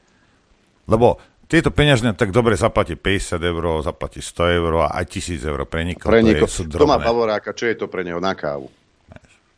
[0.89, 1.21] Lebo
[1.53, 5.85] tieto peňažné tak dobre zaplatí 50 eur, zaplatí 100 eur a aj 1000 eur pre
[5.85, 6.09] nikoho.
[6.09, 6.49] Pre nikoho.
[6.49, 8.73] To, má Bavoráka, čo je to pre neho na kávu?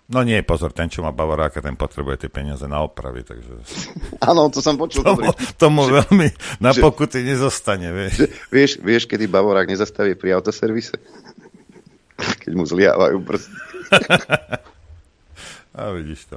[0.04, 3.56] No nie, pozor, ten, čo má Bavoráka, ten potrebuje tie peniaze na opravy, takže...
[4.28, 5.00] Áno, to som počul.
[5.00, 6.28] Tomu, tomu veľmi
[6.60, 8.28] na pokuty nezostane, vieš.
[8.52, 8.70] vieš.
[8.84, 11.00] Vieš, kedy Bavorák nezastaví pri autoservise?
[12.44, 13.56] Keď mu zliavajú prsty.
[15.80, 16.36] a vidíš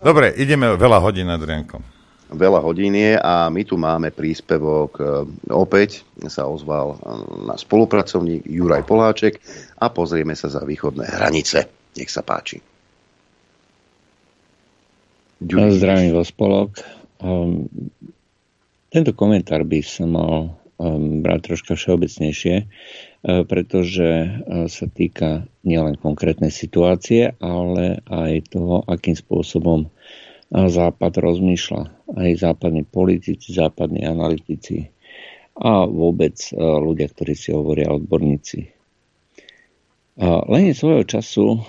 [0.00, 1.94] Dobre, ideme veľa hodín, Adrianko
[2.34, 4.90] veľa hodín je a my tu máme príspevok.
[4.98, 5.02] E,
[5.54, 7.06] opäť sa ozval e,
[7.46, 9.38] na spolupracovník Juraj Poláček
[9.78, 11.70] a pozrieme sa za východné hranice.
[11.94, 12.73] Nech sa páči.
[15.44, 15.76] Ďurí.
[15.76, 16.80] Zdravím vás, Polok.
[17.20, 17.68] Um,
[18.88, 26.00] tento komentár by som mal um, brať troška všeobecnejšie, uh, pretože uh, sa týka nielen
[26.00, 29.92] konkrétnej situácie, ale aj toho, akým spôsobom
[30.54, 34.86] Západ rozmýšľa, aj západní politici, západní analytici
[35.58, 38.73] a vôbec e, ľudia, ktorí si hovoria odborníci.
[40.22, 41.60] Lenin svojho času e,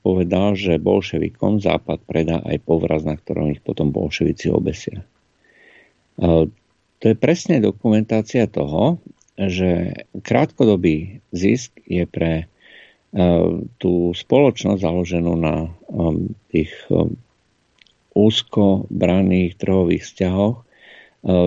[0.00, 5.04] povedal, že bolševikom Západ predá aj povraz, na ktorom ich potom bolševici obesia.
[6.98, 8.98] To je presne dokumentácia toho,
[9.38, 12.44] že krátkodobý zisk je pre e,
[13.78, 15.70] tú spoločnosť založenú na
[16.50, 16.72] tých
[18.18, 20.64] úzko braných trhových vzťahoch e,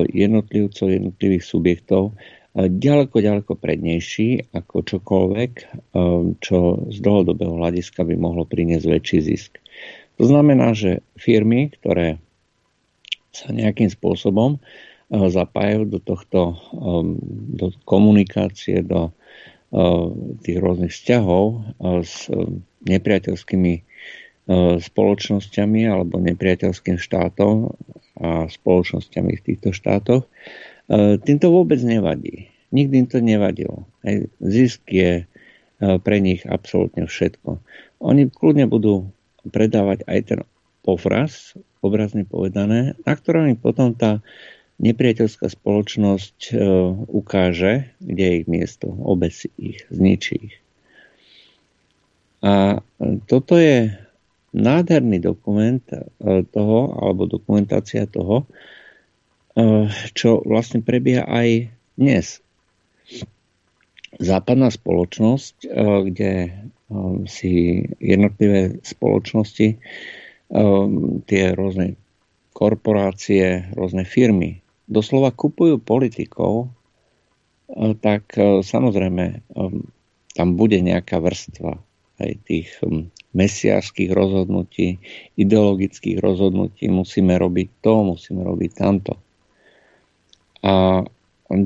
[0.08, 2.14] jednotlivcov, jednotlivých subjektov e,
[2.56, 5.66] ďaleko, ďaleko prednejší ako čokoľvek, e,
[6.44, 6.58] čo
[6.92, 9.52] z dlhodobého hľadiska by mohlo priniesť väčší zisk.
[10.20, 12.22] To znamená, že firmy, ktoré
[13.32, 14.60] sa nejakým spôsobom
[15.12, 16.56] zapájajú do tohto,
[17.52, 19.12] do komunikácie, do
[20.44, 21.64] tých rôznych vzťahov
[22.04, 22.32] s
[22.88, 23.74] nepriateľskými
[24.80, 27.72] spoločnosťami alebo nepriateľským štátom
[28.20, 30.28] a spoločnosťami v týchto štátoch,
[30.98, 32.52] tým to vôbec nevadí.
[32.76, 33.88] Nikdy im to nevadilo.
[34.40, 35.26] Zisk je e,
[35.80, 37.60] pre nich absolútne všetko.
[38.04, 39.12] Oni kľudne budú
[39.48, 40.40] predávať aj ten
[40.84, 44.20] povraz, obrazne povedané, na ktorom im potom tá
[44.82, 46.58] nepriateľská spoločnosť
[47.06, 50.58] ukáže, kde je ich miesto, obesí ich, zničí ich.
[52.42, 52.82] A
[53.30, 53.94] toto je
[54.52, 56.02] nádherný dokument e,
[56.50, 58.81] toho, alebo dokumentácia toho, e,
[60.16, 62.40] čo vlastne prebieha aj dnes.
[64.20, 65.72] západná spoločnosť,
[66.12, 66.32] kde
[67.26, 67.52] si
[67.98, 69.68] jednotlivé spoločnosti,
[71.26, 71.96] tie rôzne
[72.52, 74.60] korporácie, rôzne firmy
[74.92, 76.68] doslova kupujú politikov,
[78.04, 79.40] tak samozrejme
[80.36, 81.80] tam bude nejaká vrstva
[82.20, 82.68] aj tých
[83.32, 85.00] mesiárských rozhodnutí,
[85.40, 89.16] ideologických rozhodnutí, musíme robiť to, musíme robiť tamto.
[90.62, 91.04] A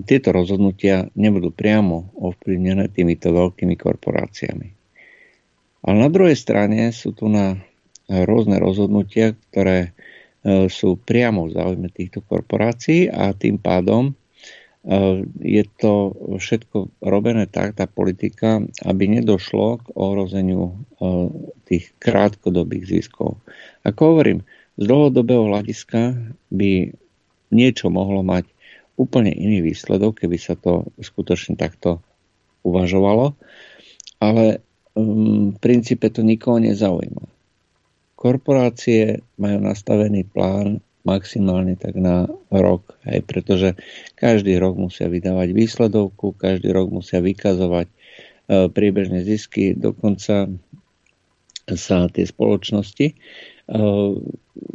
[0.08, 4.68] tieto rozhodnutia nebudú priamo ovplyvnené týmito veľkými korporáciami.
[5.86, 7.60] Ale na druhej strane sú tu na
[8.10, 9.90] rôzne rozhodnutia, ktoré e,
[10.74, 14.18] sú priamo v záujme týchto korporácií a tým pádom
[14.86, 21.26] Eh, je to všetko robené tak, tá politika, aby nedošlo k ohrozeniu eh,
[21.66, 23.42] tých krátkodobých ziskov.
[23.82, 24.46] Ako hovorím,
[24.78, 26.14] z dlhodobého hľadiska
[26.54, 26.94] by
[27.50, 28.46] niečo mohlo mať
[28.96, 32.00] úplne iný výsledok, keby sa to skutočne takto
[32.64, 33.36] uvažovalo,
[34.24, 34.64] ale
[34.96, 37.28] mm, v princípe to nikoho nezaujíma.
[38.16, 43.78] Korporácie majú nastavený plán maximálne tak na rok, hej, pretože
[44.18, 47.94] každý rok musia vydávať výsledovku, každý rok musia vykazovať e,
[48.74, 50.50] priebežné zisky, dokonca
[51.70, 53.14] sa tie spoločnosti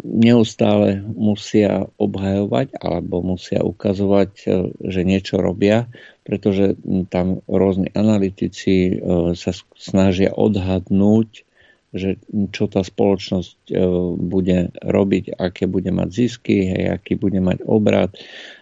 [0.04, 4.46] neustále musia obhajovať alebo musia ukazovať, e,
[4.90, 5.88] že niečo robia,
[6.26, 6.76] pretože
[7.08, 8.94] tam rôzni analytici e,
[9.38, 11.46] sa snažia odhadnúť
[11.90, 12.22] že
[12.54, 13.74] čo tá spoločnosť e,
[14.14, 18.14] bude robiť, aké bude mať zisky, hej, aký bude mať obrad,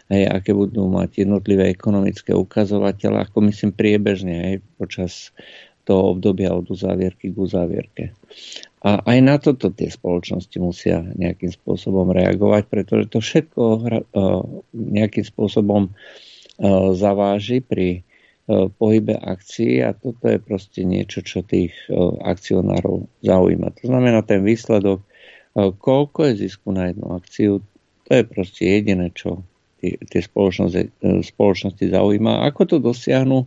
[0.08, 5.36] hej, aké budú mať jednotlivé ekonomické ukazovatele, ako myslím priebežne hej, počas
[5.88, 8.04] toho obdobia od uzávierky k uzávierke.
[8.84, 13.80] A aj na toto tie spoločnosti musia nejakým spôsobom reagovať, pretože to všetko e,
[14.76, 15.90] nejakým spôsobom e,
[16.94, 18.06] zaváži pri
[18.48, 21.76] E, pohybe akcií a toto je proste niečo, čo tých
[22.24, 23.76] akcionárov zaujíma.
[23.76, 25.04] To znamená ten výsledok,
[25.58, 27.60] koľko je zisku na jednu akciu,
[28.08, 29.44] to je proste jediné, čo
[29.84, 30.96] tie spoločnosti,
[31.28, 32.48] spoločnosti zaujíma.
[32.48, 33.44] Ako to dosiahnu,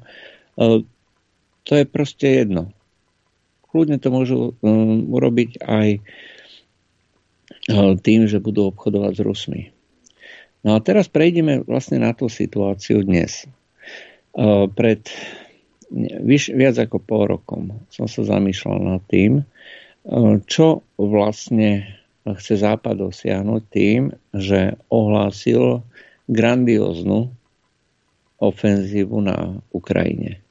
[1.68, 2.74] to je proste jedno.
[3.72, 4.38] Kľudne to môžu
[5.08, 5.88] urobiť aj
[8.04, 9.62] tým, že budú obchodovať s Rusmi.
[10.62, 13.48] No a teraz prejdeme vlastne na tú situáciu dnes.
[14.76, 15.02] Pred
[16.24, 19.44] vyš, viac ako pol rokom som sa zamýšľal nad tým,
[20.46, 25.82] čo vlastne chce Západ dosiahnuť tým, že ohlásil
[26.30, 27.34] grandióznu
[28.38, 30.42] ofenzívu na Ukrajine.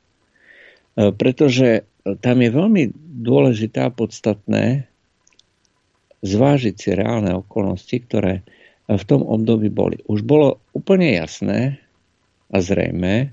[0.97, 1.87] Pretože
[2.25, 2.83] tam je veľmi
[3.23, 4.91] dôležité a podstatné
[6.21, 8.45] zvážiť si reálne okolnosti, ktoré
[8.91, 10.03] v tom období boli.
[10.11, 11.79] Už bolo úplne jasné
[12.51, 13.33] a zrejme,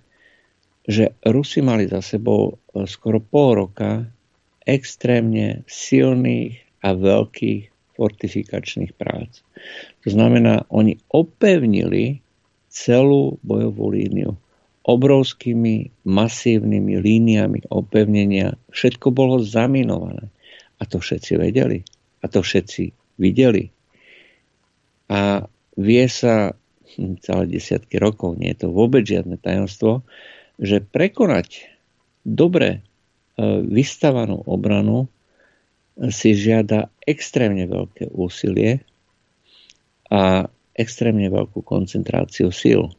[0.87, 4.07] že Rusi mali za sebou e, skoro pol roka
[4.63, 6.55] extrémne silných
[6.85, 9.41] a veľkých fortifikačných prác.
[10.05, 12.21] To znamená, oni opevnili
[12.69, 14.37] celú bojovú líniu
[14.87, 18.55] obrovskými masívnymi líniami opevnenia.
[18.71, 20.31] Všetko bolo zaminované.
[20.79, 21.83] A to všetci vedeli.
[22.23, 23.67] A to všetci videli.
[25.11, 25.43] A
[25.75, 26.55] vie sa
[26.95, 30.07] hm, celé desiatky rokov, nie je to vôbec žiadne tajomstvo,
[30.57, 31.67] že prekonať
[32.25, 32.79] dobre e,
[33.61, 35.11] vystavanú obranu
[36.09, 38.85] si žiada extrémne veľké úsilie
[40.13, 40.45] a
[40.77, 42.93] extrémne veľkú koncentráciu síl.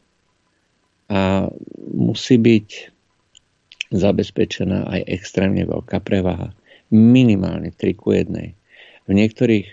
[1.09, 1.49] A
[1.89, 2.67] musí byť
[3.89, 6.53] zabezpečená aj extrémne veľká prevaha.
[6.93, 8.29] Minimálne 3 ku 1.
[9.09, 9.67] V niektorých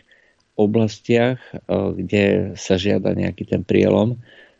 [0.57, 1.61] oblastiach, e,
[2.01, 2.25] kde
[2.57, 4.17] sa žiada nejaký ten prielom,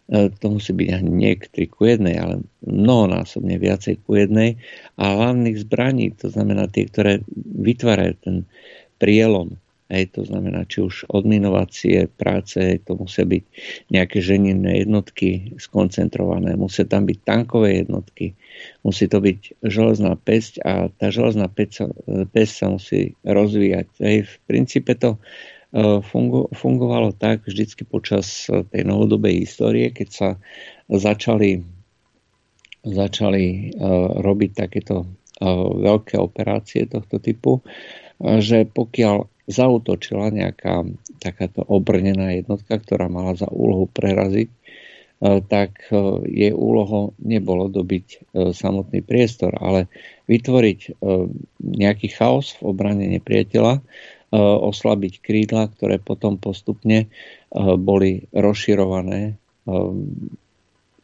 [0.07, 4.55] E, to musí byť ani nie k 3 ku 1, ale mnohonásobne viacej ku 1
[4.95, 8.37] a hlavných zbraní, to znamená tie, ktoré vytvárajú ten
[9.03, 13.45] prielom, Hej, to znamená, či už odminovacie práce, to musia byť
[13.95, 18.35] nejaké ženinné jednotky skoncentrované, musia tam byť tankové jednotky,
[18.83, 23.87] musí to byť železná pesť a tá železná pesť sa, musí rozvíjať.
[24.03, 25.23] Hej, v princípe to
[25.77, 26.01] E,
[26.57, 30.29] fungovalo tak vždycky počas e, tej novodobej histórie, keď sa
[30.87, 31.67] začali,
[32.87, 35.11] začali uh, robiť takéto
[35.83, 37.59] veľké operácie tohto typu,
[38.23, 40.87] že pokiaľ zautočila nejaká
[41.23, 44.51] takáto obrnená jednotka, ktorá mala za úlohu preraziť,
[45.49, 45.89] tak
[46.29, 49.89] jej úlohou nebolo dobiť samotný priestor, ale
[50.29, 51.01] vytvoriť
[51.57, 53.81] nejaký chaos v obrane nepriateľa,
[54.27, 57.09] E, oslabiť krídla, ktoré potom postupne e,
[57.79, 59.35] boli rozširované e,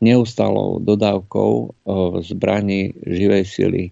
[0.02, 1.78] neustalou dodávkou
[2.26, 3.84] zbraní živej sily,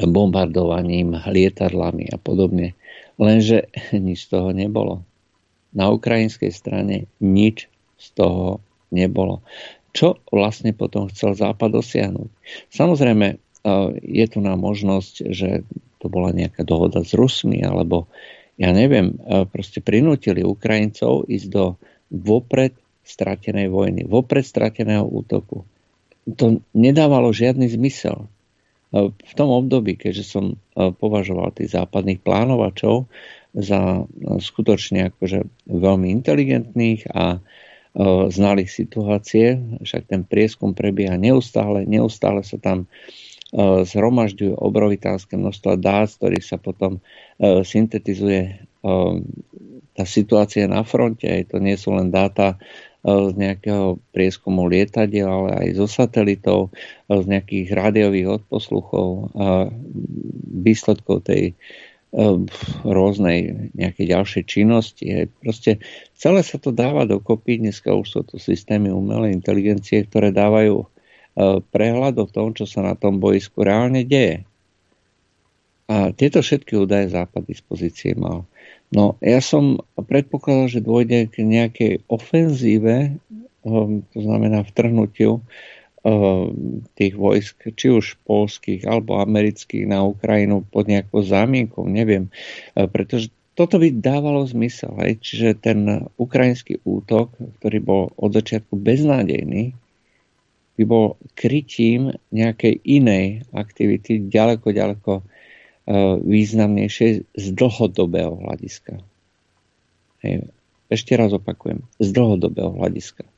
[0.00, 2.72] bombardovaním, lietadlami a podobne.
[3.20, 5.06] Lenže nič z toho nebolo.
[5.74, 8.62] Na ukrajinskej strane nič z toho
[8.94, 9.42] nebolo.
[9.94, 12.30] Čo vlastne potom chcel Západ dosiahnuť?
[12.74, 13.38] Samozrejme,
[14.02, 15.62] je tu na možnosť, že
[16.02, 18.10] to bola nejaká dohoda s Rusmi, alebo
[18.58, 19.18] ja neviem,
[19.54, 21.78] proste prinútili Ukrajincov ísť do
[22.10, 22.74] vopred
[23.06, 25.62] stratenej vojny, vopred strateného útoku.
[26.38, 28.26] To nedávalo žiadny zmysel.
[28.94, 30.44] V tom období, keďže som
[30.78, 33.10] považoval tých západných plánovačov
[33.50, 34.06] za
[34.38, 37.42] skutočne akože veľmi inteligentných a
[38.30, 42.86] znali situácie, však ten prieskum prebieha neustále, neustále sa tam
[43.86, 46.98] zhromažďujú obrovitánske množstva dát, z ktorých sa potom
[47.42, 48.66] syntetizuje
[49.94, 51.30] tá situácia na fronte.
[51.50, 52.58] To nie sú len dáta
[53.04, 56.72] z nejakého prieskumu lietadiel, ale aj zo satelitov,
[57.12, 59.68] z nejakých rádiových odposluchov a
[60.64, 61.52] výsledkov tej
[62.86, 65.04] rôznej nejakej ďalšej činnosti.
[65.44, 65.84] Proste
[66.16, 67.60] celé sa to dáva dokopy.
[67.60, 70.88] Dneska už sú to systémy umelej inteligencie, ktoré dávajú
[71.74, 74.46] prehľad o tom, čo sa na tom boisku reálne deje.
[75.90, 78.48] A tieto všetky údaje Západ dispozície mal.
[78.94, 83.18] No ja som predpokladal, že dôjde k nejakej ofenzíve,
[83.66, 85.42] to znamená vtrhnutiu
[86.94, 92.28] tých vojsk, či už polských alebo amerických na Ukrajinu pod nejakou zámienkou, neviem.
[92.76, 94.92] Pretože toto by dávalo zmysel.
[95.00, 95.22] Hej?
[95.24, 99.72] Čiže ten ukrajinský útok, ktorý bol od začiatku beznádejný,
[100.74, 105.12] by bol krytím nejakej inej aktivity ďaleko, ďaleko
[106.24, 109.04] významnejšie z dlhodobého hľadiska.
[110.88, 113.28] Ešte raz opakujem, z dlhodobého hľadiska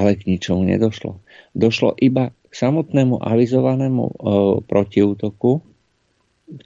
[0.00, 1.20] ale k ničomu nedošlo.
[1.52, 4.14] Došlo iba k samotnému avizovanému e,
[4.64, 5.60] protiútoku,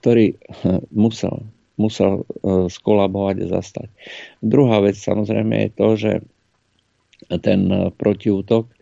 [0.00, 0.38] ktorý
[0.94, 3.88] musel, musel e, skolabovať a zastať.
[4.38, 6.12] Druhá vec samozrejme je to, že
[7.42, 8.74] ten e, protiútok e,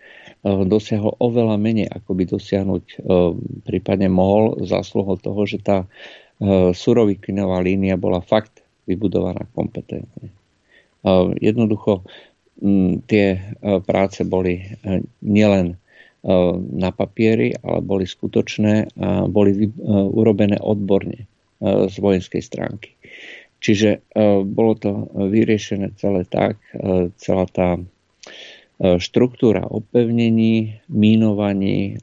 [0.43, 2.97] dosiahol oveľa menej, ako by dosiahnuť e,
[3.63, 5.87] prípadne mohol zásluhou toho, že tá e,
[6.75, 10.35] surovikinová línia bola fakt vybudovaná kompetentne.
[11.39, 12.07] Jednoducho
[12.63, 13.43] Mm, tie
[13.83, 14.63] práce boli
[15.19, 15.75] nielen
[16.71, 21.27] na papieri, ale boli skutočné a boli urobené odborne
[21.59, 22.95] z vojenskej stránky.
[23.59, 24.07] Čiže
[24.47, 26.63] bolo to vyriešené celé tak,
[27.19, 27.75] celá tá
[28.83, 32.03] štruktúra opevnení, mínovaní,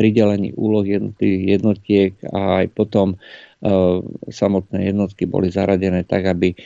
[0.00, 3.20] pridelení úloh jednotlivých jednotiek a aj potom
[3.56, 3.72] E,
[4.28, 6.56] samotné jednotky boli zaradené tak, aby e,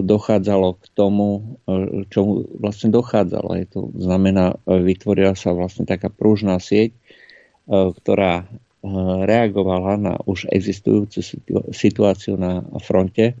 [0.00, 3.60] dochádzalo k tomu, e, čomu vlastne dochádzalo.
[3.60, 6.96] Je to znamená, vytvorila sa vlastne taká pružná sieť,
[7.70, 8.50] ktorá
[9.28, 11.20] reagovala na už existujúcu
[11.70, 13.36] situáciu na fronte,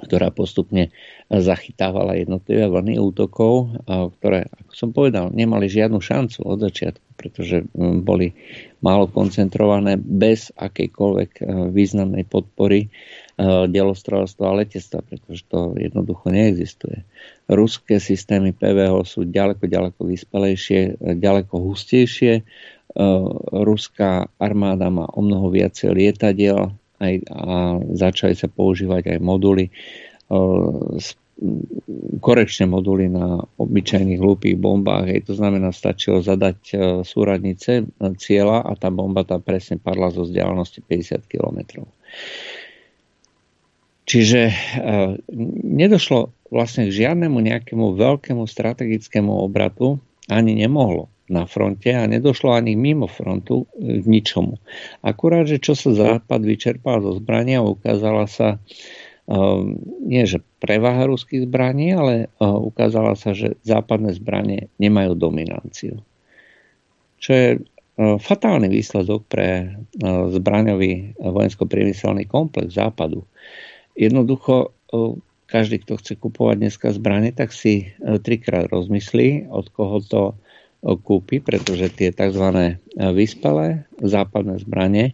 [0.00, 0.90] ktorá postupne
[1.30, 3.78] zachytávala jednotlivé vlny útokov,
[4.18, 8.32] ktoré, ako som povedal, nemali žiadnu šancu od začiatku, pretože boli
[8.80, 12.88] málo koncentrované bez akejkoľvek e, významnej podpory e,
[13.68, 17.04] delostrojstva a letectva, pretože to jednoducho neexistuje.
[17.46, 22.42] Ruské systémy PVO sú ďaleko, ďaleko vyspelejšie, e, ďaleko hustejšie.
[23.54, 29.72] Ruská armáda má o mnoho viacej lietadiel aj, a začali sa používať aj moduly
[31.00, 31.16] s
[32.20, 35.08] korekčné moduly na obyčajných hlúpých bombách.
[35.08, 37.88] Hej, to znamená, stačilo zadať e, súradnice
[38.20, 41.88] cieľa a tá bomba tam presne padla zo vzdialenosti 50 km.
[44.04, 44.54] Čiže e,
[45.64, 49.96] nedošlo vlastne k žiadnemu nejakému veľkému strategickému obratu,
[50.28, 54.58] ani nemohlo na fronte a nedošlo ani mimo frontu k ničomu.
[55.06, 58.58] Akurát, že čo sa Západ vyčerpal zo zbrania, ukázala sa
[59.30, 66.02] Ehm, nie že prevaha ruských zbraní, ale eh, ukázala sa, že západné zbranie nemajú dominanciu.
[67.20, 67.48] Čo je
[68.00, 73.22] fatálny výsledok pre eh, zbraňový vojensko-priemyselný komplex západu.
[73.94, 74.74] Jednoducho
[75.46, 80.22] každý, kto chce kupovať dneska zbranie, tak si trikrát rozmyslí, od koho to
[80.80, 82.76] kúpi, pretože tie tzv.
[82.96, 85.12] vyspelé západné zbranie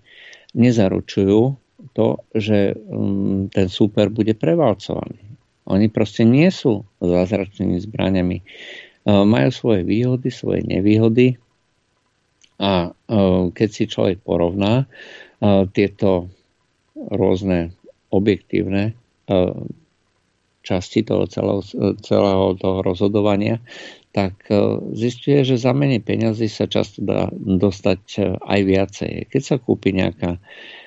[0.55, 1.59] nezaručujú
[1.93, 5.19] to, že um, ten súper bude prevalcovaný.
[5.67, 8.39] Oni proste nie sú zázračnými zbraniami.
[9.03, 11.41] Uh, majú svoje výhody, svoje nevýhody
[12.63, 14.87] a uh, keď si človek porovná
[15.77, 16.33] tieto
[16.97, 17.77] rôzne
[18.09, 18.97] objektívne
[20.65, 21.61] časti toho celého,
[22.01, 23.61] celého toho rozhodovania,
[24.17, 24.49] tak
[24.97, 28.01] zistuje, že za menej peňazí sa často dá dostať
[28.41, 29.13] aj viacej.
[29.29, 30.41] Keď sa kúpi nejaká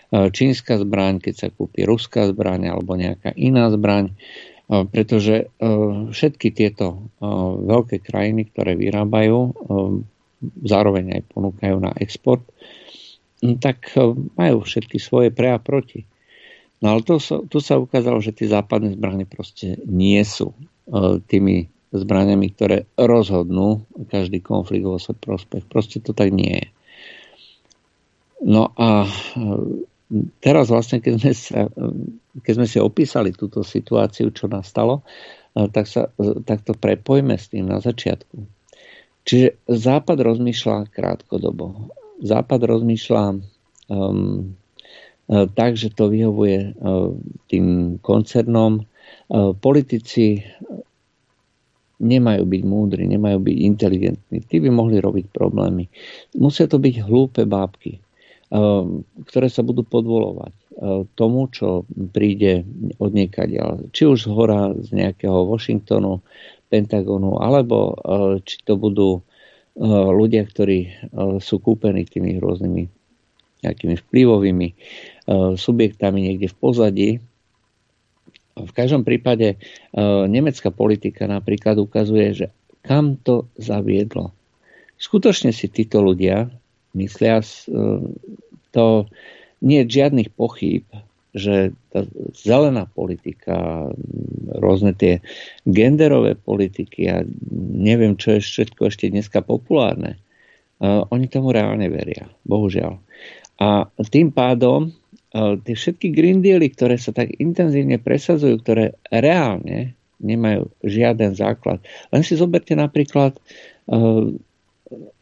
[0.09, 4.17] čínska zbraň, keď sa kúpi ruská zbraň alebo nejaká iná zbraň,
[4.65, 5.53] pretože
[6.09, 7.13] všetky tieto
[7.61, 9.53] veľké krajiny, ktoré vyrábajú,
[10.65, 12.41] zároveň aj ponúkajú na export,
[13.61, 13.93] tak
[14.33, 16.09] majú všetky svoje pre a proti.
[16.79, 21.67] No ale sa, tu sa ukázalo, že tie západné zbranie proste nie sú e, tými
[21.89, 25.63] zbraniami, ktoré rozhodnú každý konflikt vo svoj prospech.
[25.65, 26.67] Proste to tak nie je.
[28.45, 29.09] No a e,
[30.39, 31.59] teraz vlastne, keď sme, sa,
[32.39, 35.01] keď sme si opísali túto situáciu, čo nastalo,
[35.57, 36.07] e, tak, sa,
[36.45, 38.37] tak to prepojme s tým na začiatku.
[39.27, 41.91] Čiže Západ rozmýšľa krátkodobo.
[42.23, 43.23] Západ rozmýšľa
[43.91, 44.55] um,
[45.29, 46.71] E, tak, že to vyhovuje e,
[47.53, 47.65] tým
[48.01, 48.81] koncernom.
[48.81, 48.83] E,
[49.53, 50.41] politici
[51.99, 54.37] nemajú byť múdri, nemajú byť inteligentní.
[54.47, 55.91] Tí by mohli robiť problémy.
[56.39, 57.99] Musia to byť hlúpe bábky,
[59.27, 60.55] ktoré sa budú podvolovať
[61.19, 61.83] tomu, čo
[62.15, 62.63] príde
[63.03, 63.49] od niekaď.
[63.91, 66.23] Či už z hora, z nejakého Washingtonu,
[66.71, 67.99] Pentagonu, alebo
[68.47, 69.19] či to budú
[70.15, 71.11] ľudia, ktorí
[71.43, 72.83] sú kúpení tými rôznymi
[73.59, 74.67] nejakými vplyvovými
[75.59, 77.09] subjektami niekde v pozadí.
[78.65, 79.57] V každom prípade e,
[80.27, 82.47] nemecká politika napríklad ukazuje, že
[82.83, 84.31] kam to zaviedlo.
[84.99, 86.51] Skutočne si títo ľudia
[86.95, 87.47] myslia, e,
[88.75, 88.85] to
[89.59, 90.87] nie je žiadnych pochýb,
[91.35, 93.85] že tá zelená politika,
[94.57, 95.21] rôzne tie
[95.61, 97.21] genderové politiky a
[97.53, 100.17] neviem, čo je všetko ešte dneska populárne,
[100.81, 102.31] oni tomu reálne veria.
[102.47, 102.97] Bohužiaľ.
[103.59, 104.95] A tým pádom
[105.33, 111.79] tie všetky Green Dealy, ktoré sa tak intenzívne presadzujú, ktoré reálne nemajú žiaden základ.
[112.09, 113.37] Len si zoberte napríklad,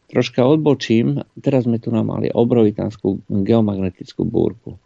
[0.08, 4.80] troška odbočím, teraz sme tu mali obrovitanskú geomagnetickú búrku.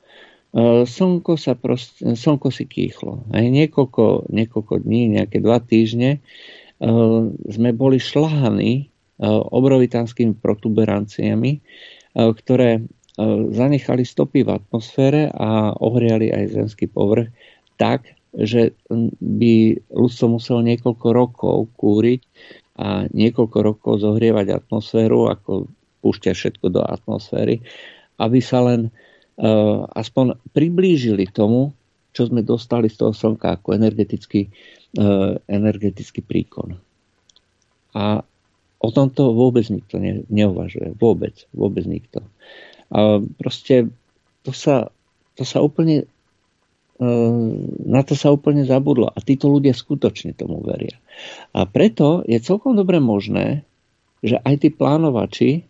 [0.84, 3.24] Slnko, sa proste, slnko si kýchlo.
[3.32, 6.20] Aj niekoľko, niekoľko dní, nejaké dva týždne
[7.48, 8.92] sme boli šlahaní
[9.22, 11.62] obrovitanskými protuberanciami,
[12.12, 13.01] ktoré E,
[13.52, 17.28] zanechali stopy v atmosfére a ohriali aj zemský povrch
[17.76, 18.72] tak, že
[19.20, 22.20] by ľudstvo muselo niekoľko rokov kúriť
[22.80, 25.68] a niekoľko rokov zohrievať atmosféru, ako
[26.00, 27.60] púšťať všetko do atmosféry,
[28.16, 31.76] aby sa len uh, aspoň priblížili tomu,
[32.16, 34.48] čo sme dostali z toho slnka ako energetický,
[34.96, 36.80] uh, energetický príkon.
[37.92, 38.24] A
[38.80, 40.96] o tomto vôbec nikto ne, neuvažuje.
[40.96, 42.24] Vôbec, vôbec nikto.
[42.92, 43.88] A proste
[44.44, 44.92] to sa,
[45.34, 46.04] to sa úplne
[47.00, 47.06] e,
[47.88, 49.08] na to sa úplne zabudlo.
[49.08, 51.00] A títo ľudia skutočne tomu veria.
[51.56, 53.64] A preto je celkom dobre možné,
[54.20, 55.64] že aj tí plánovači,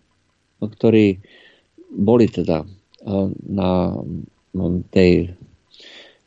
[0.58, 1.22] ktorí
[1.92, 2.66] boli teda e,
[3.48, 3.70] na
[4.90, 5.28] tej e,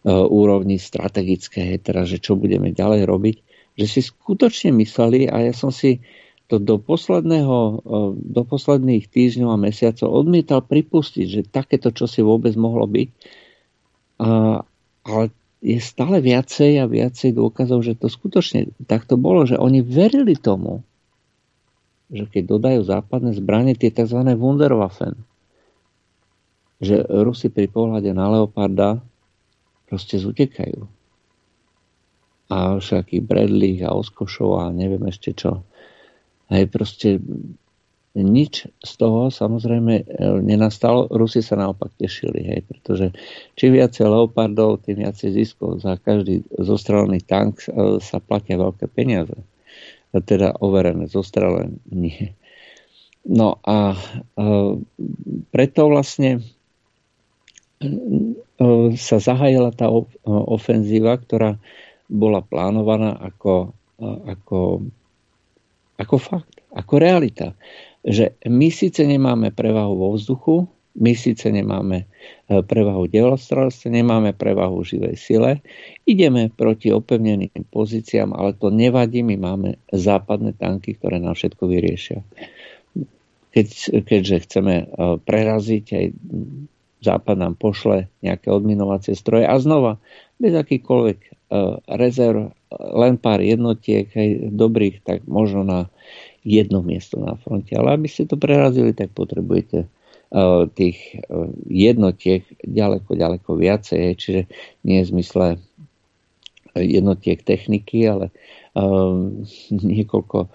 [0.10, 3.36] úrovni strategické, teda, že čo budeme ďalej robiť,
[3.76, 6.00] že si skutočne mysleli, a ja som si
[6.46, 7.58] to do, posledného,
[8.14, 13.10] do posledných týždňov a mesiacov odmietal pripustiť, že takéto čo si vôbec mohlo byť.
[14.22, 14.62] A,
[15.06, 15.24] ale
[15.66, 20.86] je stále viacej a viacej dôkazov, že to skutočne takto bolo, že oni verili tomu,
[22.14, 24.22] že keď dodajú západné zbranie, tie tzv.
[24.38, 25.18] Wunderwaffen,
[26.78, 29.02] že Rusi pri pohľade na Leoparda
[29.90, 30.86] proste zutekajú.
[32.54, 35.66] A všakých Bradley a Oskošov a neviem ešte čo
[36.50, 37.18] Hej, proste
[38.16, 40.04] nič z toho samozrejme e,
[40.40, 41.12] nenastalo.
[41.12, 43.12] Rusi sa naopak tešili, hej, pretože
[43.60, 45.84] čím viacej leopardov, tým viacej ziskov.
[45.84, 49.36] Za každý zostrelený tank e, sa platia veľké peniaze.
[50.24, 52.32] Teda overené, zostrelené nie.
[53.28, 54.00] No a e,
[55.52, 56.40] preto vlastne
[58.96, 59.92] sa zahájila tá
[60.24, 61.60] ofenzíva, ktorá
[62.08, 64.88] bola plánovaná ako, ako
[65.96, 67.56] ako fakt, ako realita.
[68.06, 72.08] Že my síce nemáme prevahu vo vzduchu, my síce nemáme
[72.48, 75.52] e, prevahu delostrelstve, nemáme prevahu živej sile,
[76.08, 82.24] ideme proti opevneným pozíciám, ale to nevadí, my máme západné tanky, ktoré nám všetko vyriešia.
[83.52, 83.68] Keď,
[84.08, 84.86] keďže chceme e,
[85.20, 86.06] preraziť, aj
[87.06, 90.02] západ nám pošle nejaké odminovacie stroje a znova,
[90.42, 91.30] bez akýchkoľvek e,
[91.94, 95.80] rezerv, len pár jednotiek, aj dobrých, tak možno na
[96.46, 97.74] jedno miesto na fronte.
[97.78, 101.18] Ale aby ste to prerazili, tak potrebujete uh, tých
[101.66, 104.14] jednotiek ďaleko, ďaleko viacej.
[104.14, 104.42] Čiže
[104.86, 105.58] nie je zmysle
[106.78, 108.30] jednotiek techniky, ale
[108.78, 109.42] uh,
[109.74, 110.54] niekoľko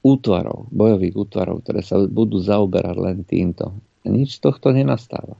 [0.00, 3.76] útvarov, bojových útvarov, ktoré sa budú zaoberať len týmto.
[4.06, 5.36] Nič z tohto nenastáva.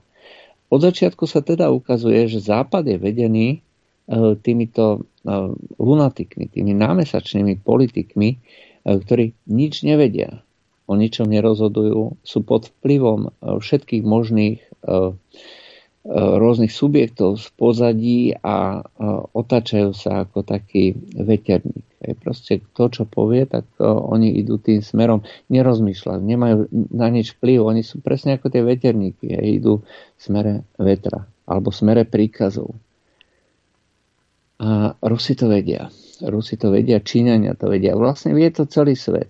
[0.67, 3.59] Od začiatku sa teda ukazuje, že Západ je vedený e,
[4.43, 5.07] týmito
[5.79, 8.29] lunatikmi, tými námesačnými politikmi,
[8.87, 10.39] ktorí nič nevedia,
[10.87, 14.63] o ničom nerozhodujú, sú pod vplyvom všetkých možných
[16.07, 18.79] rôznych subjektov z pozadí a
[19.35, 21.83] otáčajú sa ako taký veterník.
[22.23, 26.55] Proste to, čo povie, tak oni idú tým smerom, nerozmýšľajú, nemajú
[26.95, 31.79] na nič vplyv, oni sú presne ako tie veterníky, idú v smere vetra alebo v
[31.79, 32.71] smere príkazov.
[34.57, 35.91] A Rusi to vedia.
[36.23, 37.93] Rusi to vedia, Číňania to vedia.
[37.93, 39.29] Vlastne vie to celý svet.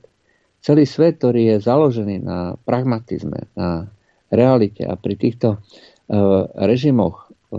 [0.61, 3.91] Celý svet, ktorý je založený na pragmatizme, na
[4.31, 5.86] realite a pri týchto Eh,
[6.55, 7.57] režimoch, eh,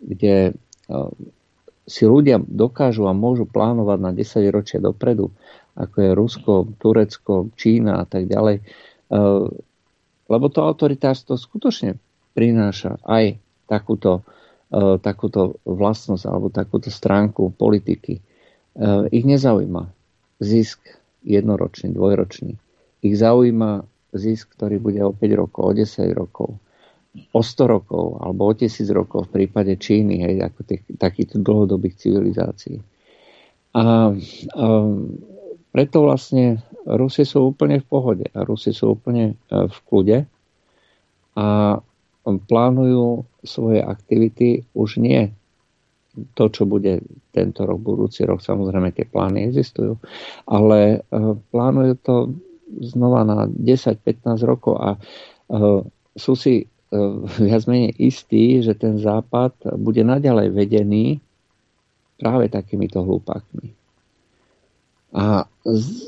[0.00, 1.10] kde eh,
[1.86, 5.30] si ľudia dokážu a môžu plánovať na 10 ročia dopredu,
[5.76, 8.64] ako je Rusko, Turecko, Čína a tak ďalej,
[10.26, 12.00] lebo to autoritárstvo skutočne
[12.34, 13.38] prináša aj
[13.70, 14.26] takúto,
[15.04, 18.18] takúto vlastnosť alebo takúto stránku politiky.
[19.14, 19.86] Ich nezaujíma
[20.42, 20.82] zisk
[21.22, 22.58] jednoročný, dvojročný.
[23.06, 26.56] Ich zaujíma zisk, ktorý bude o 5 rokov, o 10 rokov
[27.32, 31.96] o 100 rokov alebo o 1000 rokov v prípade Číny, hej, ako tých, takýchto dlhodobých
[31.96, 32.78] civilizácií.
[33.76, 33.84] A, a
[35.72, 40.18] preto vlastne Rusi sú úplne v pohode a Rusi sú úplne e, v kľude
[41.36, 41.78] a
[42.26, 45.30] plánujú svoje aktivity už nie
[46.32, 50.00] to, čo bude tento rok, budúci rok, samozrejme tie plány existujú,
[50.48, 52.14] ale e, plánujú to
[52.80, 54.98] znova na 10-15 rokov a e,
[56.16, 56.64] sú si
[57.42, 61.18] viac menej istý, že ten západ bude naďalej vedený
[62.16, 63.74] práve takýmito hlupákmi.
[65.16, 65.48] A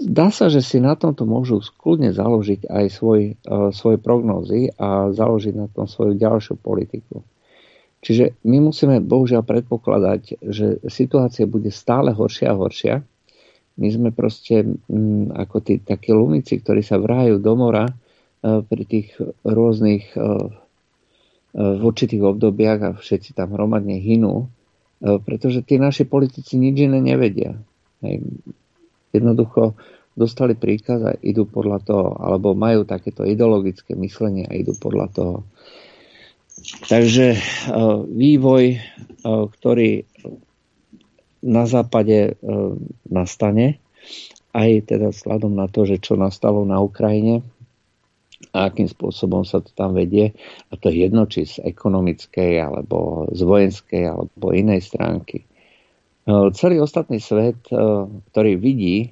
[0.04, 3.34] zdá sa, že si na tomto môžu skľudne založiť aj svoj, e,
[3.72, 7.24] svoje prognózy a založiť na tom svoju ďalšiu politiku.
[8.04, 12.94] Čiže my musíme bohužiaľ predpokladať, že situácia bude stále horšia a horšia.
[13.80, 17.94] My sme proste m, ako tí takí lumici, ktorí sa vrahajú do mora e,
[18.60, 20.14] pri tých rôznych
[21.56, 24.46] v určitých obdobiach a všetci tam hromadne hynú, e,
[25.18, 27.56] pretože tí naši politici nič iné nevedia.
[29.10, 29.74] Jednoducho
[30.12, 35.36] dostali príkaz a idú podľa toho, alebo majú takéto ideologické myslenie a idú podľa toho.
[36.84, 37.40] Takže e,
[38.12, 38.78] vývoj, e,
[39.24, 40.04] ktorý
[41.38, 42.34] na západe
[43.06, 43.78] nastane,
[44.50, 47.46] aj teda vzhľadom na to, že čo nastalo na Ukrajine,
[48.54, 50.32] a akým spôsobom sa to tam vedie.
[50.70, 55.42] A to je jedno, či z ekonomickej, alebo z vojenskej, alebo inej stránky.
[55.42, 55.46] E,
[56.54, 57.76] celý ostatný svet, e,
[58.32, 59.08] ktorý vidí e,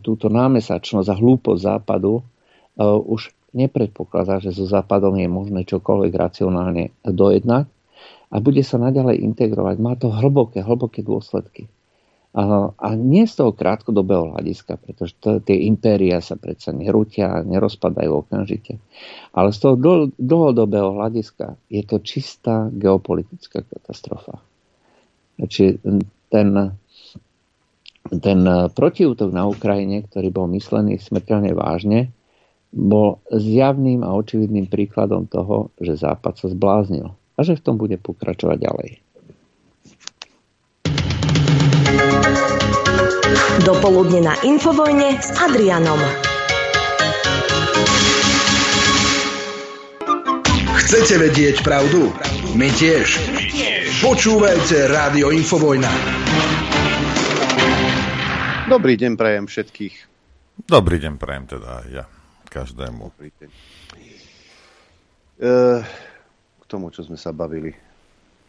[0.00, 2.24] túto námesačnosť a hlúposť západu,
[2.80, 7.68] už nepredpokladá, že so západom je možné čokoľvek racionálne dojednať
[8.32, 9.76] a bude sa naďalej integrovať.
[9.76, 11.68] Má to hlboké, hlboké dôsledky.
[12.32, 18.80] A nie z toho krátkodobého hľadiska, pretože to, tie impéria sa predsa nerútia, nerozpadajú okamžite.
[19.36, 24.40] Ale z toho dl- dlhodobého hľadiska je to čistá geopolitická katastrofa.
[25.36, 25.84] Čiže
[26.32, 26.48] ten,
[28.08, 28.40] ten
[28.72, 32.16] protiútok na Ukrajine, ktorý bol myslený smrteľne vážne,
[32.72, 38.00] bol zjavným a očividným príkladom toho, že Západ sa zbláznil a že v tom bude
[38.00, 38.90] pokračovať ďalej.
[43.64, 45.96] Dopoludne na Infovojne s Adrianom.
[50.76, 52.12] Chcete vedieť pravdu?
[52.52, 53.16] My tiež.
[54.04, 55.88] Počúvajte Rádio Infovojna.
[58.68, 59.94] Dobrý deň prajem všetkých.
[60.68, 62.04] Dobrý deň prajem teda aj ja.
[62.52, 63.16] Každému.
[63.16, 63.50] Dobrý deň.
[65.40, 65.52] E,
[66.60, 67.72] k tomu, čo sme sa bavili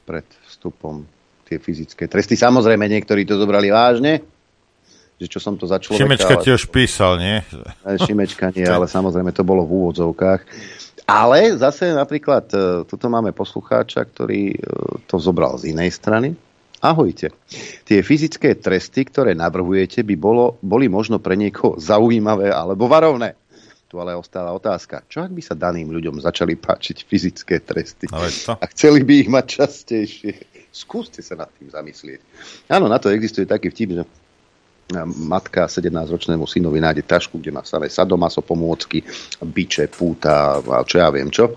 [0.03, 1.07] pred vstupom
[1.47, 2.35] tie fyzické tresty.
[2.35, 4.32] Samozrejme, niektorí to zobrali vážne,
[5.21, 6.03] že čo som to za človeka...
[6.03, 6.43] Šimečka ale...
[6.43, 7.35] tiež písal, nie?
[7.85, 10.41] Šimečka nie, ale samozrejme to bolo v úvodzovkách.
[11.03, 12.57] Ale zase napríklad, e,
[12.87, 14.57] tuto máme poslucháča, ktorý e,
[15.03, 16.31] to zobral z inej strany.
[16.83, 17.31] Ahojte.
[17.87, 23.39] Tie fyzické tresty, ktoré navrhujete, by bolo, boli možno pre niekoho zaujímavé alebo varovné.
[23.87, 28.65] Tu ale ostáva otázka, čo ak by sa daným ľuďom začali páčiť fyzické tresty a
[28.73, 30.33] chceli by ich mať častejšie?
[30.73, 32.19] Skúste sa nad tým zamyslieť.
[32.73, 34.03] Áno, na to existuje taký vtip, že
[35.07, 39.01] matka 17-ročnému synovi nájde tašku, kde má samé sadomaso pomôcky,
[39.41, 41.49] biče, púta a čo ja viem čo.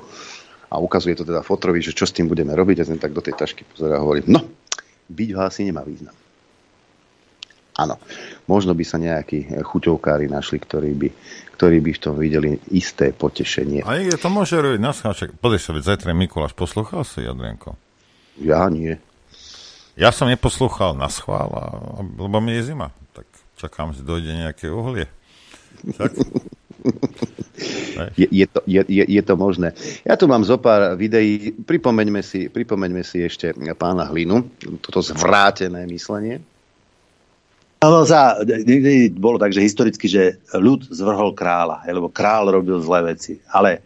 [0.67, 2.83] A ukazuje to teda fotrovi, že čo s tým budeme robiť.
[2.83, 4.43] A ten tak do tej tašky pozera a hovorí, no,
[5.07, 6.15] byť ho asi nemá význam.
[7.77, 8.01] Áno,
[8.49, 11.09] možno by sa nejakí chuťovkári našli, ktorí by,
[11.61, 13.85] ktorí by v tom videli isté potešenie.
[13.85, 15.37] A je to môže robiť na scháček.
[15.37, 17.77] Podej sa, veď zajtra Mikuláš, poslúchal si, Jadrienko?
[18.41, 18.97] Ja nie.
[19.93, 21.53] Ja som neposlúchal na schvál,
[22.17, 22.97] lebo mi je zima.
[23.57, 25.09] Čakám, že dojde nejaké uhlie.
[25.97, 26.13] Tak.
[28.15, 29.75] je, je, to, je, je, je to možné.
[30.07, 31.51] Ja tu mám zo pár videí.
[31.51, 34.47] Pripomeňme si, pripomeňme si ešte pána Hlinu,
[34.85, 36.39] toto zvrátené myslenie.
[37.85, 42.81] Ono sa, niekdy bolo tak, že historicky, že ľud zvrhol kráľa, hej, lebo kráľ robil
[42.81, 43.37] zlé veci.
[43.53, 43.85] Ale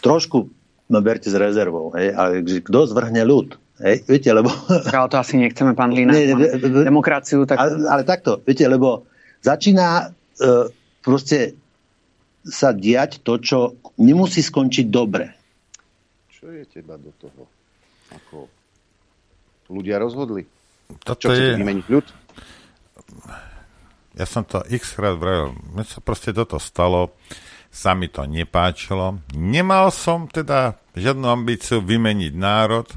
[0.00, 0.48] trošku
[0.88, 1.92] ma berte s rezervou.
[1.94, 3.60] Hej, ale kto zvrhne ľud?
[3.80, 4.52] Hej, viete, lebo...
[4.92, 6.12] Ale to asi nechceme, pán Lina.
[6.12, 7.48] Nie, ne, demokraciu.
[7.48, 7.56] Tak...
[7.56, 9.08] Ale, ale takto, viete, lebo
[9.40, 10.68] začína uh,
[11.00, 11.56] proste
[12.44, 13.58] sa diať to, čo
[14.00, 15.32] nemusí skončiť dobre.
[16.28, 17.48] Čo je teba do toho?
[18.12, 18.48] Ako
[19.72, 20.44] ľudia rozhodli?
[21.04, 21.56] Toto čo je...
[21.56, 22.06] vymeniť ľud?
[24.18, 25.54] Ja som to x krát vravil.
[25.72, 27.14] Mne sa proste toto stalo.
[27.70, 29.22] Sa mi to nepáčilo.
[29.30, 32.90] Nemal som teda žiadnu ambíciu vymeniť národ.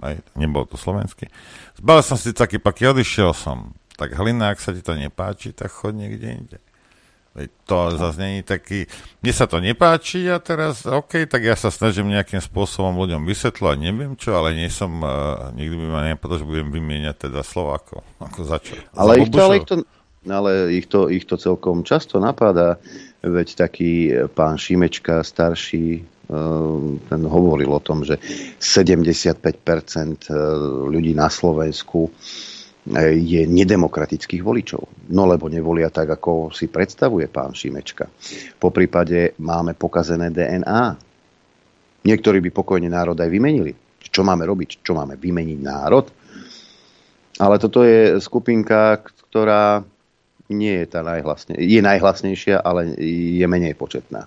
[0.00, 1.28] Aj, nebol to slovenský.
[1.76, 3.76] Zbal som si taký paky, odišiel som.
[4.00, 6.58] Tak hlina, ak sa ti to nepáči, tak chod niekde inde.
[7.70, 8.90] To zase není taký...
[9.22, 13.76] Mne sa to nepáči a teraz, OK, tak ja sa snažím nejakým spôsobom ľuďom vysvetľovať,
[13.78, 18.02] neviem čo, ale nie som, uh, nikdy by ma nenapadlo, že budem vymieňať teda Slovákov.
[18.18, 18.74] Ako za čo?
[18.98, 19.74] Ale, za ich to, ale, ich to,
[20.26, 22.82] ale ich, to, ich to celkom často napadá,
[23.22, 26.02] veď taký pán Šimečka, starší,
[27.10, 28.22] ten hovoril o tom, že
[28.62, 30.30] 75%
[30.86, 32.06] ľudí na Slovensku
[33.12, 35.10] je nedemokratických voličov.
[35.10, 38.06] No lebo nevolia tak, ako si predstavuje pán Šimečka.
[38.56, 40.96] Po prípade máme pokazené DNA.
[42.06, 43.74] Niektorí by pokojne národ aj vymenili.
[44.00, 44.80] Čo máme robiť?
[44.80, 46.08] Čo máme vymeniť národ?
[47.36, 49.84] Ale toto je skupinka, ktorá
[50.50, 52.96] nie je tá najhlasne, je najhlasnejšia, ale
[53.38, 54.26] je menej početná.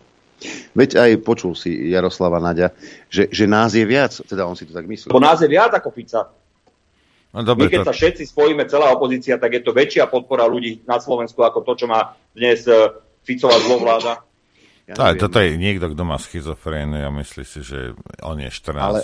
[0.74, 2.74] Veď aj počul si Jaroslava Naďa,
[3.07, 5.11] že, že nás je viac, teda on si to tak myslí.
[5.11, 6.30] Bo nás je viac ako Fica.
[7.34, 7.88] No, dobre, My keď to...
[7.90, 11.74] sa všetci spojíme, celá opozícia, tak je to väčšia podpora ľudí na Slovensku ako to,
[11.82, 12.94] čo má dnes e,
[13.26, 14.22] Ficová zlovláda.
[14.86, 18.78] Ja Aj, toto je niekto, kto má schizofrénu a myslí si, že on je 14.
[18.78, 19.02] Ale,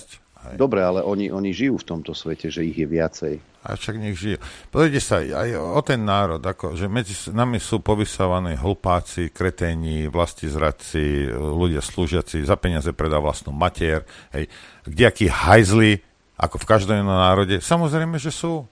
[0.56, 3.34] dobre, ale oni, oni žijú v tomto svete, že ich je viacej.
[3.60, 4.40] A však nech žijú.
[4.72, 10.48] Pozrite sa, aj o ten národ, ako, že medzi nami sú povysávaní hlupáci, kreténi, vlasti
[10.48, 14.48] zradci, ľudia slúžiaci, za peniaze predá vlastnú matier, hej,
[14.88, 16.00] kdejakí hajzli
[16.40, 17.60] ako v každom národe.
[17.60, 18.64] Samozrejme, že sú.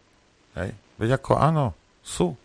[0.55, 0.71] Hej.
[0.95, 2.39] Veď ako áno, sú.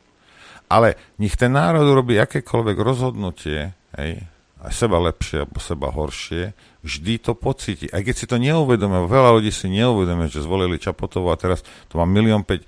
[0.67, 4.32] Ale nech ten národ robí akékoľvek rozhodnutie, hej,
[4.63, 6.55] aj seba lepšie alebo seba horšie,
[6.87, 7.91] vždy to pocíti.
[7.91, 11.99] Aj keď si to neuvedomia, veľa ľudí si neuvedomia, že zvolili Čapotovu a teraz to
[11.99, 12.63] má milión päť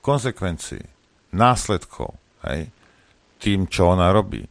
[0.00, 0.80] konsekvencií,
[1.36, 2.16] následkov,
[2.48, 2.72] hej,
[3.40, 4.44] tým, čo ona robí.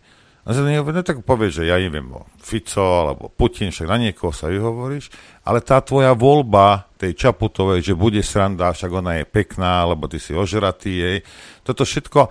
[0.43, 2.11] A sa no tak povie, že ja neviem,
[2.43, 5.07] Fico alebo Putin, však na niekoho sa vyhovoríš,
[5.47, 10.19] ale tá tvoja voľba tej Čaputovej, že bude sranda, však ona je pekná, alebo ty
[10.19, 11.17] si ožratý jej,
[11.63, 12.27] toto všetko,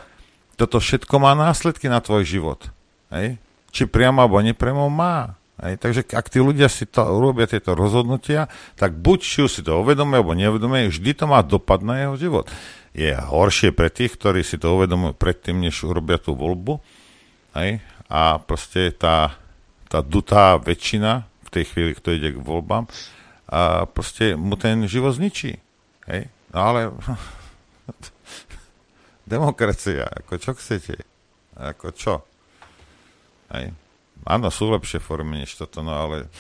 [0.61, 2.69] toto všetko má následky na tvoj život.
[3.09, 3.41] Hej?
[3.73, 5.35] Či priamo alebo nepriamo má.
[5.59, 5.81] Hej?
[5.81, 10.21] Takže ak tí ľudia si to urobia tieto rozhodnutia, tak buď či si to uvedomujú,
[10.21, 12.47] alebo neuvedomujú, vždy to má dopad na jeho život.
[12.93, 16.85] Je horšie pre tých, ktorí si to uvedomujú predtým, než urobia tú voľbu.
[17.57, 17.81] Hej?
[18.13, 19.41] a proste tá,
[19.89, 22.85] tá dutá väčšina v tej chvíli, kto ide k voľbám,
[23.49, 25.57] a proste mu ten život zničí.
[26.13, 26.29] Hej?
[26.53, 26.93] No ale
[29.33, 31.01] demokracia, ako čo chcete?
[31.57, 32.21] Ako čo?
[33.53, 33.77] Hej?
[34.23, 36.31] Áno, sú lepšie formy než toto, no ale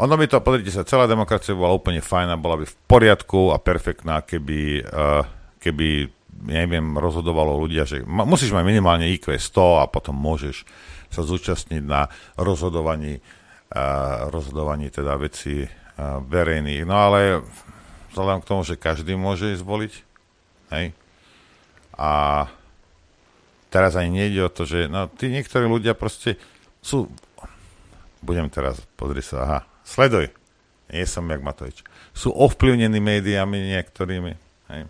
[0.00, 3.60] ono by to, pozrite sa, celá demokracia bola úplne fajná, bola by v poriadku a
[3.60, 5.26] perfektná, keby, uh,
[5.60, 6.08] keby
[6.48, 10.64] neviem, rozhodovalo ľudia, že ma, musíš mať minimálne IQ 100 a potom môžeš
[11.12, 12.08] sa zúčastniť na
[12.40, 16.86] rozhodovaní, uh, rozhodovaní teda veci uh, verejných.
[16.88, 17.44] No ale
[18.14, 19.92] vzhľadom k tomu, že každý môže zvoliť,
[20.72, 20.96] hej,
[22.00, 22.10] a
[23.70, 26.36] teraz ani nejde o to, že no, tí niektorí ľudia proste
[26.82, 27.06] sú,
[28.20, 30.28] budem teraz, pozri sa, aha, sleduj,
[30.90, 34.32] nie som jak Matovič, sú ovplyvnení médiami niektorými,
[34.74, 34.82] hej,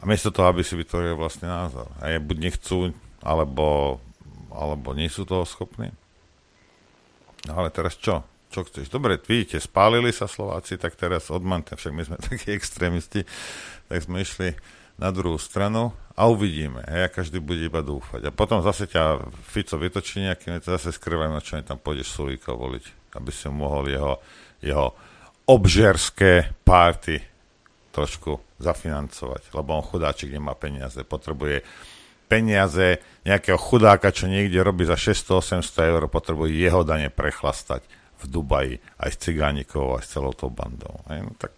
[0.00, 1.84] a miesto toho, aby si vytvorili vlastný názor.
[2.00, 4.00] Je buď nechcú, alebo,
[4.48, 5.92] alebo nie sú toho schopní.
[7.44, 8.24] No ale teraz čo?
[8.48, 8.88] Čo chceš?
[8.88, 13.28] Dobre, vidíte, spálili sa Slováci, tak teraz odmante, však my sme takí extrémisti,
[13.92, 14.56] tak sme išli
[14.96, 16.84] na druhú stranu a uvidíme.
[16.84, 18.28] A ja každý bude iba dúfať.
[18.28, 23.16] A potom zase ťa Fico vytočí nejakým, zase skrývajú, na čo tam pôjdeš Sulíka voliť,
[23.16, 24.20] aby si mohol jeho,
[24.60, 24.92] jeho
[25.48, 27.24] obžerské párty
[27.90, 31.64] trošku zafinancovať, lebo on chudáčik nemá peniaze, potrebuje
[32.30, 37.82] peniaze nejakého chudáka, čo niekde robí za 600-800 eur, potrebuje jeho dane prechlastať
[38.20, 41.02] v Dubaji aj s cigánikov, aj s celou tou bandou.
[41.10, 41.50] Hej, no tak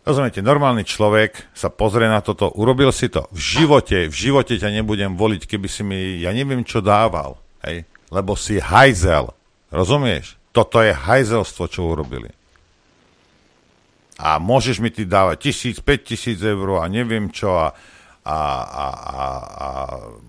[0.00, 3.28] Rozumiete, normálny človek sa pozrie na toto, urobil si to.
[3.36, 7.36] V živote, v živote ťa nebudem voliť, keby si mi, ja neviem, čo dával.
[7.60, 7.84] Hej?
[8.08, 9.28] Lebo si hajzel.
[9.68, 10.40] Rozumieš?
[10.56, 12.32] Toto je hajzelstvo, čo urobili.
[14.16, 17.72] A môžeš mi ty dávať tisíc, päť tisíc eur a neviem čo a,
[18.24, 19.68] a, a, a, a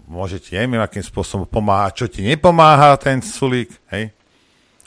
[0.07, 4.11] môže ti neviem, akým spôsobom pomáhať, čo ti nepomáha ten sulík, hej?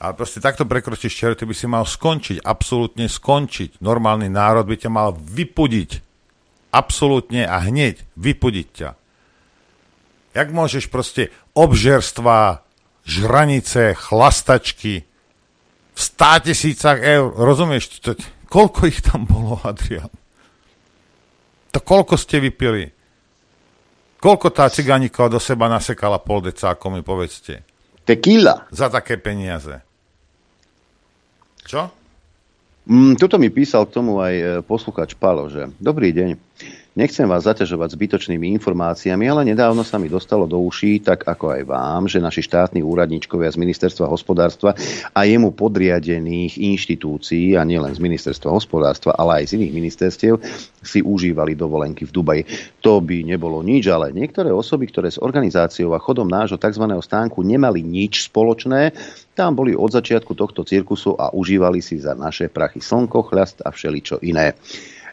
[0.05, 3.81] Ale proste takto prekročíš čer, ty by si mal skončiť, absolútne skončiť.
[3.81, 6.05] Normálny národ by ťa mal vypudiť.
[6.77, 8.91] Absolútne a hneď vypudiť ťa.
[10.37, 12.67] Jak môžeš proste obžerstva,
[13.07, 15.09] žranice, chlastačky
[15.95, 18.03] v stá tisícach eur, rozumieš?
[18.05, 18.13] To,
[18.51, 20.11] koľko ich tam bolo, Adrian?
[21.73, 22.93] To koľko ste vypili?
[24.21, 27.65] Koľko tá ciganíka do seba nasekala pol decáko, mi povedzte.
[28.05, 28.69] Tequila.
[28.69, 29.84] Za také peniaze.
[31.65, 31.89] Čo?
[32.85, 36.37] Mm, tuto mi písal k tomu aj e, posluchač Palo, že dobrý deň.
[36.95, 41.63] Nechcem vás zaťažovať zbytočnými informáciami, ale nedávno sa mi dostalo do uší, tak ako aj
[41.67, 44.79] vám, že naši štátni úradníčkovia z Ministerstva hospodárstva
[45.11, 50.35] a jemu podriadených inštitúcií, a nielen z Ministerstva hospodárstva, ale aj z iných ministerstiev,
[50.87, 52.43] si užívali dovolenky v Dubaji.
[52.87, 56.87] To by nebolo nič, ale niektoré osoby, ktoré s organizáciou a chodom nášho tzv.
[56.87, 58.95] stánku nemali nič spoločné,
[59.35, 63.75] tam boli od začiatku tohto cirkusu a užívali si za naše prachy slnko, chľast a
[63.75, 64.55] všeličo iné.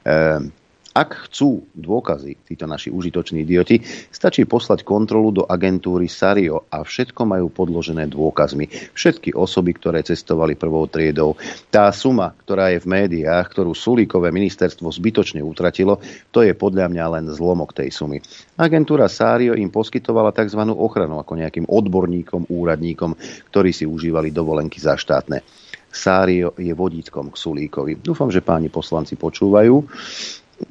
[0.05, 0.53] Ehm,
[0.91, 3.79] ak chcú dôkazy, títo naši užitoční idioti,
[4.11, 8.67] stačí poslať kontrolu do agentúry Sario a všetko majú podložené dôkazmi.
[8.91, 11.39] Všetky osoby, ktoré cestovali prvou triedou.
[11.71, 16.03] Tá suma, ktorá je v médiách, ktorú Sulíkové ministerstvo zbytočne utratilo,
[16.35, 18.19] to je podľa mňa len zlomok tej sumy.
[18.59, 20.59] Agentúra Sario im poskytovala tzv.
[20.75, 23.15] ochranu ako nejakým odborníkom, úradníkom,
[23.47, 25.39] ktorí si užívali dovolenky za štátne.
[25.91, 27.99] Sário je vodítkom k Sulíkovi.
[27.99, 29.75] Dúfam, že páni poslanci počúvajú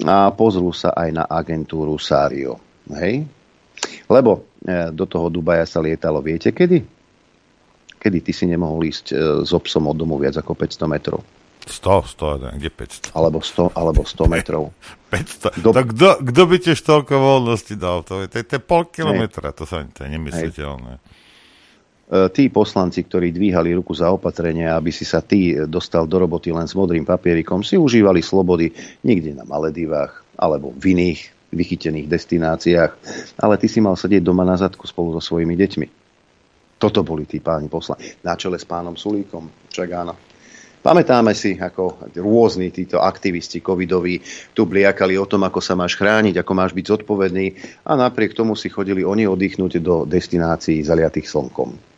[0.07, 2.59] a pozrú sa aj na agentúru Sario.
[2.91, 3.27] Hej?
[4.07, 6.83] Lebo e, do toho Dubaja sa lietalo, viete kedy?
[8.01, 9.15] Kedy ty si nemohol ísť e,
[9.45, 11.21] s obsom od domu viac ako 500 metrov?
[11.61, 13.13] 100, 100, kde 500?
[13.13, 14.63] Alebo 100, alebo 100 metrov.
[15.13, 15.61] 500.
[15.61, 15.71] Do...
[15.75, 18.07] Kto, kto by tiež toľko voľnosti dal?
[18.09, 20.93] To je, to je, to je pol kilometra, to sa to je nemysliteľné.
[20.97, 21.10] Hej.
[22.11, 26.51] E, tí poslanci, ktorí dvíhali ruku za opatrenie, aby si sa ty dostal do roboty
[26.51, 28.75] len s modrým papierikom, si užívali slobody
[29.07, 31.21] niekde na Maledivách alebo v iných
[31.55, 32.93] vychytených destináciách,
[33.39, 35.87] ale ty si mal sedieť doma na zadku spolu so svojimi deťmi.
[36.83, 38.19] Toto boli tí páni poslanci.
[38.27, 40.17] Na čele s pánom Sulíkom, Čagána.
[40.81, 44.25] Pamätáme si, ako rôzni títo aktivisti covidoví
[44.57, 47.47] tu bliakali o tom, ako sa máš chrániť, ako máš byť zodpovedný
[47.85, 51.90] a napriek tomu si chodili oni oddychnúť do destinácií zaliatých slnkom.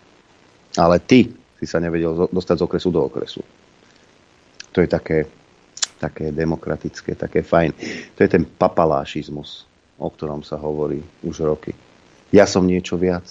[0.77, 1.29] Ale ty
[1.61, 3.43] si sa nevedel dostať z okresu do okresu.
[4.73, 5.29] To je také,
[6.01, 7.71] také demokratické, také fajn.
[8.17, 9.69] To je ten papalášizmus,
[10.01, 11.77] o ktorom sa hovorí už roky.
[12.33, 13.29] Ja som niečo viac.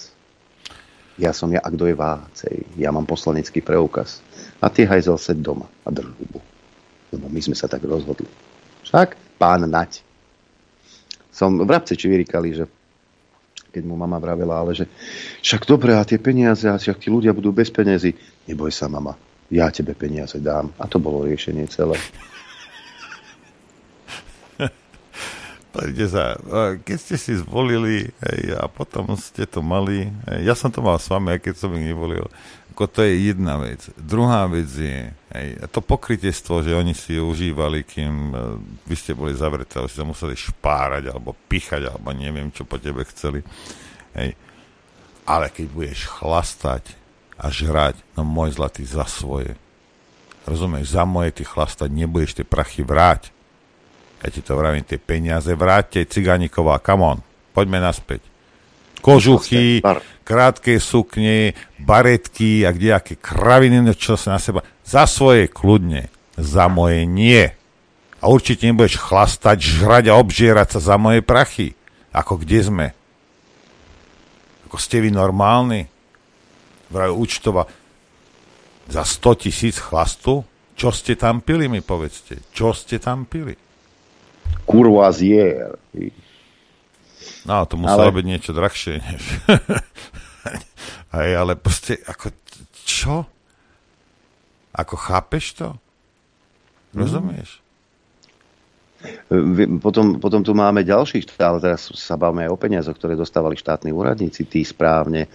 [1.20, 2.54] Ja som ja, a kto je vácej?
[2.78, 4.22] Ja mám poslanecký preukaz.
[4.62, 6.08] A ty hajzel seď doma a drž.
[7.12, 8.24] Lebo my sme sa tak rozhodli.
[8.86, 10.00] Však pán Nať.
[11.28, 12.64] Som v Rabce či vyrikali, že
[13.72, 14.84] keď mu mama vravela, ale že
[15.40, 18.12] však dobre, a tie peniaze, a však tí ľudia budú bez peniazy.
[18.44, 19.16] Neboj sa, mama,
[19.48, 20.68] ja tebe peniaze dám.
[20.76, 21.96] A to bolo riešenie celé.
[25.72, 26.36] Pozrite sa,
[26.84, 31.00] keď ste si zvolili hej, a potom ste to mali, hej, ja som to mal
[31.00, 32.28] s vami, aj keď som ich nevolil,
[32.82, 33.78] ako to je jedna vec.
[33.94, 38.58] Druhá vec je hej, to pokrytiestvo, že oni si užívali, kým uh,
[38.90, 42.82] vy ste boli zavreté, ale si sa museli špárať, alebo pichať, alebo neviem, čo po
[42.82, 43.46] tebe chceli.
[44.18, 44.34] Hej.
[45.30, 46.98] Ale keď budeš chlastať
[47.38, 49.54] a žrať, no môj zlatý, za svoje.
[50.42, 53.30] Rozumieš, za moje ty chlastať nebudeš tie prachy vráť.
[54.26, 57.18] Ja ti to vravím, tie peniaze vráťte, ciganíková, come on,
[57.54, 58.26] poďme naspäť
[59.02, 59.82] kožuchy,
[60.22, 64.62] krátke sukne, baretky a kdejaké kraviny, čo sa na seba.
[64.86, 66.08] Za svoje kľudne,
[66.38, 67.50] za moje nie.
[68.22, 71.74] A určite nebudeš chlastať, žrať a obžierať sa za moje prachy.
[72.14, 72.86] Ako kde sme?
[74.70, 75.90] Ako ste vy normálni?
[76.92, 77.66] Vraj účtova
[78.86, 80.46] za 100 tisíc chlastu?
[80.78, 82.40] Čo ste tam pili, mi povedzte?
[82.54, 83.58] Čo ste tam pili?
[84.64, 85.76] Courvoisier.
[87.42, 88.16] No, to muselo ale...
[88.16, 89.02] byť niečo drahšie.
[89.02, 89.22] Než...
[91.16, 92.32] Hej, ale proste, ako,
[92.86, 93.26] čo?
[94.72, 95.68] Ako chápeš to?
[96.94, 96.98] Mhm.
[96.98, 97.50] Rozumieš?
[99.82, 103.90] Potom, potom tu máme ďalších, ale teraz sa bavíme aj o peniazoch, ktoré dostávali štátni
[103.90, 105.26] úradníci, tí správne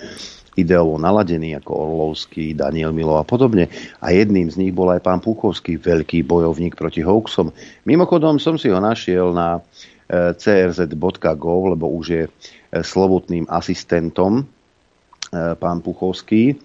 [0.57, 3.69] ideovo naladení ako Orlovský, Daniel Milo a podobne.
[4.01, 7.53] A jedným z nich bol aj pán Púchovský, veľký bojovník proti hoaxom.
[7.85, 9.61] Mimochodom som si ho našiel na e,
[10.11, 12.29] crz.gov, lebo už je e,
[12.79, 14.43] slovutným asistentom e,
[15.59, 16.55] pán Puchovský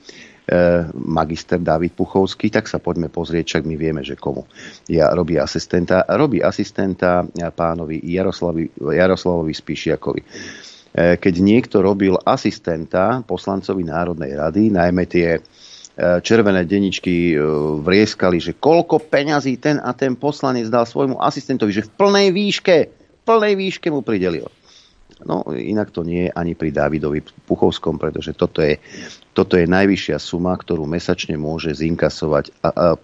[0.93, 4.43] magister David Puchovský, tak sa poďme pozrieť, však my vieme, že komu
[4.91, 6.03] ja robí asistenta.
[6.11, 7.23] Robí asistenta
[7.55, 10.21] pánovi Jaroslavovi, Jaroslavovi Spíšiakovi.
[10.93, 15.41] E, keď niekto robil asistenta poslancovi Národnej rady, najmä tie e,
[16.21, 17.37] červené deničky e,
[17.81, 22.77] vrieskali, že koľko peňazí ten a ten poslanec dal svojmu asistentovi, že v plnej výške,
[23.25, 24.47] plnej výške mu pridelil.
[25.23, 28.83] No, inak to nie je ani pri Davidovi Puchovskom, pretože toto je,
[29.31, 32.51] toto je najvyššia suma, ktorú mesačne môže zinkasovať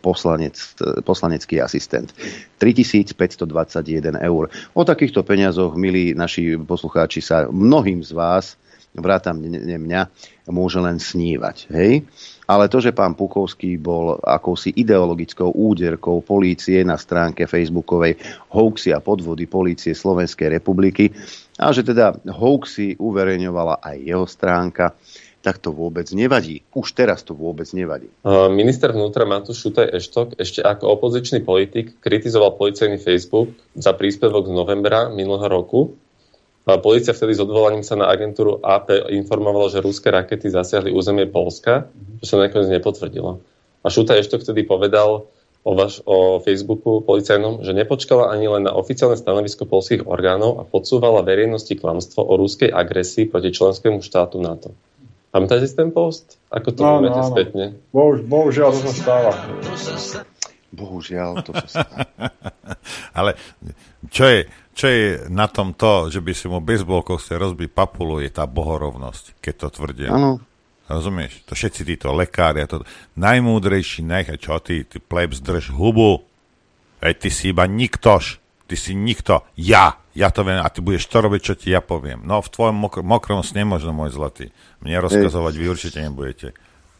[0.02, 0.58] poslanec,
[1.06, 2.10] poslanecký asistent.
[2.58, 4.44] 3521 eur.
[4.74, 8.58] O takýchto peniazoch, milí naši poslucháči, sa mnohým z vás,
[9.00, 10.02] vrátam mňa,
[10.48, 11.56] môže len snívať.
[11.72, 12.04] Hej?
[12.48, 18.16] Ale to, že pán Pukovský bol akousi ideologickou úderkou polície na stránke facebookovej
[18.52, 21.12] hoaxy a podvody polície Slovenskej republiky,
[21.58, 24.94] a že teda hoaxy uverejňovala aj jeho stránka,
[25.38, 26.66] tak to vôbec nevadí.
[26.74, 28.10] Už teraz to vôbec nevadí.
[28.50, 34.52] Minister vnútra Matúš Šutaj Eštok ešte ako opozičný politik kritizoval policajný Facebook za príspevok z
[34.54, 35.94] novembra minulého roku.
[36.76, 41.88] Polícia vtedy s odvolaním sa na agentúru AP informovala, že ruské rakety zasiahli územie Polska,
[42.20, 43.40] čo sa nakoniec nepotvrdilo.
[43.80, 45.24] A Šutaj Eštok vtedy povedal,
[45.64, 50.62] o, vaš, o Facebooku policajnom, že nepočkala ani len na oficiálne stanovisko polských orgánov a
[50.68, 54.72] podsúvala verejnosti klamstvo o ruskej agresii proti členskému štátu NATO.
[55.28, 56.40] Pamätáte si ten post?
[56.48, 57.76] Ako to no, no, spätne?
[57.92, 59.32] Bohuž, bohužiaľ, to sa stáva.
[60.72, 61.96] Bohužiaľ, to sa stáva.
[63.18, 63.36] Ale
[64.08, 64.48] čo je,
[64.78, 68.46] čo je na tom to, že by si mu bezbolkou ste rozbiť papulu, je tá
[68.46, 70.10] bohorovnosť, keď to tvrdia.
[70.14, 70.38] Áno,
[70.88, 71.44] Rozumieš?
[71.44, 72.86] To všetci títo lekári, to
[73.18, 76.24] najmúdrejší, nech, čo ty, ty plebs, drž hubu.
[77.04, 78.40] Veď ty si iba niktož.
[78.68, 79.44] Ty si nikto.
[79.56, 80.00] Ja.
[80.16, 82.24] Ja to viem a ty budeš to robiť, čo ti ja poviem.
[82.24, 84.50] No v tvojom mokr- mokrom sne možno, môj zlatý.
[84.82, 86.56] Mne rozkazovať vy určite nebudete.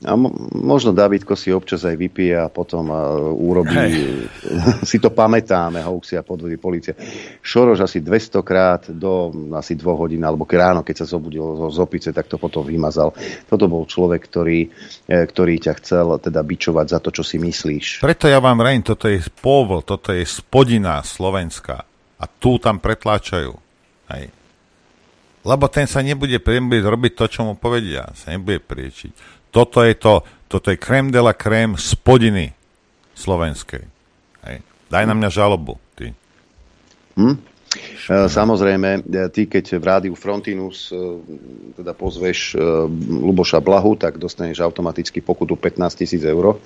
[0.07, 4.31] A mo- možno Davidko si občas aj vypije a potom uh, urobí, hey.
[4.91, 6.95] si to pamätáme, hoaxy a podvody policie.
[7.43, 11.43] Šoroš asi 200 krát do asi dvoch hodín, alebo ráno, keď sa zobudil
[11.75, 13.11] z opice, tak to potom vymazal.
[13.51, 14.71] Toto bol človek, ktorý,
[15.11, 17.99] e, ktorý ťa chcel teda bičovať za to, čo si myslíš.
[17.99, 21.83] Preto ja vám rejím, toto je pôvol, toto je spodina Slovenska.
[22.23, 23.51] A tu tam pretláčajú.
[24.15, 24.31] Hej.
[25.43, 28.11] Lebo ten sa nebude robiť to, čo mu povedia.
[28.15, 32.53] Sa nebude priečiť toto je to, toto je krém de la krém spodiny
[33.15, 33.85] slovenskej.
[34.47, 34.57] Hej.
[34.89, 36.15] Daj na mňa žalobu, ty.
[37.19, 37.37] Hm?
[38.09, 40.97] E, samozrejme, e, ty keď v rádiu Frontinus e,
[41.77, 42.57] teda pozveš
[43.05, 46.57] Luboša Blahu, tak dostaneš automaticky pokutu 15 tisíc eur,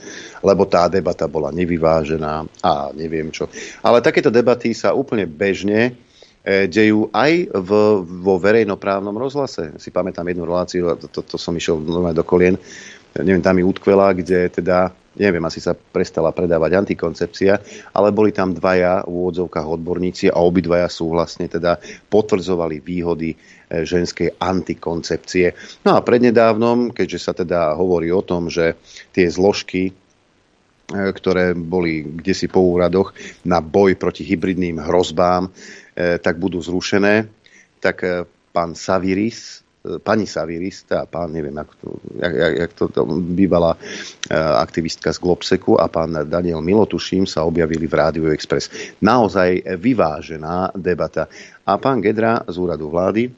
[0.45, 3.51] lebo tá debata bola nevyvážená a neviem čo.
[3.83, 5.99] Ale takéto debaty sa úplne bežne
[6.43, 7.71] dejú aj v,
[8.03, 9.79] vo verejnoprávnom rozhlase.
[9.79, 12.59] Si pamätám jednu reláciu, to, to, to som išiel normálne do kolien,
[13.21, 14.89] neviem, tam mi utkvela, kde teda,
[15.21, 17.53] neviem, asi sa prestala predávať antikoncepcia,
[17.93, 21.77] ale boli tam dvaja v úvodzovkách odborníci a obidvaja súhlasne teda
[22.09, 23.37] potvrdzovali výhody e,
[23.85, 25.53] ženskej antikoncepcie.
[25.85, 28.81] No a prednedávnom, keďže sa teda hovorí o tom, že
[29.13, 29.93] tie zložky e,
[30.91, 33.13] ktoré boli kde si po úradoch
[33.45, 37.29] na boj proti hybridným hrozbám, E, tak budú zrušené,
[37.83, 38.25] tak e,
[38.55, 43.77] pán Saviris, e, pani Saviris, tá pán, neviem, jak to, jak, jak to, to bývalá
[44.63, 48.71] aktivistka z Globseku a pán Daniel Milotuším sa objavili v Rádiu Express.
[49.03, 51.27] Naozaj vyvážená debata.
[51.67, 53.31] A pán Gedra z úradu vlády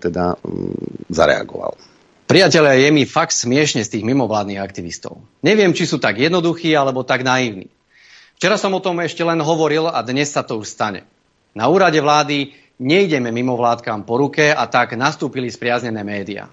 [0.00, 1.78] teda mm, zareagoval.
[2.30, 5.18] Priatelia, je mi fakt smiešne z tých mimovládnych aktivistov.
[5.42, 7.66] Neviem, či sú tak jednoduchí alebo tak naivní.
[8.38, 11.02] Včera som o tom ešte len hovoril a dnes sa to už stane.
[11.54, 16.46] Na úrade vlády nejdeme mimo vládkam po ruke a tak nastúpili spriaznené médiá.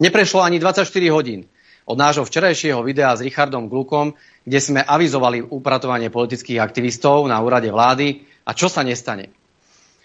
[0.00, 1.48] Neprešlo ani 24 hodín
[1.84, 7.68] od nášho včerajšieho videa s Richardom Glukom, kde sme avizovali upratovanie politických aktivistov na úrade
[7.68, 9.32] vlády a čo sa nestane.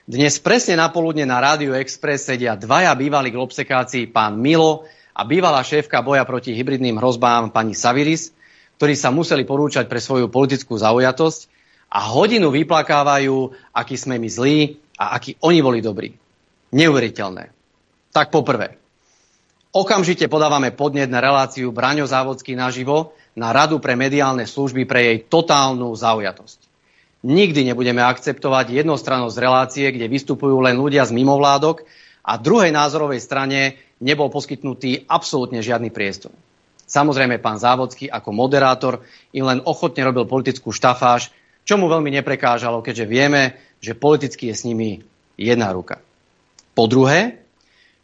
[0.10, 5.62] Dnes presne na poludne na Rádiu Express sedia dvaja bývalí globsekáci, pán Milo a bývalá
[5.62, 8.34] šéfka boja proti hybridným hrozbám pani Saviris,
[8.82, 11.59] ktorí sa museli porúčať pre svoju politickú zaujatosť
[11.90, 14.58] a hodinu vyplakávajú, aký sme my zlí
[14.98, 16.14] a akí oni boli dobrí.
[16.70, 17.50] Neuveriteľné.
[18.14, 18.78] Tak poprvé.
[19.70, 25.18] Okamžite podávame podnet na reláciu Braňo Závodský naživo na Radu pre mediálne služby pre jej
[25.30, 26.60] totálnu zaujatosť.
[27.22, 31.86] Nikdy nebudeme akceptovať jednostrannosť relácie, kde vystupujú len ľudia z mimovládok
[32.26, 36.32] a druhej názorovej strane nebol poskytnutý absolútne žiadny priestor.
[36.90, 41.30] Samozrejme, pán Závodský ako moderátor im len ochotne robil politickú štafáž,
[41.64, 43.42] čo mu veľmi neprekážalo, keďže vieme,
[43.80, 45.00] že politicky je s nimi
[45.40, 46.04] jedna ruka.
[46.76, 47.44] Po druhé,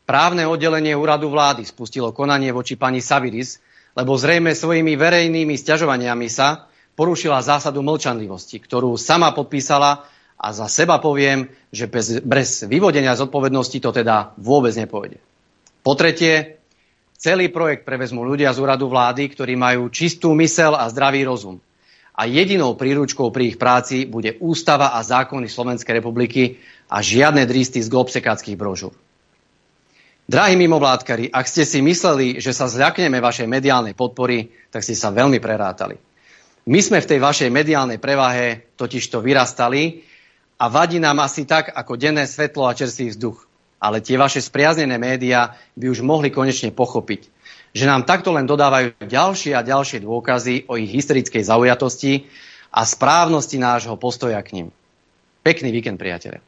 [0.08, 3.60] právne oddelenie úradu vlády spustilo konanie voči pani Saviris,
[3.96, 11.00] lebo zrejme svojimi verejnými sťažovaniami sa porušila zásadu mlčanlivosti, ktorú sama podpísala a za seba
[11.00, 15.20] poviem, že bez, bez vyvodenia zodpovednosti to teda vôbec nepôjde.
[15.84, 16.60] Po tretie,
[17.16, 21.60] celý projekt prevezmú ľudia z úradu vlády, ktorí majú čistú mysel a zdravý rozum.
[22.16, 27.84] A jedinou príručkou pri ich práci bude ústava a zákony Slovenskej republiky a žiadne dristy
[27.84, 28.96] z globsekáckých brožúr.
[30.26, 35.14] Drahí mimovládkari, ak ste si mysleli, že sa zľakneme vašej mediálnej podpory, tak ste sa
[35.14, 36.02] veľmi prerátali.
[36.66, 40.02] My sme v tej vašej mediálnej prevahe totižto vyrastali
[40.58, 43.46] a vadí nám asi tak ako denné svetlo a čerstvý vzduch.
[43.78, 47.30] Ale tie vaše spriaznené médiá by už mohli konečne pochopiť,
[47.76, 52.24] že nám takto len dodávajú ďalšie a ďalšie dôkazy o ich historickej zaujatosti
[52.72, 54.68] a správnosti nášho postoja k ním.
[55.44, 56.40] Pekný víkend, priateľe.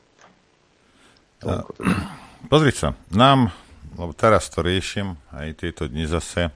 [2.48, 3.52] Pozri sa, nám,
[4.00, 6.48] lebo teraz to riešim, aj tieto dni zase,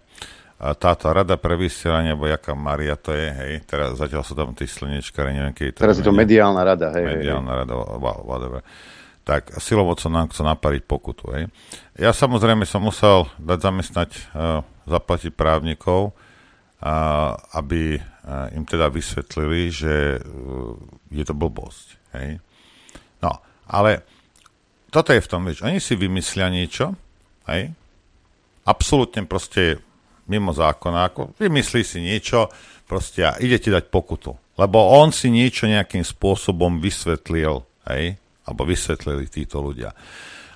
[0.62, 4.54] a táto rada pre vysielanie, alebo jaká Maria to je, hej, teraz zatiaľ sú tam
[4.54, 7.18] tí slnečkári, neviem, keď Teraz je to mediálna rada, hej.
[7.18, 7.60] Mediálna hej.
[7.66, 7.74] rada,
[8.24, 8.62] whatever.
[9.22, 11.44] Tak silovocom nám chcú napariť pokutu, hej.
[11.94, 19.70] Ja samozrejme som musel dať zamestnať, uh, zaplatiť právnikov, uh, aby uh, im teda vysvetlili,
[19.70, 20.18] že
[21.14, 21.88] je to blbosť,
[22.18, 22.42] hej.
[23.22, 23.38] No,
[23.70, 24.02] ale
[24.90, 26.98] toto je v tom, že oni si vymyslia niečo,
[27.46, 27.72] hej,
[28.66, 29.80] absolútne proste
[30.26, 32.50] mimo zákona, ako vymyslí si niečo
[32.90, 34.34] proste a ide ti dať pokutu.
[34.58, 38.20] Lebo on si niečo nejakým spôsobom vysvetlil, hej?
[38.52, 39.96] Alebo vysvetlili títo ľudia.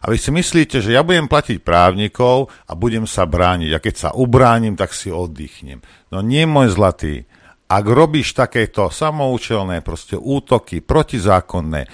[0.05, 3.72] A vy si myslíte, že ja budem platiť právnikov a budem sa brániť.
[3.73, 5.81] A keď sa ubránim, tak si oddychnem.
[6.13, 7.26] No nie, môj zlatý.
[7.65, 11.89] Ak robíš takéto samoučelné proste útoky, protizákonné,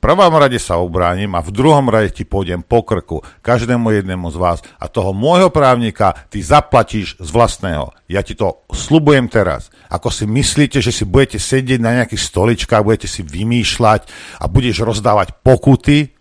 [0.00, 4.36] prvom rade sa obránim a v druhom rade ti pôjdem po krku, každému jednému z
[4.40, 7.92] vás a toho môjho právnika ty zaplatíš z vlastného.
[8.08, 9.68] Ja ti to slubujem teraz.
[9.92, 14.08] Ako si myslíte, že si budete sedieť na nejakých stoličkách, budete si vymýšľať
[14.40, 16.16] a budeš rozdávať pokuty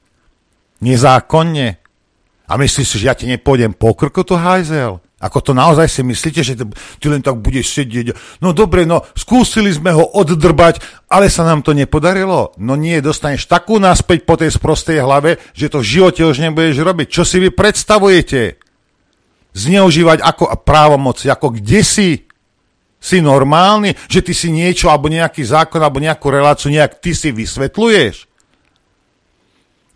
[0.84, 1.80] nezákonne?
[2.50, 5.00] A myslíš si, že ja ti nepôjdem po krku, to hajzel?
[5.20, 6.56] Ako to naozaj si myslíte, že
[6.96, 8.16] ty len tak budeš sedieť?
[8.40, 10.80] No dobre, no skúsili sme ho oddrbať,
[11.12, 12.56] ale sa nám to nepodarilo.
[12.56, 16.80] No nie, dostaneš takú náspäť po tej sprostej hlave, že to v živote už nebudeš
[16.80, 17.08] robiť.
[17.12, 18.64] Čo si vy predstavujete?
[19.52, 22.10] Zneužívať ako právomoci, ako kde si?
[23.00, 27.32] Si normálny, že ty si niečo, alebo nejaký zákon, alebo nejakú reláciu nejak ty si
[27.32, 28.28] vysvetľuješ?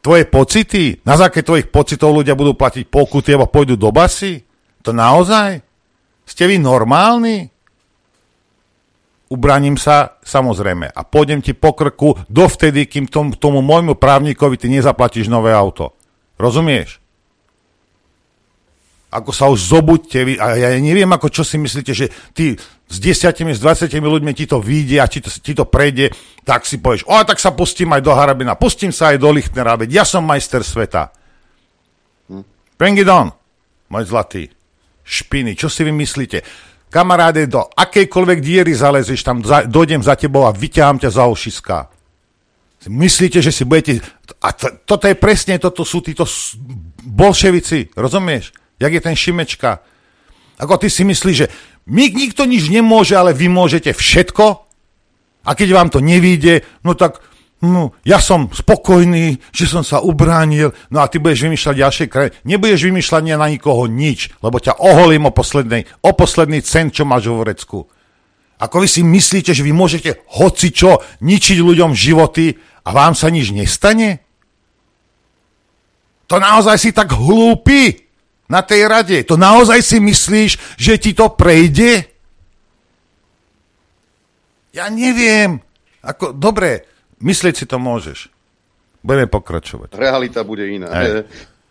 [0.04, 1.00] Tvoje pocity?
[1.08, 4.44] Na základe tvojich pocitov ľudia budú platiť pokuty, alebo pôjdu do basy?
[4.84, 5.64] To naozaj?
[6.28, 7.48] Ste vy normálni?
[9.32, 10.92] Ubraním sa, samozrejme.
[10.94, 15.96] A pôjdem ti po krku dovtedy, kým tom, tomu môjmu právnikovi ty nezaplatíš nové auto.
[16.38, 17.02] Rozumieš?
[19.14, 22.58] Ako sa už zobuďte vy, a ja neviem, ako čo si myslíte, že ty
[22.90, 26.66] s desiatimi, s 20 ľuďmi ti to vyjde a ti to, ti to prejde, tak
[26.66, 30.02] si povieš, o, tak sa pustím aj do Harabina, pustím sa aj do Lichtnera, veď
[30.02, 31.14] ja som majster sveta.
[32.26, 32.42] Hm.
[32.74, 33.30] Bring it on,
[33.94, 34.50] môj zlatý
[35.04, 35.56] špiny.
[35.60, 36.42] Čo si vy myslíte?
[36.90, 41.78] Kamaráde, do akejkoľvek diery zalezeš, tam za, dojdem za tebou a vyťahám ťa za ušiska.
[42.92, 44.04] Myslíte, že si budete...
[44.44, 46.28] A t- toto je presne, toto sú títo
[47.02, 48.52] bolševici, rozumieš?
[48.78, 49.80] Jak je ten Šimečka.
[50.60, 51.48] Ako ty si myslíš, že
[51.90, 54.46] my nikto nič nemôže, ale vy môžete všetko?
[55.44, 57.20] A keď vám to nevíde, no tak
[57.64, 62.36] No, ja som spokojný, že som sa ubránil, no a ty budeš vymýšľať ďalšie kraje.
[62.44, 67.32] Nebudeš vymýšľať na nikoho nič, lebo ťa oholím o, poslednej, o posledný cent, čo máš
[67.32, 67.88] vo vrecku.
[68.60, 72.52] Ako vy si myslíte, že vy môžete hoci čo ničiť ľuďom životy
[72.84, 74.20] a vám sa nič nestane?
[76.28, 78.12] To naozaj si tak hlúpy
[78.52, 79.24] na tej rade.
[79.24, 82.12] To naozaj si myslíš, že ti to prejde?
[84.76, 85.64] Ja neviem.
[86.04, 88.32] Ako, dobre, Myslieť si to môžeš.
[89.04, 90.00] Budeme pokračovať.
[90.00, 90.88] Realita bude iná.
[90.88, 91.06] Aj.
[91.06, 91.12] E,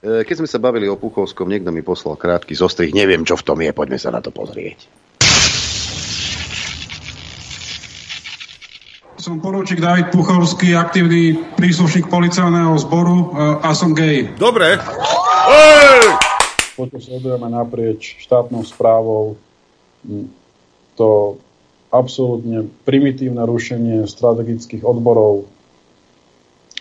[0.05, 2.93] e, keď sme sa bavili o Puchovskom, niekto mi poslal krátky zostrih.
[2.93, 3.73] Neviem, čo v tom je.
[3.73, 4.85] Poďme sa na to pozrieť.
[9.17, 13.27] Som poručík David Puchovský, aktívny príslušník policajného zboru e,
[13.65, 14.29] a som gay.
[14.37, 14.77] Dobre.
[16.77, 19.41] Poďme sledujeme naprieč štátnou správou
[20.97, 21.39] to
[21.93, 25.45] absolútne primitívne rušenie strategických odborov,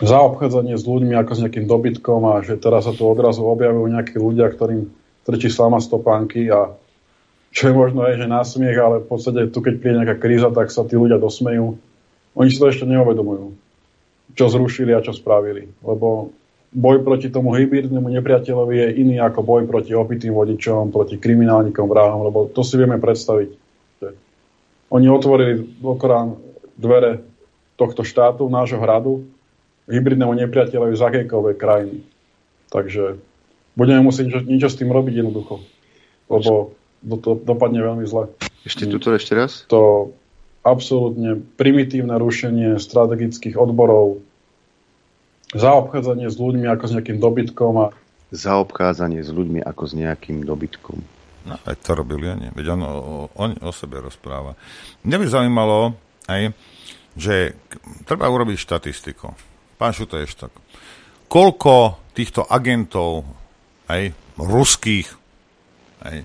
[0.00, 4.16] zaobchádzanie s ľuďmi ako s nejakým dobytkom a že teraz sa tu odrazu objavujú nejakí
[4.16, 4.88] ľudia, ktorým
[5.28, 6.72] trčí slama stopánky a
[7.52, 10.72] čo je možno aj, že násmiech, ale v podstate tu, keď príde nejaká kríza, tak
[10.72, 11.76] sa tí ľudia dosmejú.
[12.32, 13.52] Oni si to ešte neuvedomujú,
[14.32, 15.68] čo zrušili a čo spravili.
[15.84, 16.32] Lebo
[16.72, 22.24] boj proti tomu hybridnému nepriateľovi je iný ako boj proti opitým vodičom, proti kriminálnikom, vrahom,
[22.24, 23.61] lebo to si vieme predstaviť.
[24.92, 26.36] Oni otvorili okrán
[26.76, 27.24] dvere
[27.80, 29.24] tohto štátu, nášho hradu,
[29.88, 32.04] hybridnému nepriateľovi z akejkoľvek krajiny.
[32.68, 33.16] Takže
[33.72, 35.64] budeme musieť niečo s tým robiť jednoducho.
[36.28, 38.28] Lebo do, to dopadne veľmi zle.
[38.68, 39.64] Ešte tuto ešte raz?
[39.72, 40.12] To
[40.62, 44.22] absolútne primitívne rušenie strategických odborov,
[45.52, 47.72] zaobchádzanie s ľuďmi ako s nejakým dobytkom.
[47.80, 47.86] A...
[48.32, 51.02] Zaobchádzanie s ľuďmi ako s nejakým dobytkom.
[51.42, 52.54] No, aj to robili oni.
[52.54, 52.92] Veď on o,
[53.34, 54.54] o, sebe rozpráva.
[55.02, 55.94] Mňa by zaujímalo
[56.30, 56.54] aj,
[57.18, 57.58] že
[58.06, 59.34] treba urobiť štatistiku.
[59.76, 60.52] Pán Šutejštok,
[61.26, 63.26] koľko týchto agentov,
[63.90, 65.08] aj ruských,
[66.06, 66.16] aj,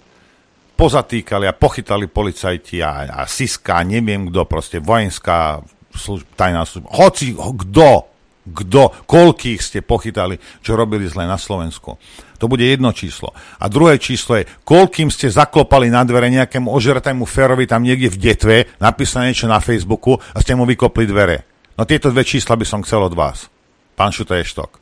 [0.77, 7.34] pozatýkali a pochytali policajti a, a Siska, neviem kto, proste vojenská služba, tajná služba, hoci
[7.34, 7.89] kto,
[8.53, 11.99] kto, koľkých ste pochytali, čo robili zle na Slovensku.
[12.38, 13.34] To bude jedno číslo.
[13.57, 18.22] A druhé číslo je, koľkým ste zaklopali na dvere nejakému ožratému férovi tam niekde v
[18.22, 21.44] detve, napísané niečo na Facebooku a ste mu vykopli dvere.
[21.78, 23.49] No tieto dve čísla by som chcel od vás.
[23.98, 24.78] Pán Šutaještok.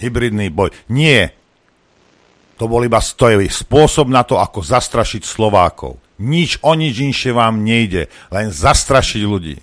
[0.00, 0.72] Hybridný boj.
[0.92, 1.36] Nie,
[2.56, 6.00] to bol iba stojový spôsob na to, ako zastrašiť Slovákov.
[6.16, 9.60] Nič o nič inšie vám nejde, len zastrašiť ľudí.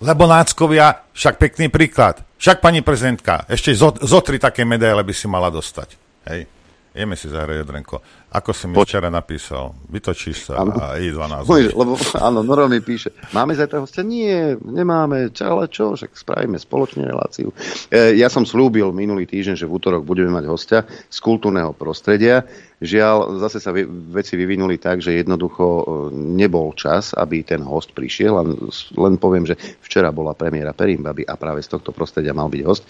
[0.00, 2.20] Lebo náckovia, však pekný príklad.
[2.36, 5.96] Však pani prezidentka, ešte zo, zo tri také medaile by si mala dostať.
[6.28, 6.55] Hej.
[6.96, 8.00] Ideme si zahrať jedrenko.
[8.32, 9.76] Ako si mi Poč- včera napísal?
[9.92, 10.72] Vytočíš sa ano.
[10.80, 11.44] a I12.
[11.76, 14.00] lebo áno, Noro mi píše, máme zajtra hostia?
[14.00, 15.28] Nie, nemáme.
[15.28, 15.92] Čo, ale čo?
[15.92, 17.52] Však spravíme spoločne reláciu.
[17.92, 22.48] E, ja som slúbil minulý týždeň, že v útorok budeme mať hostia z kultúrneho prostredia.
[22.80, 23.76] Žiaľ, zase sa
[24.12, 25.84] veci vyvinuli tak, že jednoducho e,
[26.16, 28.40] nebol čas, aby ten host prišiel.
[28.40, 28.56] Len,
[28.96, 32.88] len poviem, že včera bola premiéra Perimbaby a práve z tohto prostredia mal byť host.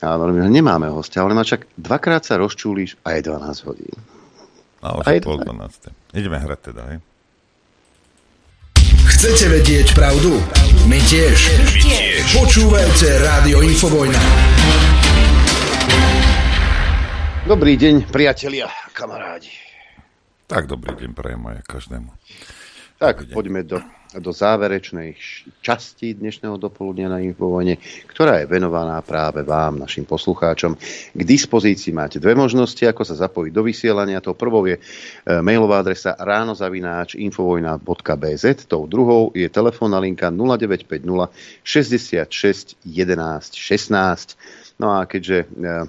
[0.00, 3.92] A hovorím, že nemáme hostia, ale ma čak dvakrát sa rozčúliš a je 12 hodín.
[4.80, 6.16] A už je pol 12.
[6.16, 6.98] Ideme hrať teda, hej?
[9.12, 10.40] Chcete vedieť pravdu?
[10.88, 11.36] My tiež.
[11.52, 12.24] My tiež.
[12.32, 14.22] Počúvajte Rádio Infovojna.
[17.44, 19.52] Dobrý deň, priatelia, kamarádi.
[20.48, 22.08] Tak dobrý deň prajem aj každému.
[22.96, 23.84] Tak, poďme do
[24.18, 25.14] do záverečnej
[25.62, 27.78] časti dnešného dopoludnia na Infovojne,
[28.10, 30.74] ktorá je venovaná práve vám, našim poslucháčom.
[31.14, 34.18] K dispozícii máte dve možnosti, ako sa zapojiť do vysielania.
[34.18, 34.82] To prvou je e,
[35.46, 41.30] mailová adresa ránozavináč infovojna.bz, tou druhou je telefónna linka 0950
[41.62, 44.82] 66 11 16.
[44.82, 45.84] No a keďže uh,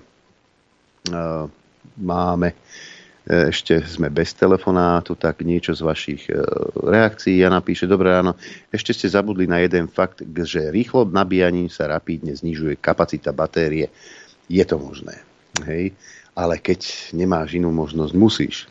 [1.10, 1.48] uh,
[1.96, 2.91] máme E,
[3.32, 6.36] ešte sme bez telefonátu, tak niečo z vašich e,
[6.84, 7.40] reakcií.
[7.40, 8.36] Ja napíše, dobré ráno,
[8.68, 13.88] ešte ste zabudli na jeden fakt, že rýchlo nabíjaním sa rapidne znižuje kapacita batérie.
[14.52, 15.24] Je to možné.
[15.64, 15.96] Hej?
[16.36, 18.68] Ale keď nemáš inú možnosť, musíš.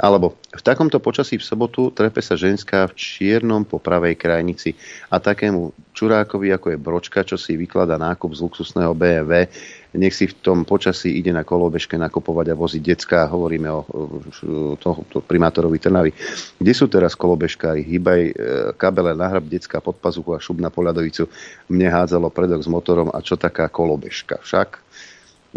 [0.00, 4.72] Alebo v takomto počasí v sobotu trepe sa ženská v čiernom po pravej krajnici
[5.12, 9.44] a takému čurákovi, ako je bročka, čo si vyklada nákup z luxusného BMW,
[9.94, 13.26] nech si v tom počasí ide na kolobežke nakupovať a voziť decka.
[13.26, 13.80] Hovoríme o
[14.78, 16.14] to, to primátorovi Trnavy.
[16.58, 17.82] Kde sú teraz kolobežkári?
[17.82, 18.32] Hýbaj e,
[18.78, 21.26] kabele, nahrab decka pod pazuchu a šup na poľadovicu.
[21.74, 24.38] Mne hádzalo predok s motorom a čo taká kolobežka?
[24.46, 24.89] Však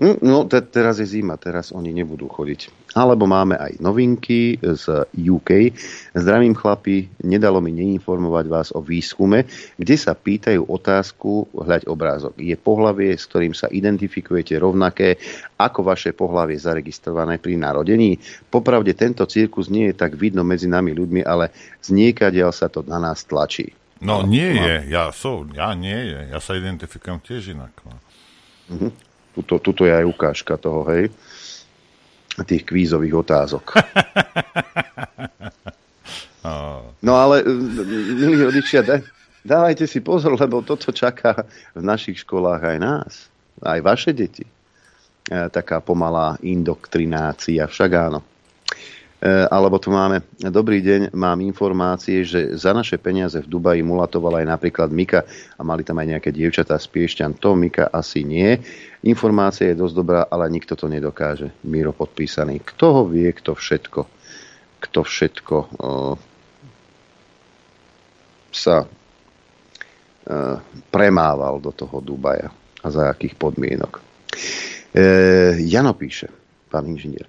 [0.02, 2.94] no, te, teraz je zima, teraz oni nebudú chodiť.
[2.98, 5.74] Alebo máme aj novinky z UK.
[6.18, 9.46] Zdravím chlapi, nedalo mi neinformovať vás o výskume,
[9.78, 12.34] kde sa pýtajú otázku, hľaď obrázok.
[12.42, 15.18] Je pohlavie, s ktorým sa identifikujete rovnaké
[15.62, 18.18] ako vaše pohlavie zaregistrované pri narodení?
[18.50, 22.82] Popravde tento cirkus nie je tak vidno medzi nami ľuďmi, ale z niekadiaľ sa to
[22.82, 23.74] na nás tlačí.
[24.02, 24.62] No, no nie no.
[24.68, 27.74] je, ja som, ja nie je, ja sa identifikujem tiež inak.
[27.86, 27.94] No.
[28.74, 29.13] Mm-hmm.
[29.34, 31.10] Tuto, tuto je aj ukážka toho, hej,
[32.46, 33.66] tých kvízových otázok.
[37.04, 37.44] No ale,
[38.16, 38.84] milí rodičia,
[39.44, 43.12] dávajte si pozor, lebo toto čaká v našich školách aj nás,
[43.64, 44.44] aj vaše deti.
[44.44, 44.52] E,
[45.52, 48.20] taká pomalá indoktrinácia, však áno.
[49.24, 50.20] E, alebo tu máme,
[50.52, 55.24] dobrý deň, mám informácie, že za naše peniaze v Dubaji mulatovala aj napríklad Mika
[55.56, 57.40] a mali tam aj nejaké dievčatá z Piešťan.
[57.40, 58.60] To Mika asi nie.
[59.08, 61.56] Informácia je dosť dobrá, ale nikto to nedokáže.
[61.64, 62.68] Miro podpísaný.
[62.68, 64.02] Kto ho vie, kto všetko,
[64.84, 65.56] kto všetko
[68.52, 68.84] sa
[70.92, 72.52] premával do toho Dubaja
[72.84, 74.04] a za akých podmienok.
[75.64, 76.28] Jano píše,
[76.68, 77.28] pán inžinier.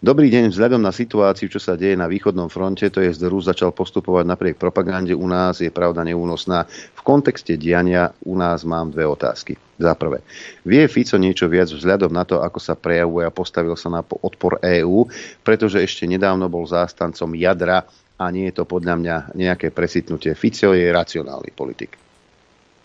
[0.00, 3.68] Dobrý deň, vzhľadom na situáciu, čo sa deje na východnom fronte, to je Rus začal
[3.68, 6.64] postupovať napriek propagande u nás, je pravda neúnosná.
[6.96, 9.60] V kontexte diania u nás mám dve otázky.
[9.76, 10.24] Za prvé,
[10.64, 14.56] vie Fico niečo viac vzhľadom na to, ako sa prejavuje a postavil sa na odpor
[14.64, 15.04] EÚ,
[15.44, 17.84] pretože ešte nedávno bol zástancom jadra
[18.16, 20.32] a nie je to podľa mňa nejaké presitnutie.
[20.32, 22.00] Fico je racionálny politik.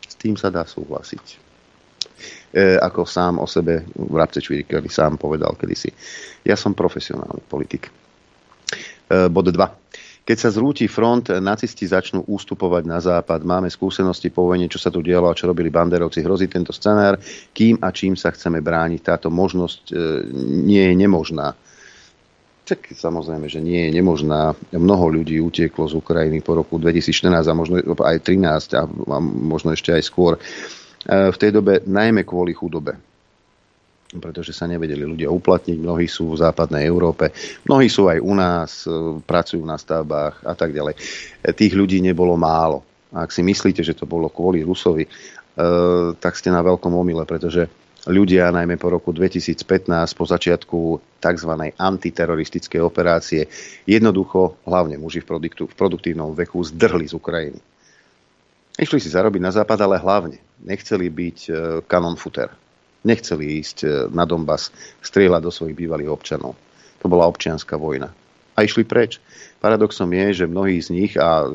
[0.04, 1.45] S tým sa dá súhlasiť.
[2.56, 5.92] E, ako sám o sebe Vrabce Čvirikeli sám povedal kedysi.
[6.48, 7.92] Ja som profesionálny politik.
[9.12, 9.86] E, bod 2.
[10.26, 13.46] Keď sa zrúti front, nacisti začnú ústupovať na západ.
[13.46, 16.26] Máme skúsenosti po vojne, čo sa tu dialo a čo robili banderovci.
[16.26, 17.22] Hrozí tento scenár,
[17.54, 19.06] kým a čím sa chceme brániť.
[19.06, 19.96] Táto možnosť e,
[20.66, 21.54] nie je nemožná.
[22.66, 24.58] Tak samozrejme, že nie je nemožná.
[24.74, 28.90] Mnoho ľudí utieklo z Ukrajiny po roku 2014 a možno aj 13 a,
[29.22, 30.42] možno ešte aj skôr.
[31.06, 33.16] V tej dobe najmä kvôli chudobe
[34.16, 35.78] pretože sa nevedeli ľudia uplatniť.
[35.82, 37.36] Mnohí sú v západnej Európe,
[37.68, 40.96] mnohí sú aj u nás, e, pracujú na stavbách a tak ďalej.
[40.96, 41.00] E,
[41.52, 42.86] tých ľudí nebolo málo.
[43.12, 45.08] A ak si myslíte, že to bolo kvôli Rusovi,
[46.20, 47.72] tak ste na veľkom omyle, pretože
[48.12, 50.80] ľudia najmä po roku 2015, po začiatku
[51.24, 51.52] tzv.
[51.80, 53.48] antiteroristickej operácie,
[53.88, 55.40] jednoducho, hlavne muži v,
[55.72, 57.60] produktívnom veku, zdrhli z Ukrajiny.
[58.76, 61.52] Išli si zarobiť na západ, ale hlavne nechceli byť e,
[61.88, 62.52] kanon futer.
[63.08, 64.68] Nechceli ísť e, na Donbass,
[65.00, 66.60] strieľať do svojich bývalých občanov.
[67.00, 68.12] To bola občianská vojna.
[68.56, 69.20] A išli preč.
[69.64, 71.48] Paradoxom je, že mnohí z nich, a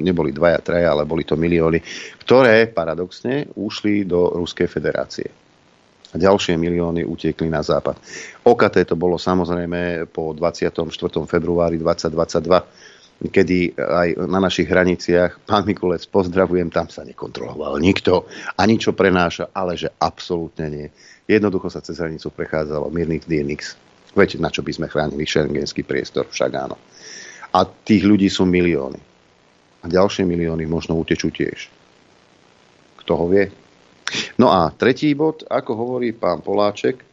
[0.00, 1.80] neboli dvaja, traja, ale boli to milióny,
[2.24, 5.28] ktoré paradoxne ušli do Ruskej federácie.
[6.08, 8.00] A ďalšie milióny utiekli na západ.
[8.44, 10.88] OKT to bolo samozrejme po 24.
[11.28, 18.78] februári 2022 kedy aj na našich hraniciach, pán Mikulec, pozdravujem, tam sa nekontroloval nikto, ani
[18.78, 20.86] čo prenáša, ale že absolútne nie.
[21.26, 23.74] Jednoducho sa cez hranicu prechádzalo miernych DNX.
[24.14, 26.78] Viete, na čo by sme chránili šengenský priestor, však áno.
[27.50, 29.00] A tých ľudí sú milióny.
[29.82, 31.68] A ďalšie milióny možno utečú tiež.
[33.02, 33.50] Kto ho vie?
[34.38, 37.04] No a tretí bod, ako hovorí pán Poláček,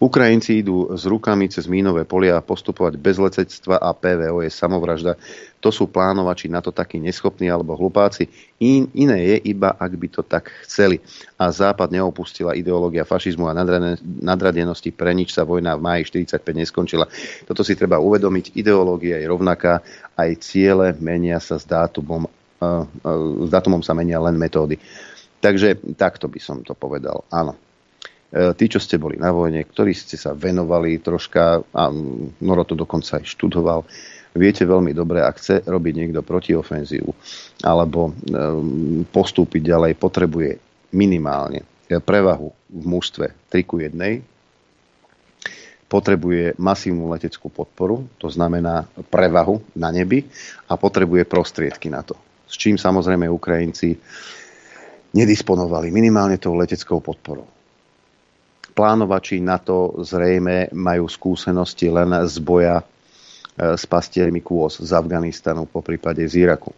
[0.00, 5.20] Ukrajinci idú s rukami cez mínové polia a postupovať bez letectva a PVO je samovražda.
[5.60, 8.24] To sú plánovači na to takí neschopní alebo hlupáci.
[8.64, 11.04] In, iné je iba, ak by to tak chceli.
[11.36, 13.56] A Západ neopustila ideológia fašizmu a
[14.24, 17.04] nadradenosti, pre nič sa vojna v máji 45 neskončila.
[17.44, 18.56] Toto si treba uvedomiť.
[18.56, 19.84] Ideológia je rovnaká,
[20.16, 24.80] aj ciele menia sa s dátumom, uh, uh, s dátumom sa menia len metódy.
[25.44, 27.28] Takže takto by som to povedal.
[27.28, 27.52] Áno,
[28.30, 31.84] tí, čo ste boli na vojne, ktorí ste sa venovali troška, a
[32.40, 33.82] Noro to dokonca aj študoval,
[34.38, 37.10] viete veľmi dobre, ak chce robiť niekto protiofenzívu
[37.66, 38.12] alebo e,
[39.10, 40.50] postúpiť ďalej, potrebuje
[40.94, 49.90] minimálne prevahu v mužstve 3 ku 1, potrebuje masívnu leteckú podporu, to znamená prevahu na
[49.90, 50.22] nebi
[50.70, 52.14] a potrebuje prostriedky na to.
[52.46, 53.98] S čím samozrejme Ukrajinci
[55.10, 57.59] nedisponovali minimálne tou leteckou podporou
[58.70, 62.84] plánovači na to zrejme majú skúsenosti len z boja e,
[63.76, 66.72] s pastiermi kôz z Afganistanu, po prípade z Iraku.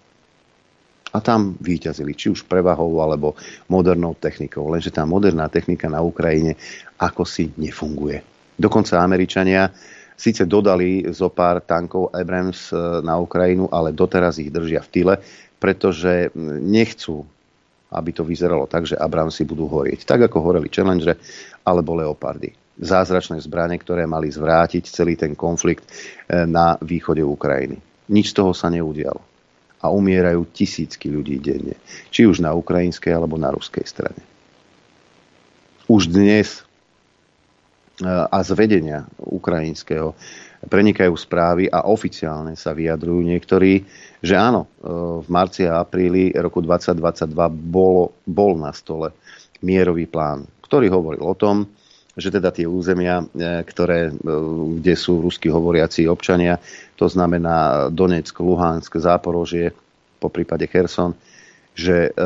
[1.12, 3.36] A tam výťazili, či už prevahou alebo
[3.68, 4.64] modernou technikou.
[4.72, 6.56] Lenže tá moderná technika na Ukrajine
[6.96, 8.24] ako si nefunguje.
[8.56, 9.68] Dokonca Američania
[10.16, 15.14] síce dodali zo pár tankov Abrams e, na Ukrajinu, ale doteraz ich držia v tyle,
[15.62, 17.22] pretože nechcú
[17.92, 20.08] aby to vyzeralo tak, že Abramsy budú horieť.
[20.08, 21.14] Tak ako horeli Challenger
[21.62, 22.52] alebo Leopardy.
[22.80, 27.78] Zázračné zbranie, ktoré mali zvrátiť celý ten konflikt eh, na východe Ukrajiny.
[28.08, 29.20] Nič z toho sa neudialo.
[29.82, 31.76] A umierajú tisícky ľudí denne.
[32.08, 34.22] Či už na ukrajinskej alebo na ruskej strane.
[35.86, 36.64] Už dnes
[38.00, 40.16] eh, a z vedenia ukrajinského
[40.66, 43.82] prenikajú správy a oficiálne sa vyjadrujú niektorí,
[44.22, 44.88] že áno, e,
[45.22, 49.10] v marci a apríli roku 2022 bol, bol na stole
[49.62, 51.66] mierový plán, ktorý hovoril o tom,
[52.12, 54.12] že teda tie územia, e, ktoré, e,
[54.78, 56.60] kde sú rusky hovoriaci občania,
[56.94, 59.72] to znamená Donetsk, Luhansk, Záporožie,
[60.20, 61.16] po prípade Kherson,
[61.72, 62.20] že e,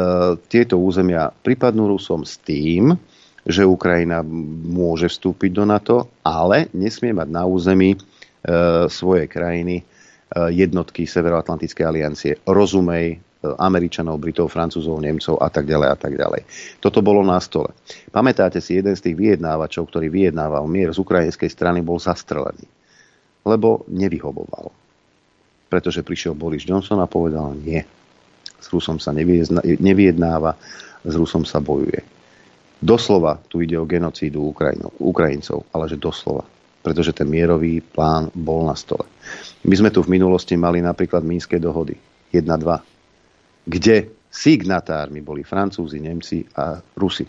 [0.51, 2.99] tieto územia pripadnú Rusom s tým,
[3.47, 4.27] že Ukrajina
[4.67, 5.97] môže vstúpiť do NATO,
[6.27, 7.95] ale nesmie mať na území
[8.87, 9.83] svojej krajiny
[10.27, 12.33] Eh, jednotky Severoatlantickej aliancie.
[12.51, 13.19] Rozumej eh,
[13.63, 16.43] Američanov, Britov, Francúzov, Nemcov a tak ďalej a tak ďalej.
[16.83, 17.71] Toto bolo na stole.
[18.11, 22.67] Pamätáte si, jeden z tých vyjednávačov, ktorý vyjednával mier z ukrajinskej strany, bol zastrelený.
[23.47, 24.75] Lebo nevyhoboval.
[25.71, 27.87] Pretože prišiel Boris Johnson a povedal nie.
[28.59, 30.59] S Rusom sa nevyjednáva,
[31.07, 32.03] s Rusom sa bojuje.
[32.83, 34.43] Doslova tu ide o genocídu
[34.99, 36.56] Ukrajincov, ale že doslova.
[36.87, 39.03] Pretože ten mierový plán bol na stole.
[39.67, 41.99] My sme tu v minulosti mali napríklad Mínske dohody
[42.31, 42.47] 1-2,
[43.67, 47.27] kde signatármi boli Francúzi, Nemci a Rusi.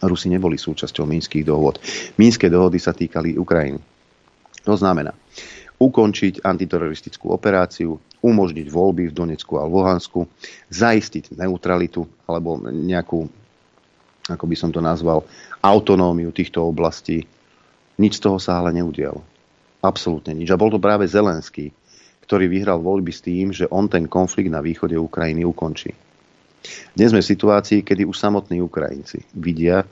[0.00, 1.76] Rusi neboli súčasťou Mínskych dohod.
[2.16, 3.84] Mínske dohody sa týkali Ukrajiny.
[4.64, 5.12] To znamená,
[5.76, 10.24] ukončiť antiteroristickú operáciu, umožniť voľby v Donecku a Luhansku,
[10.72, 13.28] zaistiť neutralitu alebo nejakú,
[14.28, 15.24] ako by som to nazval,
[15.60, 17.24] autonómiu týchto oblastí.
[18.00, 19.20] Nič z toho sa ale neudialo.
[19.84, 20.48] Absolútne nič.
[20.48, 21.68] A bol to práve Zelenský,
[22.24, 25.92] ktorý vyhral voľby s tým, že on ten konflikt na východe Ukrajiny ukončí.
[26.96, 29.84] Dnes sme v situácii, kedy už samotní Ukrajinci vidia,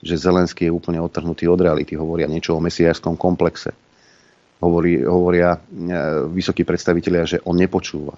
[0.00, 1.92] že Zelenský je úplne odtrhnutý od reality.
[1.96, 3.76] Hovoria niečo o mesiárskom komplexe
[4.62, 5.58] hovorí, hovoria e,
[6.30, 8.14] vysokí predstavitelia, že on nepočúva.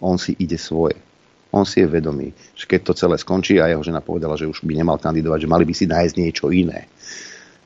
[0.00, 0.96] On si ide svoje.
[1.52, 4.64] On si je vedomý, že keď to celé skončí a jeho žena povedala, že už
[4.64, 6.88] by nemal kandidovať, že mali by si nájsť niečo iné.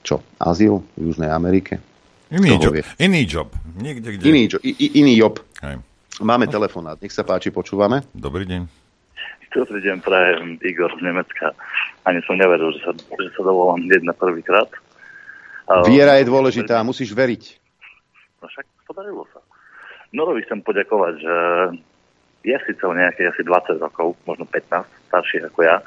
[0.07, 0.23] Čo?
[0.39, 1.83] Azyl v Južnej Amerike?
[2.31, 2.79] Iný job.
[3.03, 3.51] Iný job.
[3.75, 4.23] Niekde, kde...
[4.23, 5.43] Iný, jo, i, iný job.
[5.67, 5.83] Hej.
[6.23, 6.53] Máme no.
[6.55, 6.95] telefonát.
[7.03, 8.07] Nech sa páči, počúvame.
[8.15, 8.87] Dobrý deň.
[9.51, 11.51] Dobrý deň, prajem Igor z Nemecka.
[12.07, 14.71] Ani som neveril, že sa, že sa dovolám hneď na prvýkrát.
[15.91, 17.59] Viera je dôležitá, musíš veriť.
[18.43, 19.43] No však podarilo sa.
[20.15, 21.37] Norovi chcem poďakovať, že
[22.47, 25.83] je síce o nejakých asi 20 rokov, možno 15, starší ako ja,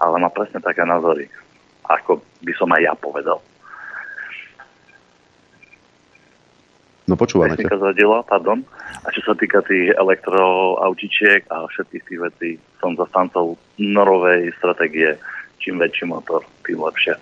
[0.00, 1.28] ale má presne také názory,
[1.84, 3.42] ako by som aj ja povedal.
[7.08, 7.72] No počúvame ťa.
[7.72, 8.60] Zadila, pardon.
[9.02, 12.50] A čo sa týka tých elektroautičiek a všetkých tých vecí,
[12.84, 15.16] som zastancov norovej stratégie.
[15.58, 17.16] Čím väčší motor, tým lepšie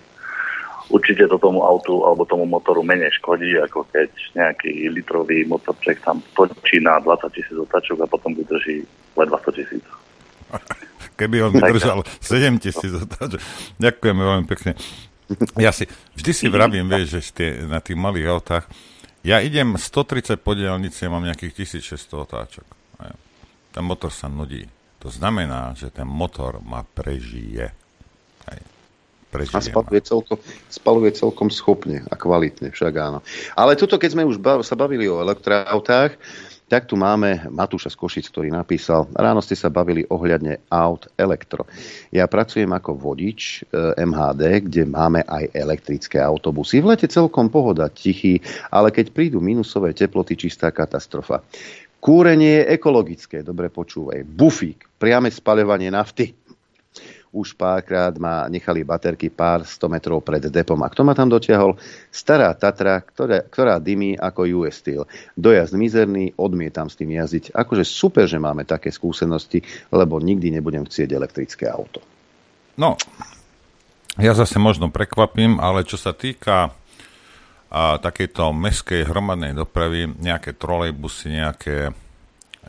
[0.89, 6.23] určite to tomu autu alebo tomu motoru menej škodí, ako keď nejaký litrový motorček tam
[6.31, 8.87] točí na 20 tisíc otáčok a potom vydrží
[9.19, 9.83] len 20 tisíc.
[11.19, 13.41] Keby on vydržal 7 tisíc otáčok.
[13.81, 14.71] Ďakujeme veľmi pekne.
[15.59, 15.83] Ja si
[16.15, 18.63] vždy si vravím, vieš, že tie, na tých malých autách,
[19.27, 22.67] ja idem 130 po dielnici a mám nejakých 1600 otáčok.
[23.75, 24.63] Ten motor sa nudí.
[25.03, 27.75] To znamená, že ten motor ma prežije
[29.27, 30.39] a spaluje celkom,
[30.71, 33.19] spaluje celkom schopne a kvalitne, však áno.
[33.53, 36.15] Ale tuto, keď sme už bav, sa bavili o elektroautách,
[36.67, 41.63] tak tu máme Matúša z Košic, ktorý napísal, ráno ste sa bavili ohľadne aut elektro.
[42.11, 46.83] Ja pracujem ako vodič e, MHD, kde máme aj elektrické autobusy.
[46.83, 51.39] V lete celkom pohoda, tichý, ale keď prídu minusové teploty, čistá katastrofa.
[52.03, 54.27] Kúrenie je ekologické, dobre počúvaj.
[54.27, 56.46] Bufík, priame spaľovanie nafty
[57.37, 60.81] už párkrát ma nechali baterky pár 100 metrov pred depom.
[60.81, 61.77] A kto ma tam dotiahol?
[62.09, 65.05] Stará Tatra, ktorá, ktorá dymí ako US Steel.
[65.37, 67.53] Dojazd mizerný, odmietam s tým jazdiť.
[67.53, 69.61] Akože super, že máme také skúsenosti,
[69.93, 72.01] lebo nikdy nebudem chcieť elektrické auto.
[72.73, 72.97] No,
[74.17, 76.73] ja zase možno prekvapím, ale čo sa týka
[77.67, 81.91] a takejto meskej hromadnej dopravy, nejaké trolejbusy, nejaké,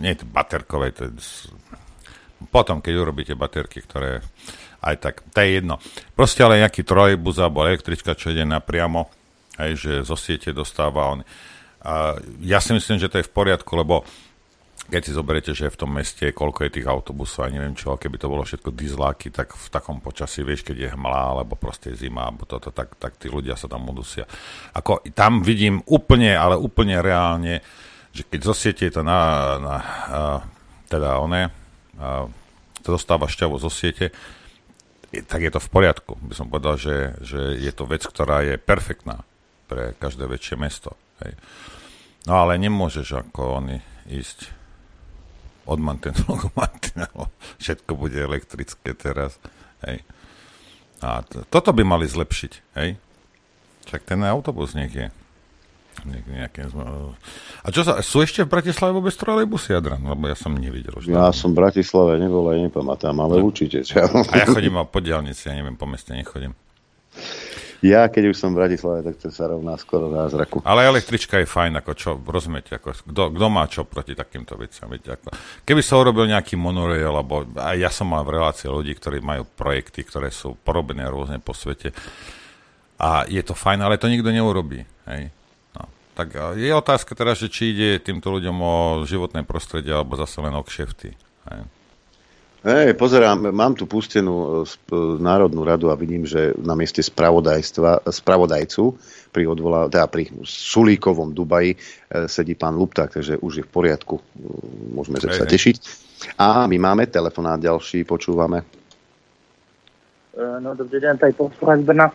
[0.03, 1.13] nie je to baterkové, to je
[2.51, 4.23] potom, keď urobíte baterky, ktoré
[4.79, 5.83] aj tak, to je jedno.
[6.15, 9.11] Proste ale nejaký trojbus alebo električka, čo ide napriamo,
[9.59, 11.27] aj že zo siete dostáva on.
[11.83, 14.07] A ja si myslím, že to je v poriadku, lebo
[14.89, 18.17] keď si zoberiete, že v tom meste koľko je tých autobusov, a neviem čo, keby
[18.17, 22.25] to bolo všetko dizláky, tak v takom počasí, vieš, keď je hmlá, alebo proste zima,
[22.25, 24.25] alebo toto, tak, tak tí ľudia sa tam udusia.
[24.73, 27.61] Ako tam vidím úplne, ale úplne reálne,
[28.17, 29.21] že keď zosiete to na,
[29.61, 30.21] na a,
[30.89, 31.29] teda to
[32.83, 34.15] dostáva šťavu zo siete,
[35.09, 36.13] tak je to v poriadku.
[36.21, 39.25] By som povedal, že, že je to vec, ktorá je perfektná
[39.69, 40.97] pre každé väčšie mesto.
[41.25, 41.37] Hej.
[42.29, 44.53] No ale nemôžeš ako oni ísť
[45.69, 47.25] od mantinelu k mantinelu.
[47.61, 49.37] Všetko bude elektrické teraz.
[49.85, 50.05] Hej.
[51.05, 52.53] A to, toto by mali zlepšiť.
[52.77, 52.97] Hej.
[53.89, 55.09] Však ten autobus nech je.
[56.07, 56.71] Nejaké,
[57.63, 60.05] a čo sa, sú ešte v Bratislave vôbec trolejbusy, Adran?
[60.05, 60.95] Lebo ja som nevidel.
[60.95, 63.51] Už ja som v Bratislave nebol aj nepamätám, ale no.
[63.51, 63.83] určite.
[63.83, 64.07] Čo?
[64.31, 66.55] A ja chodím po diálnici, ja neviem, po meste nechodím.
[67.79, 70.59] Ja, keď už som v Bratislave, tak to sa rovná skoro zraku.
[70.67, 74.91] Ale električka je fajn, ako čo, rozumiete, ako, kto, kto má čo proti takýmto veciam,
[74.91, 75.31] viete, ako,
[75.63, 79.47] keby sa urobil nejaký monorail, alebo aj ja som mal v relácii ľudí, ktorí majú
[79.47, 81.95] projekty, ktoré sú porobené rôzne po svete,
[82.99, 85.31] a je to fajn, ale to nikto neurobí, hej.
[86.19, 88.77] Tak je otázka teda, že či ide týmto ľuďom o
[89.07, 91.15] životné prostredie alebo zase len o kšefty.
[91.47, 91.63] Hej.
[92.67, 98.11] Hej, pozerám, mám tu pustenú e, e, Národnú radu a vidím, že na mieste spravodajstva,
[98.11, 98.99] spravodajcu
[99.31, 101.77] pri, odvolá, teda pri Sulíkovom Dubaji e,
[102.27, 104.19] sedí pán Lupták, takže už je v poriadku,
[104.91, 105.77] môžeme sa tešiť.
[106.35, 108.67] A my máme telefonát ďalší, počúvame.
[110.35, 112.13] No dobrý den, tady poslouchám z Brna.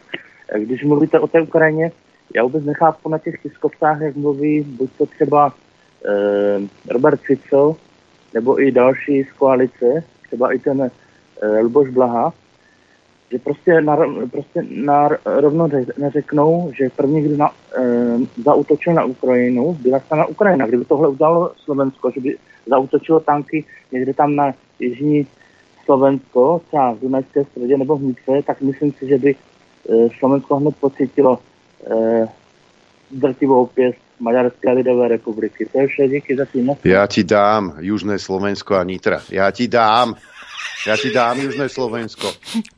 [0.60, 1.92] Když mluvíte o té Ukrajině,
[2.36, 5.54] já vůbec nechápu na těch tiskovkách, jak mluví buď to třeba
[6.06, 7.76] eh, Robert Fico,
[8.34, 10.82] nebo i další z koalice, třeba i ten
[11.42, 12.34] eh, Luboš Blaha,
[13.34, 13.98] že prostě, na,
[14.32, 17.82] prostě na, rovno neřeknou, že první, kdo na, e,
[18.44, 20.68] zautočil na Ukrajinu, byla na Ukrajina.
[20.68, 22.38] Kdyby tohle udělalo Slovensko, že by
[22.68, 25.28] zautočilo tanky někde tam na jižní
[25.86, 30.56] Slovensko, třeba v Dunajské středě nebo v Nitře, tak myslím si, že by e, Slovensko
[30.56, 31.40] hned pocítilo
[33.12, 35.66] drtivou pěst Maďarské lidové republiky.
[35.72, 36.72] To je vše, díky za tým.
[36.84, 39.20] Ja ti dám Južné Slovensko a Nitra.
[39.28, 40.16] Ja ti dám.
[40.84, 42.28] Ja ti dám Južné Slovensko.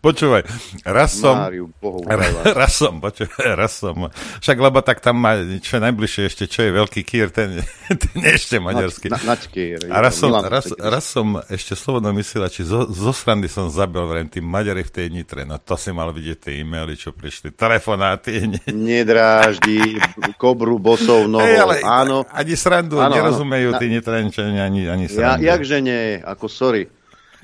[0.04, 0.46] Počúvaj,
[0.86, 1.34] raz som...
[1.42, 1.74] Máriu,
[2.62, 4.14] raz som, počúvaj, raz som.
[4.46, 7.66] Však lebo tak tam má, čo najbližšie ešte, čo je veľký kýr, ten,
[8.04, 9.10] ten ešte maďarský.
[9.10, 13.10] Na, na, kýr, a raz som, raz, raz som ešte slobodno myslel, či zo, zo
[13.10, 15.42] srandy som zabil vrem tým Maďari v tej Nitre.
[15.42, 18.46] No to si mal vidieť tie e-maily, čo prišli, telefonáty.
[18.46, 18.62] Ne...
[18.70, 19.98] Nedráždi,
[20.38, 22.22] kobru bosov nohou, hey, ale áno.
[22.30, 23.80] Ani srandu áno, nerozumejú áno.
[23.82, 25.42] tí Nitrenčania, ani, ani srandu.
[25.42, 26.86] Ja, jakže nie, ako sorry.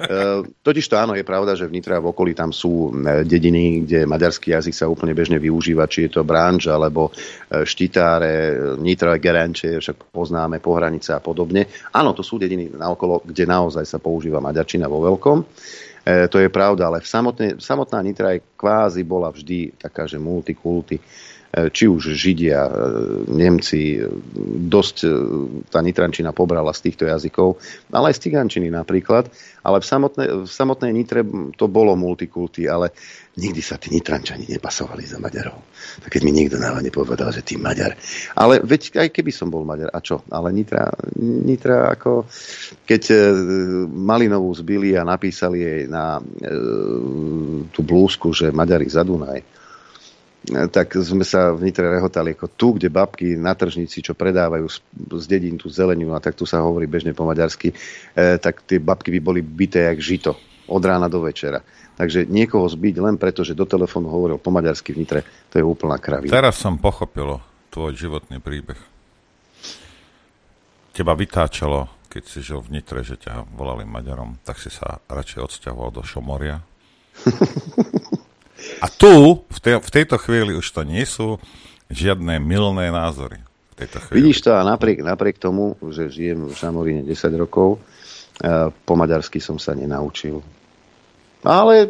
[0.01, 3.21] E, totiž to áno, je pravda, že v Nitre a v okolí tam sú e,
[3.21, 8.57] dediny, kde maďarský jazyk sa úplne bežne využíva, či je to branž, alebo e, štitáre,
[8.81, 11.69] Nitra, Geranče, však poznáme, pohranice a podobne.
[11.93, 15.37] Áno, to sú dediny naokolo, kde naozaj sa používa maďarčina vo veľkom.
[16.01, 20.17] E, to je pravda, ale v samotné, samotná Nitra je kvázi bola vždy taká, že
[20.17, 22.71] multikulty E, či už Židia, e,
[23.27, 24.07] Nemci, e,
[24.71, 24.95] dosť
[25.67, 27.59] tá Nitrančina pobrala z týchto jazykov,
[27.91, 29.27] ale aj z Tigančiny napríklad.
[29.61, 31.21] Ale v samotnej, v samotnej Nitre
[31.53, 32.95] to bolo multikulty, ale
[33.37, 35.59] nikdy sa tí Nitrančani nepasovali za Maďarov.
[36.01, 37.93] Tak keď mi niekto náva nepovedal, že ty Maďar.
[38.33, 40.25] Ale veď aj keby som bol Maďar, a čo?
[40.33, 40.89] Ale Nitra,
[41.21, 42.25] Nitra ako
[42.89, 43.03] keď
[43.91, 46.21] Malinovú zbili a napísali jej na e,
[47.69, 49.60] tú blúzku, že Maďari za Dunaj,
[50.49, 54.65] tak sme sa v Nitre rehotali ako tu, kde babky na tržnici, čo predávajú
[55.21, 57.75] z, dedín tú zeleninu, a tak tu sa hovorí bežne po maďarsky, e,
[58.41, 60.33] tak tie babky by boli bité jak žito
[60.65, 61.61] od rána do večera.
[61.93, 65.21] Takže niekoho zbiť len preto, že do telefónu hovoril po maďarsky v Nitre,
[65.53, 66.33] to je úplná kravina.
[66.33, 67.37] Teraz som pochopil
[67.69, 68.81] tvoj životný príbeh.
[70.91, 75.39] Teba vytáčalo, keď si žil v Nitre, že ťa volali Maďarom, tak si sa radšej
[75.39, 76.65] odsťahoval do Šomoria.
[78.81, 81.37] A tu, v, te, v tejto chvíli už to nie sú
[81.91, 83.41] žiadne milné názory.
[83.73, 84.31] V tejto chvíli.
[84.31, 89.41] Vidíš to a napriek, napriek tomu, že žijem v Šamoríne 10 rokov, uh, po maďarsky
[89.43, 90.39] som sa nenaučil.
[91.41, 91.89] Ale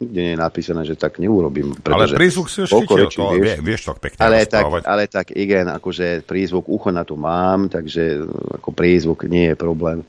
[0.00, 1.72] nie je napísané, že tak neurobím.
[1.88, 5.72] Ale prízvuk si už chytil, to, vieš, vieš to pekne ale tak, ale tak, igen,
[5.72, 8.28] akože prízvuk ucho na to mám, takže
[8.60, 10.04] ako prízvuk nie je problém.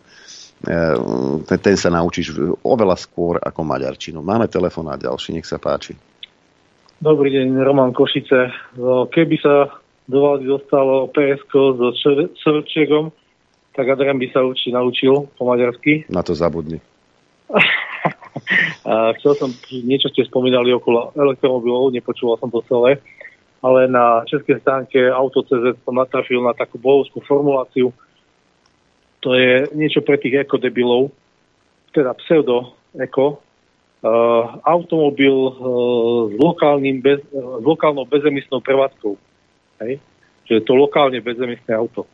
[0.58, 2.34] Uh, ten, sa naučíš
[2.66, 4.26] oveľa skôr ako maďarčinu.
[4.26, 5.94] Máme telefonát ďalší, nech sa páči.
[6.98, 8.50] Dobrý deň, Roman Košice.
[8.74, 9.70] No, keby sa
[10.10, 11.94] do vlády dostalo PSK so
[12.42, 13.14] Srčegom,
[13.78, 16.10] tak Adrian by sa určite naučil po maďarsky.
[16.10, 16.82] Na to zabudni.
[18.90, 22.98] a chcel som, niečo ste spomínali okolo elektromobilov, nepočúval som to celé,
[23.62, 27.94] ale na českej stránke Auto.cz som natrafil na takú bohovskú formuláciu.
[29.26, 31.10] To je niečo pre tých ekodebilov,
[31.92, 35.54] teda pseudo-eko, uh, automobil uh,
[36.30, 39.18] s, lokálnym bez, uh, s lokálnou bezemisnou prevádzkou.
[39.82, 39.98] Hej?
[40.46, 42.06] Že je to lokálne bezemisné auto.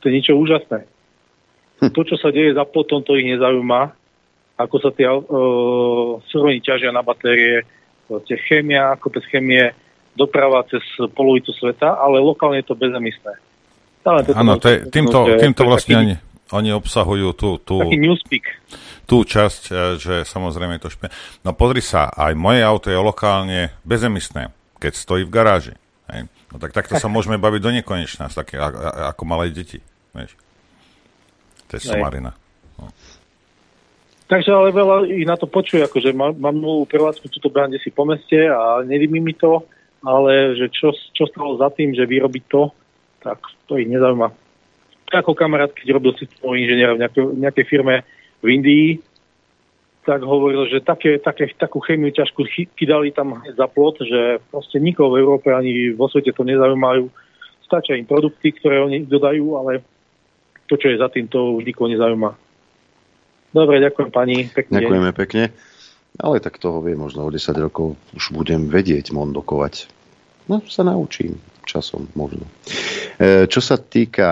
[0.00, 0.86] To je niečo úžasné.
[1.82, 1.92] Hm.
[1.92, 3.92] To, čo sa deje za potom, to ich nezaujíma.
[4.56, 5.22] Ako sa tie uh,
[6.30, 7.66] suroviny ťažia na batérie,
[8.06, 9.74] tie chémia, ako bez chémie,
[10.16, 10.80] doprava cez
[11.12, 13.36] polovicu sveta, ale lokálne je to bezemisné.
[14.06, 16.14] Áno, týmto, týmto vlastne ani,
[16.54, 17.82] oni obsahujú tú, tú,
[19.02, 21.10] tú časť, e, že samozrejme je to špe...
[21.42, 25.74] No pozri sa, aj moje auto je lokálne bezemisné, keď stojí v garáži.
[26.06, 26.30] Hej.
[26.54, 29.82] No tak takto sa môžeme baviť do nekonečná, také, ako malé deti.
[30.14, 30.38] Vieš.
[31.66, 32.30] To je somarina.
[32.78, 32.94] No.
[34.26, 37.94] Takže ale veľa ich na to počuje, akože mám, mám novú prevádzku túto brande si
[37.94, 39.62] po meste a nelíbi mi to,
[40.02, 42.74] ale že čo, čo stalo za tým, že vyrobiť to,
[43.26, 44.30] tak to ich nezaujíma
[45.14, 48.02] ako kamarát, keď robil systémový inžiniera v nejakej, nejakej firme
[48.42, 48.88] v Indii,
[50.02, 52.46] tak hovoril, že také, také, takú chemiu ťažkú
[52.78, 57.10] kydali tam za plot, že proste nikoho v Európe ani vo svete to nezaujímajú.
[57.66, 59.82] Stačia im produkty, ktoré oni dodajú, ale
[60.70, 62.30] to, čo je za tým, to už nikoho nezaujíma.
[63.50, 64.46] Dobre, ďakujem pani.
[64.46, 65.44] Pekne Ďakujeme pekne.
[66.16, 69.90] Ale tak toho vie, možno o 10 rokov už budem vedieť mondokovať.
[70.46, 71.34] No, sa naučím
[71.66, 72.46] časom možno.
[73.50, 74.30] Čo sa týka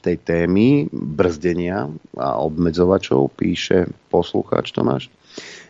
[0.00, 5.10] tej témy brzdenia a obmedzovačov, píše poslucháč Tomáš,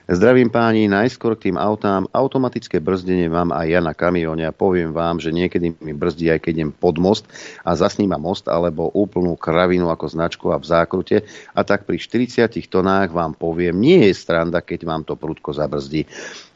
[0.09, 2.09] Zdravím páni, najskôr k tým autám.
[2.17, 6.49] Automatické brzdenie mám aj ja na kamióne a poviem vám, že niekedy mi brzdí aj
[6.49, 7.29] keď idem pod most
[7.61, 12.49] a zasníma most alebo úplnú kravinu ako značku a v zákrute a tak pri 40
[12.73, 16.09] tonách vám poviem, nie je stranda, keď vám to prudko zabrzdí.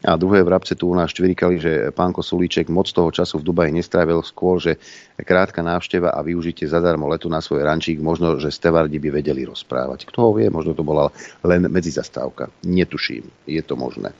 [0.03, 3.71] A druhé vrabce tu u nás čvirikali, že pánko Sulíček moc toho času v Dubaji
[3.71, 4.81] nestrávil skôr, že
[5.23, 10.11] krátka návšteva a využitie zadarmo letu na svoj rančík, možno, že stevardi by vedeli rozprávať.
[10.11, 11.15] Kto ho vie, možno to bola
[11.47, 12.51] len medzizastávka.
[12.67, 14.13] Netuším, je to možné.
[14.13, 14.17] E,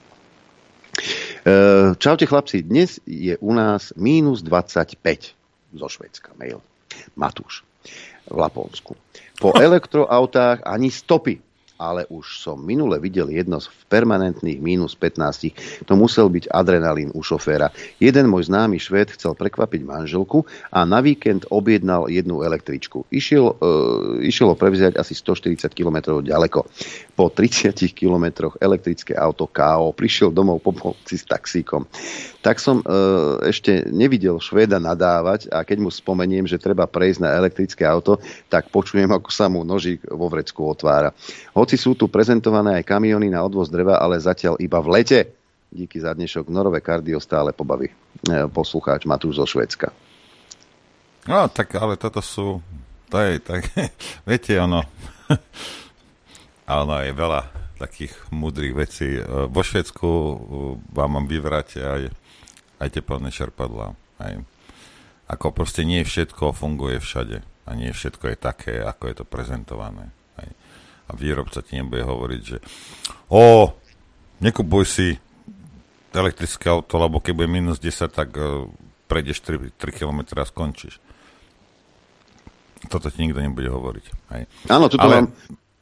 [1.97, 5.33] čaute chlapci, dnes je u nás mínus 25
[5.73, 6.61] zo Švedska, mail.
[7.17, 7.65] Matúš
[8.29, 8.93] v Laponsku.
[9.41, 11.41] Po elektroautách ani stopy
[11.77, 15.85] ale už som minule videl jedno v permanentných mínus 15.
[15.89, 17.73] To musel byť adrenalín u šoféra.
[17.97, 23.05] Jeden môj známy švéd chcel prekvapiť manželku a na víkend objednal jednu električku.
[23.09, 26.65] Išiel, e, išiel prevziať asi 140 km ďaleko.
[27.17, 31.85] Po 30 km elektrické auto KO prišiel domov po pomoci s taxíkom
[32.43, 32.85] tak som e,
[33.47, 38.19] ešte nevidel Švéda nadávať a keď mu spomeniem, že treba prejsť na elektrické auto,
[38.51, 41.15] tak počujem, ako sa mu nožík vo vrecku otvára.
[41.63, 45.19] Hoci sú tu prezentované aj kamiony na odvoz dreva, ale zatiaľ iba v lete.
[45.71, 46.51] Díky za dnešok.
[46.51, 47.95] Norové kardio stále pobaví e,
[48.51, 49.87] poslucháč Matúš zo Švédska.
[51.23, 52.59] No, tak ale toto sú,
[53.07, 53.71] to je, tak,
[54.27, 54.83] viete, ono,
[56.83, 57.47] ono je veľa
[57.79, 59.15] takých múdrych vecí.
[59.15, 60.09] E, vo Švedsku
[60.91, 62.01] vám mám vyvrať aj
[62.83, 63.95] aj teplné čerpadlá.
[64.19, 64.35] Aj.
[65.31, 70.11] Ako proste nie všetko funguje všade a nie všetko je také, ako je to prezentované.
[71.07, 72.57] A výrobca ti nebude hovoriť, že
[73.27, 73.71] o,
[74.39, 75.07] nekupuj si
[76.13, 78.69] elektrické auto, lebo keď bude minus 10, tak uh,
[79.09, 81.01] prejdeš 3, 3 km a skončíš.
[82.85, 84.05] Toto ti nikto nebude hovoriť.
[84.35, 84.43] Hej.
[84.69, 85.25] Áno, tuto Ale...
[85.25, 85.27] mám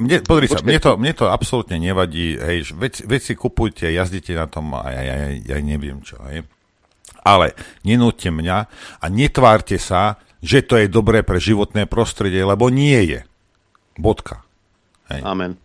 [0.01, 4.49] mne, pozri sa, mne to, mne to absolútne nevadí, hej, veci, veci kupujte, jazdite na
[4.49, 6.41] tom a ja, ja, ja, ja neviem čo, hej.
[7.21, 7.53] Ale
[7.85, 8.57] nenúďte mňa
[8.97, 13.19] a netvárte sa, že to je dobré pre životné prostredie, lebo nie je.
[13.93, 14.41] Bodka.
[15.11, 15.21] Hej.
[15.27, 15.59] Amen.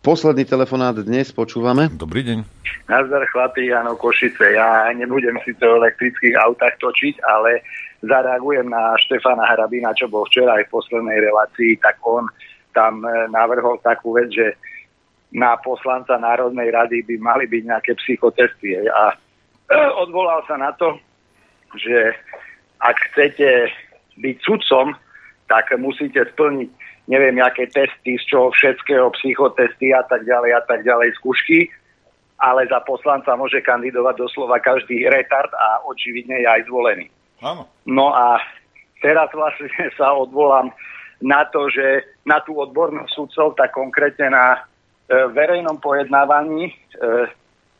[0.00, 1.90] Posledný telefonát dnes počúvame.
[1.90, 2.38] Dobrý deň.
[2.86, 4.56] Nazdar chlapi, Jano Košice.
[4.56, 7.60] Ja nebudem síce o elektrických autách točiť, ale
[8.06, 12.30] zareagujem na Štefana Hrabina, čo bol včera aj v poslednej relácii, tak on
[12.72, 14.56] tam e, navrhol takú vec, že
[15.34, 18.80] na poslanca Národnej rady by mali byť nejaké psychotesty.
[18.86, 19.12] A
[20.06, 20.96] odvolal sa na to,
[21.76, 22.14] že
[22.80, 23.68] ak chcete
[24.16, 24.96] byť sudcom,
[25.50, 26.70] tak musíte splniť
[27.08, 31.70] neviem, aké testy, z čoho všetkého, psychotesty a tak ďalej a tak ďalej, skúšky,
[32.40, 37.06] ale za poslanca môže kandidovať doslova každý retard a očividne je aj zvolený.
[37.44, 37.68] Áno.
[37.84, 38.40] No a
[39.04, 40.72] teraz vlastne sa odvolám
[41.20, 44.58] na to, že na tú odbornosť sudcov, tak konkrétne na e,
[45.36, 46.74] verejnom pojednávaní e,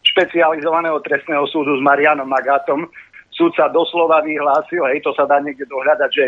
[0.04, 2.84] špecializovaného trestného súdu s Marianom Magatom.
[3.32, 6.26] Súd sa doslova vyhlásil, hej, to sa dá niekde dohľadať, že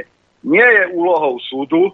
[0.48, 1.92] nie je úlohou súdu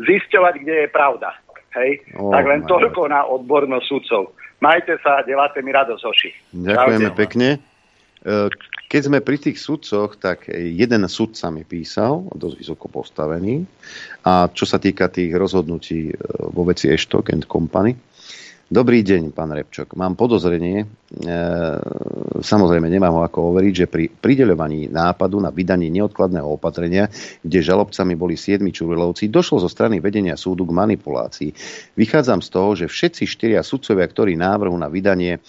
[0.00, 1.36] zisťovať, kde je pravda.
[1.76, 2.02] Hej?
[2.18, 4.22] Oh, tak len toľko na odbornosť súdcov.
[4.60, 6.30] Majte sa deláte mi radosť, Hoši.
[6.52, 7.20] Ďakujeme Čaute.
[7.20, 7.48] pekne.
[8.20, 8.52] E,
[8.90, 13.64] keď sme pri tých sudcoch, tak jeden sudca mi písal, dosť vysoko postavený,
[14.26, 16.14] a čo sa týka tých rozhodnutí e,
[16.52, 17.96] vo veci Eštok and Company,
[18.70, 19.98] Dobrý deň, pán Repčok.
[19.98, 21.34] Mám podozrenie, e,
[22.38, 27.10] samozrejme nemám ho ako overiť, že pri prideľovaní nápadu na vydanie neodkladného opatrenia,
[27.42, 31.50] kde žalobcami boli siedmi čurilovci, došlo zo strany vedenia súdu k manipulácii.
[31.98, 35.40] Vychádzam z toho, že všetci štyria sudcovia, ktorí návrhu na vydanie e,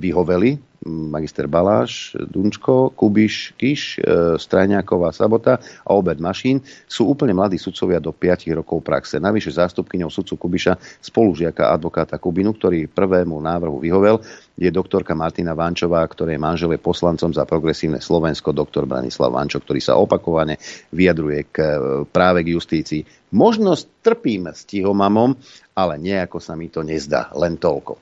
[0.00, 4.02] vyhoveli, magister Baláš, Dunčko, Kubiš, Kiš, e,
[4.38, 9.18] Strajňáková, Sabota a obed Mašín sú úplne mladí sudcovia do 5 rokov praxe.
[9.18, 14.22] Navyše zástupkyňou sudcu Kubiša, spolužiaka advokáta Kubinu, ktorý prvému návrhu vyhovel,
[14.58, 19.82] je doktorka Martina Vančová, ktoré je manžel poslancom za progresívne Slovensko, doktor Branislav Vančo, ktorý
[19.82, 20.58] sa opakovane
[20.94, 23.02] vyjadruje k, e, práve k justícii.
[23.34, 25.34] Možno trpím stihomamom,
[25.74, 27.30] ale nejako sa mi to nezdá.
[27.34, 27.92] Len toľko.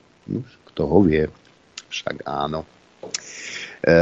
[0.73, 1.46] Kto ho vie
[1.89, 2.63] však áno,
[3.81, 3.95] e,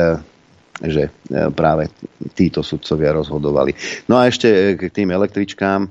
[0.84, 1.12] že e,
[1.56, 1.88] práve
[2.36, 3.72] títo sudcovia rozhodovali.
[4.12, 5.88] No a ešte e, k tým električkám.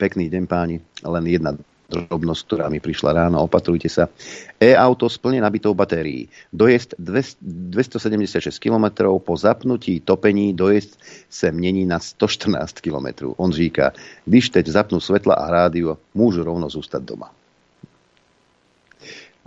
[0.00, 1.54] Pekný deň páni, len jedna
[1.92, 4.08] drobnosť, ktorá mi prišla ráno, opatrujte sa.
[4.56, 6.32] E-auto s plne nabitou batérií.
[6.48, 10.96] Dojezd 276 km, po zapnutí topení dojezd
[11.28, 13.36] se mění na 114 km.
[13.36, 13.92] On říká,
[14.24, 17.28] když teď zapnú svetla a rádio, môžu rovno zústať doma.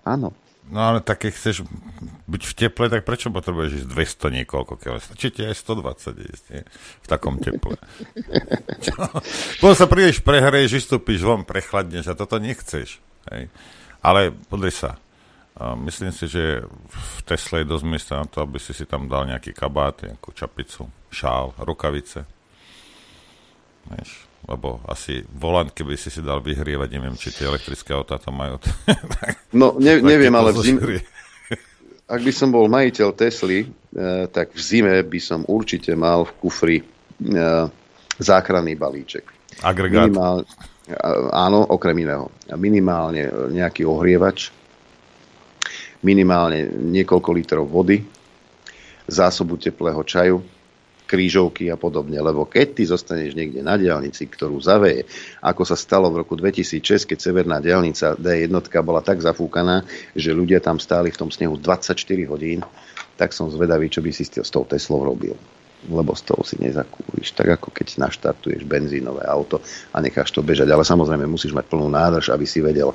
[0.06, 1.62] Áno, No ale tak keď chceš
[2.26, 5.06] byť v teple, tak prečo potrebuješ ísť 200 niekoľko kilometrov?
[5.14, 6.64] Stačí ti aj 120 ísť, nie?
[7.06, 7.78] V takom teple.
[9.62, 12.98] Potom sa príliš prehreješ, vystúpiš von, prechladneš a toto nechceš.
[13.30, 13.54] Hej.
[14.02, 14.98] Ale podri sa,
[15.86, 19.30] myslím si, že v Tesle je dosť miesta na to, aby si si tam dal
[19.30, 22.26] nejaký kabát, nejakú čapicu, šál, rukavice.
[23.86, 28.30] Vieš, lebo asi volant, keby si si dal vyhrievať, neviem, či tie elektrické autá to
[28.30, 28.62] majú.
[29.60, 30.78] no, ne, neviem, ale v zim...
[32.06, 36.32] ak by som bol majiteľ Tesly, eh, tak v zime by som určite mal v
[36.38, 37.66] kufri eh,
[38.22, 39.26] záchranný balíček.
[39.66, 40.12] Agregát.
[40.12, 40.46] Minimál,
[41.34, 42.30] áno, okrem iného.
[42.54, 44.52] Minimálne nejaký ohrievač,
[46.06, 48.06] minimálne niekoľko litrov vody,
[49.10, 50.38] zásobu teplého čaju,
[51.16, 52.20] krížovky a podobne.
[52.20, 55.08] Lebo keď ty zostaneš niekde na diálnici, ktorú zaveje,
[55.40, 58.52] ako sa stalo v roku 2006, keď severná diálnica D1
[58.84, 61.96] bola tak zafúkaná, že ľudia tam stáli v tom snehu 24
[62.28, 62.60] hodín,
[63.16, 65.40] tak som zvedavý, čo by si s tou Teslou robil
[65.86, 67.38] lebo z toho si nezakúriš.
[67.38, 69.62] Tak ako keď naštartuješ benzínové auto
[69.94, 70.66] a necháš to bežať.
[70.66, 72.90] Ale samozrejme musíš mať plnú nádrž, aby si vedel,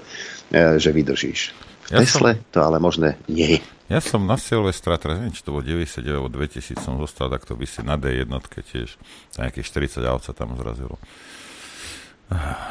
[0.50, 1.69] e, že vydržíš.
[1.90, 2.46] Ja Tesle som...
[2.54, 3.60] to ale možné nie je.
[3.90, 7.58] Ja som na Silvestra, teraz neviem, či to bolo 99 alebo 2000, som zostal takto
[7.58, 8.30] vysieť na D1
[8.70, 8.94] tiež.
[9.34, 9.66] Za nejakých
[9.98, 10.94] 40 aut sa tam zrazilo.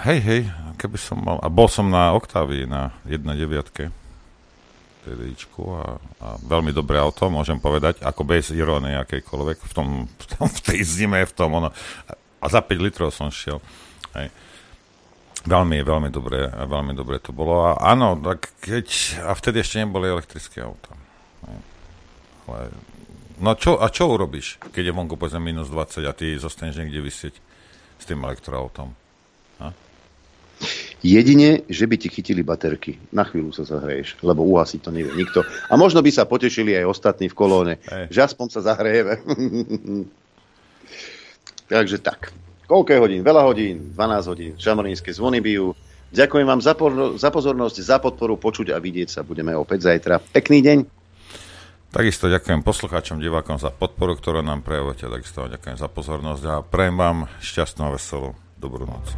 [0.07, 0.41] Hej, hej,
[0.80, 1.43] keby som mal...
[1.43, 3.91] A bol som na Octavii na 1.9
[5.03, 10.25] TDIčku a, a veľmi dobré auto, môžem povedať, ako bez irónie akejkoľvek v, tom, v,
[10.31, 11.75] tom, v tej zime, v tom ono.
[12.39, 13.59] A za 5 litrov som šiel.
[14.15, 14.31] Hej.
[15.48, 17.72] Veľmi, veľmi dobre, veľmi dobre to bolo.
[17.72, 18.88] A áno, tak keď,
[19.24, 20.92] a vtedy ešte neboli elektrické auta.
[22.50, 22.74] Ale,
[23.40, 27.00] no čo, a čo urobíš, keď je vonku povedzme minus 20 a ty zostaneš niekde
[27.00, 27.40] vysieť
[27.95, 28.92] s tým elektroautom?
[29.64, 29.72] Ha?
[31.00, 33.00] Jedine, že by ti chytili baterky.
[33.16, 35.48] Na chvíľu sa zahreješ, lebo uhasiť to nevie nikto.
[35.72, 38.11] A možno by sa potešili aj ostatní v kolóne, hey.
[38.11, 39.24] že aspoň sa zahrejeme.
[41.72, 42.35] Takže tak.
[42.69, 43.25] Koľko hodín?
[43.25, 44.51] Veľa hodín, 12 hodín.
[44.53, 45.73] Žamorínske zvony bijú.
[46.14, 50.22] Ďakujem vám za, por- za pozornosť, za podporu, počuť a vidieť sa budeme opäť zajtra.
[50.22, 50.77] Pekný deň.
[51.89, 55.09] Takisto ďakujem poslucháčom, divákom za podporu, ktorú nám prejavujete.
[55.09, 59.17] Takisto ďakujem za pozornosť a prejem vám šťastnú a veselú dobrú noc.